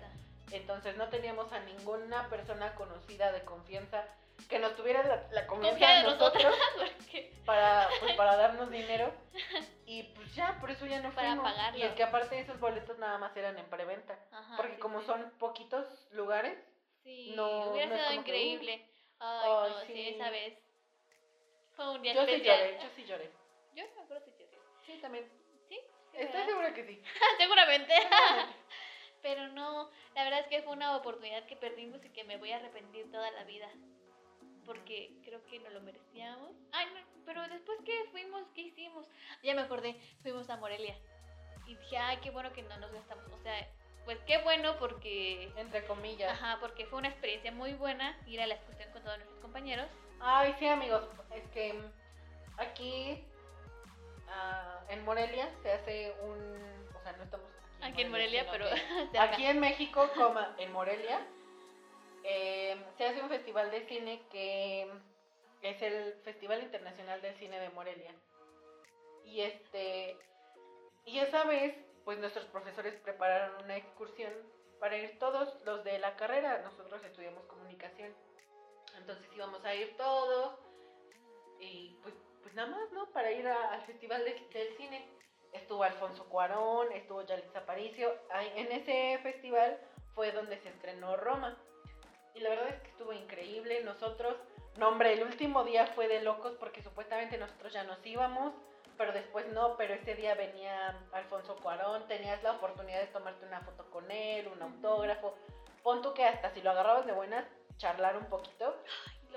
Entonces 0.50 0.96
no 0.96 1.08
teníamos 1.08 1.50
a 1.52 1.60
ninguna 1.60 2.28
persona 2.28 2.74
conocida 2.74 3.32
de 3.32 3.42
confianza 3.44 4.04
que 4.50 4.58
nos 4.58 4.76
tuviera 4.76 5.02
la, 5.02 5.26
la 5.30 5.46
confianza 5.46 5.78
Confía 5.78 5.88
de 5.94 6.00
en 6.00 6.04
nosotros. 6.06 6.44
nosotros 6.44 6.90
Porque 6.98 7.32
para, 7.46 7.88
pues, 8.00 8.14
para 8.16 8.36
darnos 8.36 8.70
dinero. 8.70 9.12
Y 9.84 10.04
pues 10.14 10.34
ya, 10.34 10.58
por 10.58 10.70
eso 10.70 10.86
ya 10.86 11.00
no 11.00 11.10
Para 11.10 11.34
fuimos. 11.34 11.52
pagarlo. 11.52 11.78
Y 11.78 11.82
es 11.82 11.92
que 11.92 12.02
aparte 12.02 12.38
esos 12.40 12.58
boletos 12.60 12.96
nada 12.98 13.18
más 13.18 13.36
eran 13.36 13.58
en 13.58 13.66
preventa. 13.66 14.16
Ajá, 14.30 14.56
Porque 14.56 14.74
sí, 14.76 14.80
como 14.80 15.00
sí. 15.00 15.06
son 15.06 15.30
poquitos 15.38 15.84
lugares, 16.12 16.56
Sí, 17.02 17.32
no- 17.36 17.70
hubiera 17.72 17.88
no 17.94 17.96
sido 17.98 18.12
increíble. 18.14 18.86
Ay, 19.18 19.50
Ay, 19.50 19.70
no, 19.70 19.80
sí. 19.86 20.08
esa 20.14 20.30
vez. 20.30 20.58
Fue 21.76 21.90
un 21.90 22.00
día 22.02 22.14
yo 22.14 22.24
sí 22.24 22.40
lloré, 22.40 22.78
yo 22.82 22.88
sí 22.96 23.04
lloré. 23.04 23.30
Yo 23.74 23.84
me 23.96 24.02
acuerdo 24.02 24.24
si 24.24 24.30
lloré. 24.32 24.58
Sí, 24.86 24.98
también. 25.00 25.28
Sí, 25.68 25.80
sí, 26.10 26.18
Estoy 26.18 26.44
segura 26.44 26.74
que 26.74 26.84
sí. 26.86 27.02
Seguramente. 27.38 27.92
Pero 29.22 29.48
no, 29.48 29.88
la 30.14 30.24
verdad 30.24 30.40
es 30.40 30.46
que 30.48 30.62
fue 30.62 30.72
una 30.72 30.96
oportunidad 30.96 31.46
que 31.46 31.56
perdimos 31.56 32.04
y 32.04 32.10
que 32.10 32.24
me 32.24 32.36
voy 32.38 32.50
a 32.50 32.56
arrepentir 32.56 33.10
toda 33.10 33.30
la 33.30 33.44
vida. 33.44 33.68
Porque 34.66 35.12
creo 35.24 35.44
que 35.46 35.60
no 35.60 35.70
lo 35.70 35.80
merecíamos. 35.80 36.50
Ay, 36.72 36.86
no, 36.86 37.00
pero 37.24 37.46
después 37.48 37.78
que 37.84 38.04
fuimos, 38.10 38.44
¿qué 38.54 38.62
hicimos? 38.62 39.08
Ya 39.42 39.54
me 39.54 39.62
acordé, 39.62 39.96
fuimos 40.22 40.50
a 40.50 40.56
Morelia. 40.56 40.96
Y 41.66 41.76
dije, 41.76 41.96
ay, 41.96 42.18
qué 42.22 42.30
bueno 42.30 42.52
que 42.52 42.62
no 42.62 42.76
nos 42.78 42.92
gastamos. 42.92 43.24
O 43.32 43.38
sea, 43.42 43.68
pues 44.04 44.18
qué 44.26 44.38
bueno 44.38 44.76
porque... 44.78 45.52
Entre 45.56 45.84
comillas. 45.86 46.32
Ajá, 46.32 46.58
porque 46.60 46.86
fue 46.86 46.98
una 46.98 47.08
experiencia 47.08 47.52
muy 47.52 47.74
buena 47.74 48.18
ir 48.26 48.40
a 48.40 48.46
la 48.46 48.54
excursión 48.54 48.90
con 48.92 49.02
todos 49.02 49.18
nuestros 49.18 49.40
compañeros. 49.40 49.88
Ay, 50.20 50.54
sí, 50.58 50.66
amigos. 50.66 51.04
Es 51.34 51.48
que 51.50 51.80
aquí 52.58 53.24
ah, 54.32 54.84
en 54.88 55.04
Morelia 55.04 55.48
se 55.62 55.72
hace 55.72 56.14
un. 56.22 56.86
O 56.96 57.02
sea, 57.02 57.12
no 57.12 57.24
estamos 57.24 57.46
aquí, 57.80 57.92
Aquí 57.92 58.02
en 58.02 58.10
Morelia, 58.10 58.40
sino 58.40 58.52
pero... 58.52 58.70
que 58.70 58.76
cerca. 59.12 59.22
Aquí 59.22 59.46
en 59.46 59.60
México, 59.60 60.08
como 60.14 60.40
en 60.58 60.72
Morelia, 60.72 61.26
eh, 62.24 62.76
se 62.96 63.04
hace 63.04 63.22
un 63.22 63.28
festival 63.28 63.70
de 63.70 63.86
cine 63.86 64.22
que 64.30 64.90
es 65.62 65.80
el 65.80 66.14
Festival 66.24 66.62
Internacional 66.62 67.22
del 67.22 67.36
Cine 67.36 67.58
de 67.60 67.70
Morelia. 67.70 68.14
Y 69.24 69.40
este. 69.40 70.16
Y 71.04 71.18
esa 71.18 71.44
vez, 71.44 71.74
pues 72.04 72.18
nuestros 72.18 72.46
profesores 72.46 72.94
prepararon 73.00 73.64
una 73.64 73.76
excursión 73.76 74.32
para 74.78 74.96
ir 74.96 75.18
todos 75.18 75.62
los 75.64 75.84
de 75.84 75.98
la 75.98 76.16
carrera. 76.16 76.62
Nosotros 76.62 77.02
estudiamos 77.04 77.44
comunicación. 77.46 78.12
Entonces 78.98 79.26
íbamos 79.34 79.64
a 79.64 79.74
ir 79.74 79.96
todos. 79.96 80.58
Y 81.60 81.96
pues, 82.02 82.14
pues 82.42 82.54
nada 82.54 82.68
más, 82.68 82.90
¿no? 82.92 83.06
Para 83.12 83.30
ir 83.32 83.46
a- 83.46 83.72
al 83.72 83.82
Festival 83.82 84.24
de- 84.24 84.46
del 84.52 84.76
Cine. 84.76 85.06
Estuvo 85.52 85.82
Alfonso 85.84 86.28
Cuarón, 86.28 86.90
estuvo 86.92 87.22
Yalitza 87.22 87.60
Aparicio. 87.60 88.14
En 88.56 88.72
ese 88.72 89.18
festival 89.22 89.78
fue 90.14 90.32
donde 90.32 90.58
se 90.60 90.70
estrenó 90.70 91.16
Roma. 91.16 91.56
Y 92.34 92.40
la 92.40 92.50
verdad 92.50 92.68
es 92.68 92.80
que 92.80 92.88
estuvo 92.88 93.12
increíble. 93.12 93.82
Nosotros, 93.84 94.36
no 94.78 94.88
hombre, 94.88 95.12
el 95.12 95.22
último 95.22 95.64
día 95.64 95.86
fue 95.88 96.08
de 96.08 96.22
locos 96.22 96.54
porque 96.58 96.82
supuestamente 96.82 97.36
nosotros 97.36 97.72
ya 97.72 97.84
nos 97.84 98.04
íbamos, 98.06 98.54
pero 98.96 99.12
después 99.12 99.46
no, 99.52 99.76
pero 99.76 99.92
ese 99.94 100.14
día 100.14 100.34
venía 100.34 100.98
Alfonso 101.12 101.56
Cuarón, 101.56 102.06
tenías 102.08 102.42
la 102.42 102.52
oportunidad 102.52 103.00
de 103.00 103.06
tomarte 103.08 103.44
una 103.44 103.60
foto 103.60 103.90
con 103.90 104.10
él, 104.10 104.48
un 104.48 104.62
autógrafo. 104.62 105.34
Pon 105.82 106.00
tú 106.00 106.14
que 106.14 106.24
hasta 106.24 106.50
si 106.54 106.62
lo 106.62 106.70
agarrabas 106.70 107.04
de 107.04 107.12
buenas, 107.12 107.44
charlar 107.76 108.16
un 108.16 108.26
poquito. 108.26 108.74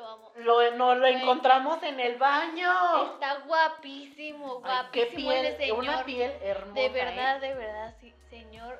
Lo 0.05 0.11
amo. 0.11 0.31
Lo, 0.35 0.71
no 0.75 0.95
lo 0.95 1.05
Ay. 1.07 1.15
encontramos 1.15 1.81
en 1.81 1.99
el 1.99 2.17
baño. 2.17 3.13
Está 3.13 3.39
guapísimo, 3.39 4.61
Ay, 4.63 4.85
qué 4.91 5.05
guapísimo 5.05 5.31
ese 5.31 5.53
piel, 5.53 5.57
señor. 5.57 5.79
una 5.79 6.05
piel 6.05 6.31
hermosa. 6.43 6.73
De 6.79 6.85
¿eh? 6.85 6.89
verdad, 6.89 7.41
de 7.41 7.53
verdad, 7.55 7.95
sí, 7.99 8.13
señor, 8.29 8.79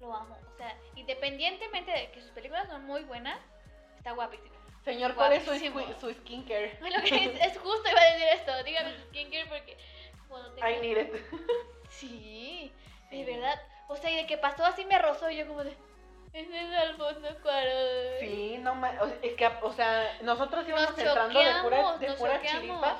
lo 0.00 0.14
amo. 0.14 0.34
O 0.50 0.56
sea, 0.56 0.74
independientemente 0.96 1.90
de 1.90 2.10
que 2.12 2.22
sus 2.22 2.30
películas 2.30 2.66
son 2.68 2.86
muy 2.86 3.02
buenas, 3.04 3.38
está 3.98 4.12
guapísimo. 4.12 4.54
Señor, 4.82 5.14
¿cuál 5.14 5.34
es 5.34 5.44
su, 5.44 5.52
su 6.00 6.10
skincare? 6.14 6.78
Es, 7.04 7.40
es 7.52 7.58
justo 7.58 7.90
iba 7.90 8.00
a 8.00 8.04
decir 8.12 8.28
esto, 8.32 8.64
dígame 8.64 8.94
su 8.96 9.02
skincare 9.08 9.46
porque 9.46 9.76
cuando 10.26 10.52
tengo... 10.54 10.68
I 10.68 10.80
need 10.80 10.96
it. 10.96 11.14
Sí, 11.90 12.72
Sí. 13.10 13.16
de 13.24 13.24
verdad. 13.26 13.60
O 13.88 13.96
sea, 13.96 14.10
y 14.10 14.16
de 14.16 14.26
que 14.26 14.38
pasó 14.38 14.64
así 14.64 14.86
me 14.86 14.98
rozó 14.98 15.28
y 15.30 15.36
yo 15.36 15.46
como 15.46 15.64
de... 15.64 15.76
Ese 16.32 16.60
es 16.60 16.72
Alfonso 16.80 17.28
Cuarón. 17.42 17.72
Sí, 18.20 18.56
no 18.60 18.74
ma- 18.74 18.96
o 19.00 19.06
sea, 19.06 19.16
es 19.22 19.34
que, 19.34 19.46
o 19.62 19.72
sea, 19.72 20.18
nosotros 20.22 20.66
íbamos 20.66 20.90
Nos 20.90 20.98
entrando 20.98 21.38
de 21.40 21.52
pura, 21.62 21.98
de 21.98 22.12
pura 22.14 22.40
chiripa 22.42 22.96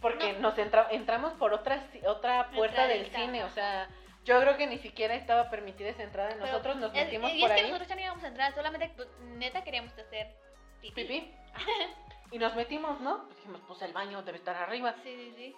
porque 0.00 0.32
No. 0.34 0.40
nos 0.50 0.58
entra- 0.58 0.88
entramos 0.90 1.32
por 1.34 1.54
otra 1.54 1.82
otra 2.06 2.50
puerta 2.50 2.86
del 2.88 3.06
cine, 3.10 3.44
o 3.44 3.50
sea, 3.50 3.88
yo 4.24 4.38
creo 4.40 4.56
que 4.56 4.66
ni 4.66 4.78
siquiera 4.78 5.14
estaba 5.14 5.48
permitida 5.48 5.88
esa 5.88 6.02
entrada, 6.02 6.30
Pero 6.30 6.44
nosotros 6.46 6.76
nos 6.76 6.92
es- 6.94 7.04
metimos 7.04 7.32
y 7.32 7.40
por 7.40 7.50
es 7.50 7.54
que 7.56 7.60
ahí, 7.62 7.66
nosotros 7.70 7.88
ya 7.88 7.94
no 7.94 8.00
íbamos 8.02 8.24
a 8.24 8.28
entrar, 8.28 8.54
solamente 8.54 8.92
pues, 8.96 9.08
neta 9.20 9.62
queríamos 9.64 9.92
hacer 9.92 10.34
pipí. 10.80 11.04
pipí, 11.04 11.34
y 12.32 12.38
nos 12.38 12.54
metimos, 12.54 13.00
¿no? 13.00 13.24
Pues 13.26 13.36
dijimos, 13.36 13.60
pues 13.66 13.80
el 13.82 13.92
baño 13.92 14.22
debe 14.22 14.38
estar 14.38 14.56
arriba, 14.56 14.94
Sí, 15.04 15.14
sí, 15.16 15.32
sí. 15.36 15.56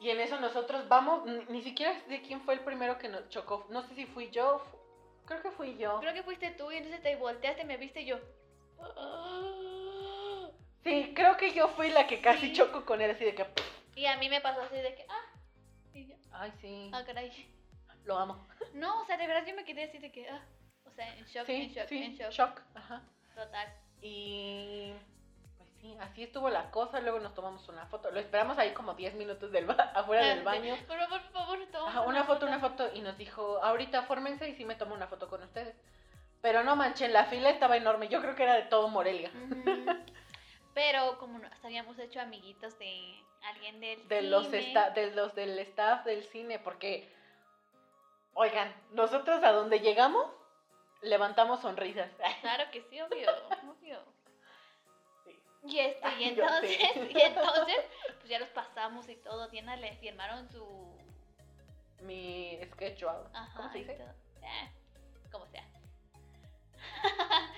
y 0.00 0.10
en 0.10 0.20
eso 0.20 0.38
nosotros 0.38 0.86
vamos, 0.88 1.24
ni, 1.24 1.44
ni 1.46 1.62
siquiera 1.62 1.98
sé 2.06 2.20
quién 2.22 2.42
fue 2.42 2.54
el 2.54 2.60
primero 2.60 2.98
que 2.98 3.08
nos 3.08 3.28
chocó, 3.30 3.66
no 3.70 3.82
sé 3.82 3.94
si 3.94 4.04
fui 4.06 4.30
yo, 4.30 4.62
creo 5.26 5.42
que 5.42 5.50
fui 5.50 5.76
yo, 5.76 5.98
Creo 6.00 6.14
que 6.14 6.22
fuiste 6.22 6.50
tú 6.52 6.70
y 6.72 6.76
entonces 6.76 7.02
te 7.02 7.16
volteaste, 7.16 7.64
me 7.64 7.76
viste 7.76 8.00
y 8.02 8.06
yo. 8.06 8.18
sí, 10.84 11.12
creo 11.14 11.36
que 11.36 11.52
yo 11.52 11.68
fui 11.68 11.90
la 11.90 12.06
que 12.06 12.20
casi 12.20 12.48
Sí. 12.48 12.52
chocó 12.54 12.84
con 12.84 13.00
él, 13.00 13.10
así 13.10 13.24
de 13.24 13.34
que, 13.34 13.46
Y 13.94 14.06
a 14.06 14.16
mí 14.18 14.28
me 14.28 14.40
pasó 14.40 14.60
así 14.62 14.76
de 14.76 14.94
que, 14.94 15.06
ah, 15.08 15.24
y 15.94 16.06
yo, 16.06 16.14
ay, 16.32 16.52
sí, 16.60 16.90
ah, 16.92 17.02
caray. 17.04 17.30
lo 18.04 18.18
amo. 18.18 18.46
No, 18.74 19.00
o 19.02 19.06
sea, 19.06 19.16
de 19.16 19.26
verdad 19.26 19.46
yo 19.46 19.54
me 19.56 19.64
quedé 19.64 19.84
así 19.84 19.98
de 19.98 20.12
que, 20.12 20.28
ah, 20.28 20.42
o 20.84 20.90
sea, 20.90 21.16
en 21.16 21.24
shock, 21.24 21.48
en 21.48 21.70
shock, 21.70 21.88
sí, 21.88 22.02
en 22.02 22.14
shock. 22.16 22.30
shock, 22.30 22.62
ajá. 22.74 23.02
Total. 23.34 23.68
Y 24.02 24.92
sí, 25.86 25.96
así 26.00 26.22
estuvo 26.24 26.48
la 26.50 26.70
cosa. 26.70 27.00
Luego 27.00 27.20
nos 27.20 27.34
tomamos 27.34 27.68
una 27.68 27.86
foto. 27.86 28.10
Lo 28.10 28.18
esperamos 28.20 28.58
ahí 28.58 28.72
como 28.72 28.94
10 28.94 29.14
minutos 29.14 29.52
del 29.52 29.68
afuera 29.94 30.26
del 30.26 30.42
baño. 30.42 30.74
Por 30.86 30.98
favor, 30.98 31.20
por 31.22 31.32
favor, 31.32 31.58
toma 31.72 31.88
Ajá, 31.90 32.00
una 32.02 32.24
foto, 32.24 32.46
una 32.46 32.58
foto. 32.60 32.88
Y 32.94 33.00
nos 33.00 33.16
dijo, 33.16 33.62
ahorita 33.62 34.02
fórmense 34.02 34.48
y 34.48 34.54
sí 34.54 34.64
me 34.64 34.74
tomo 34.74 34.94
una 34.94 35.06
foto 35.06 35.28
con 35.28 35.42
ustedes. 35.42 35.74
Pero 36.42 36.62
no 36.64 36.76
manchen, 36.76 37.12
la 37.12 37.24
fila 37.26 37.50
estaba 37.50 37.76
enorme. 37.76 38.08
Yo 38.08 38.20
creo 38.20 38.34
que 38.34 38.42
era 38.42 38.54
de 38.54 38.62
todo 38.62 38.88
Morelia. 38.88 39.30
Pero 40.74 41.18
como 41.18 41.38
nos 41.38 41.64
habíamos 41.64 41.98
hecho 41.98 42.20
amiguitos 42.20 42.78
de 42.78 43.22
alguien 43.44 43.80
del 43.80 44.06
De 44.08 44.22
los, 44.22 44.44
cine, 44.46 44.58
esta- 44.58 44.90
de 44.90 45.10
los 45.12 45.34
del 45.34 45.58
staff 45.60 46.04
del 46.04 46.22
cine. 46.24 46.58
Porque, 46.58 47.08
oigan, 48.34 48.72
nosotros 48.92 49.42
a 49.42 49.52
donde 49.52 49.80
llegamos, 49.80 50.26
levantamos 51.00 51.60
sonrisas. 51.60 52.10
Claro 52.42 52.64
que 52.70 52.82
sí, 52.82 53.00
obvio, 53.00 53.30
obvio. 53.70 54.15
Y 55.72 55.78
este, 55.80 56.08
y 56.20 56.24
entonces, 56.24 56.78
y 57.10 57.20
entonces, 57.20 57.78
pues 58.18 58.28
ya 58.28 58.38
los 58.38 58.48
pasamos 58.50 59.08
y 59.08 59.16
todo. 59.16 59.48
Diana 59.48 59.76
le 59.76 59.94
firmaron 59.96 60.48
su 60.50 60.96
Mi 62.02 62.58
schedule. 62.72 63.28
Ajá, 63.34 63.52
¿Cómo 63.56 63.72
se 63.72 63.78
dice? 63.78 63.92
Eh, 64.42 64.70
como 65.32 65.46
sea. 65.46 65.64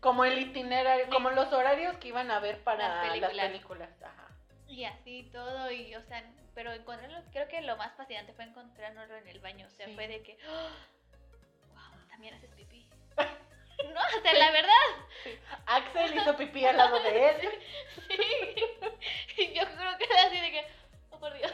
Como 0.00 0.24
el 0.24 0.38
itinerario, 0.38 1.06
Sí. 1.06 1.10
como 1.10 1.30
los 1.30 1.52
horarios 1.52 1.96
que 1.96 2.08
iban 2.08 2.30
a 2.30 2.38
ver 2.38 2.62
para 2.62 3.06
Las 3.06 3.20
las 3.20 3.46
películas. 3.48 3.90
Ajá. 4.02 4.28
Y 4.68 4.84
así 4.84 5.28
todo, 5.32 5.72
y 5.72 5.92
o 5.96 6.02
sea, 6.02 6.22
pero 6.54 6.72
encontrarlo, 6.72 7.20
creo 7.32 7.48
que 7.48 7.60
lo 7.62 7.76
más 7.76 7.92
fascinante 7.96 8.32
fue 8.34 8.44
encontrarlo 8.44 9.02
en 9.16 9.26
el 9.26 9.40
baño. 9.40 9.66
O 9.66 9.70
sea, 9.70 9.86
Sí. 9.86 9.94
fue 9.96 10.06
de 10.06 10.22
que, 10.22 10.38
wow, 11.74 12.08
también 12.10 12.34
haces 12.34 12.50
pipí. 12.52 12.88
No, 13.94 14.00
o 14.00 14.38
la 14.38 14.50
verdad. 14.50 14.72
Axel 15.66 16.16
hizo 16.16 16.36
pipí 16.36 16.64
al 16.64 16.76
lado 16.76 16.98
de 17.00 17.28
él. 17.28 17.36
Sí. 17.40 18.16
sí. 19.36 19.52
Yo 19.54 19.62
creo 19.64 19.98
que 19.98 20.04
era 20.04 20.22
así 20.26 20.40
de 20.40 20.50
que, 20.50 20.66
oh 21.10 21.18
por 21.18 21.32
Dios. 21.34 21.52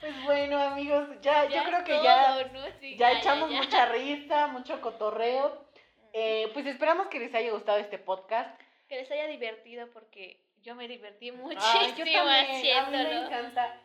Pues 0.00 0.24
bueno, 0.24 0.58
amigos, 0.58 1.08
ya, 1.20 1.44
yo 1.44 1.62
creo 1.62 1.84
que 1.84 2.02
ya, 2.02 2.50
ya, 2.96 3.12
echamos 3.12 3.50
mucha 3.50 3.84
risa, 3.86 4.46
mucho 4.46 4.80
cotorreo. 4.80 5.66
Eh, 6.14 6.50
pues 6.54 6.64
esperamos 6.66 7.08
que 7.08 7.18
les 7.18 7.34
haya 7.34 7.52
gustado 7.52 7.78
este 7.78 7.98
podcast. 7.98 8.58
Que 8.88 8.96
les 8.96 9.10
haya 9.10 9.26
divertido 9.26 9.88
porque 9.92 10.40
yo 10.62 10.74
me 10.74 10.88
divertí 10.88 11.32
muchísimo 11.32 11.80
Ay, 11.80 11.88
yo 11.90 12.04
también, 12.04 12.26
haciéndolo. 12.26 12.98
A 12.98 13.02
mí 13.02 13.14
me 13.14 13.26
encanta. 13.26 13.80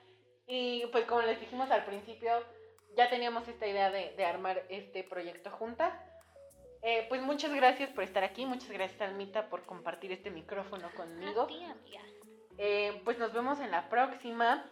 Y 0.48 0.86
pues 0.88 1.06
como 1.06 1.22
les 1.22 1.40
dijimos 1.40 1.70
al 1.70 1.84
principio, 1.84 2.44
ya 2.96 3.10
teníamos 3.10 3.48
esta 3.48 3.68
idea 3.68 3.92
de, 3.92 4.14
de 4.16 4.26
armar 4.26 4.64
este 4.70 5.04
proyecto 5.04 5.52
juntas. 5.52 5.94
Eh, 6.82 7.06
pues 7.10 7.22
muchas 7.22 7.52
gracias 7.52 7.90
por 7.90 8.04
estar 8.04 8.24
aquí, 8.24 8.46
muchas 8.46 8.70
gracias 8.70 9.02
Almita 9.02 9.50
por 9.50 9.66
compartir 9.66 10.12
este 10.12 10.30
micrófono 10.30 10.90
conmigo. 10.96 11.42
A 11.42 11.48
ti, 11.48 11.64
amiga. 11.64 12.02
Eh, 12.58 13.02
pues 13.04 13.18
nos 13.18 13.34
vemos 13.34 13.60
en 13.60 13.72
la 13.72 13.90
próxima. 13.90 14.64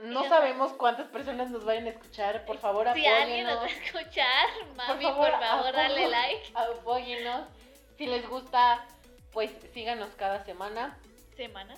No 0.00 0.24
sabemos 0.24 0.72
cuántas 0.72 1.08
personas 1.08 1.50
nos 1.50 1.64
vayan 1.64 1.86
a 1.86 1.90
escuchar, 1.90 2.44
por 2.44 2.58
favor 2.58 2.88
Si 2.94 3.06
alguien 3.06 3.46
nos 3.46 3.58
va 3.58 3.64
a 3.64 3.68
escuchar, 3.68 4.48
mami, 4.74 5.04
por 5.04 5.14
favor, 5.14 5.30
favor, 5.40 5.72
dale 5.72 6.08
like. 6.08 6.52
Apóyennos. 6.54 7.48
Si 7.96 8.06
les 8.06 8.28
gusta, 8.28 8.86
pues 9.32 9.50
síganos 9.72 10.10
cada 10.16 10.44
semana. 10.44 10.98
¿Semana? 11.36 11.76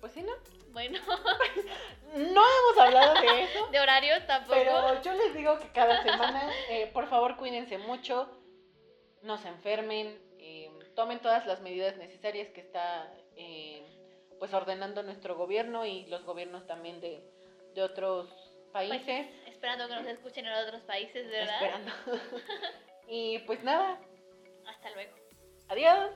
Pues 0.00 0.12
sí, 0.12 0.22
¿no? 0.22 0.32
Bueno, 0.72 0.98
No 2.14 2.42
hemos 2.42 2.78
hablado 2.78 3.20
de 3.20 3.42
eso. 3.44 3.66
de 3.72 3.80
horarios 3.80 4.26
tampoco. 4.26 4.54
Pero 4.58 5.02
yo 5.02 5.12
les 5.14 5.34
digo 5.34 5.58
que 5.58 5.68
cada 5.72 6.02
semana, 6.02 6.50
eh, 6.68 6.90
por 6.92 7.08
favor, 7.08 7.36
cuídense 7.36 7.78
mucho, 7.78 8.28
no 9.22 9.38
se 9.38 9.48
enfermen, 9.48 10.20
eh, 10.38 10.70
tomen 10.94 11.20
todas 11.20 11.46
las 11.46 11.60
medidas 11.60 11.96
necesarias 11.96 12.48
que 12.50 12.60
está 12.60 13.10
eh, 13.36 13.82
pues 14.38 14.52
ordenando 14.52 15.02
nuestro 15.02 15.36
gobierno 15.36 15.86
y 15.86 16.06
los 16.06 16.24
gobiernos 16.24 16.66
también 16.66 17.00
de, 17.00 17.24
de 17.74 17.82
otros 17.82 18.28
países. 18.72 19.28
Esperando 19.46 19.88
que 19.88 19.94
nos 19.94 20.06
escuchen 20.06 20.46
en 20.46 20.52
otros 20.52 20.82
países, 20.82 21.30
¿verdad? 21.30 21.54
Esperando. 21.62 21.92
y 23.08 23.38
pues 23.40 23.62
nada, 23.62 23.98
Hasta 24.66 24.90
luego. 24.90 25.16
adiós. 25.68 26.10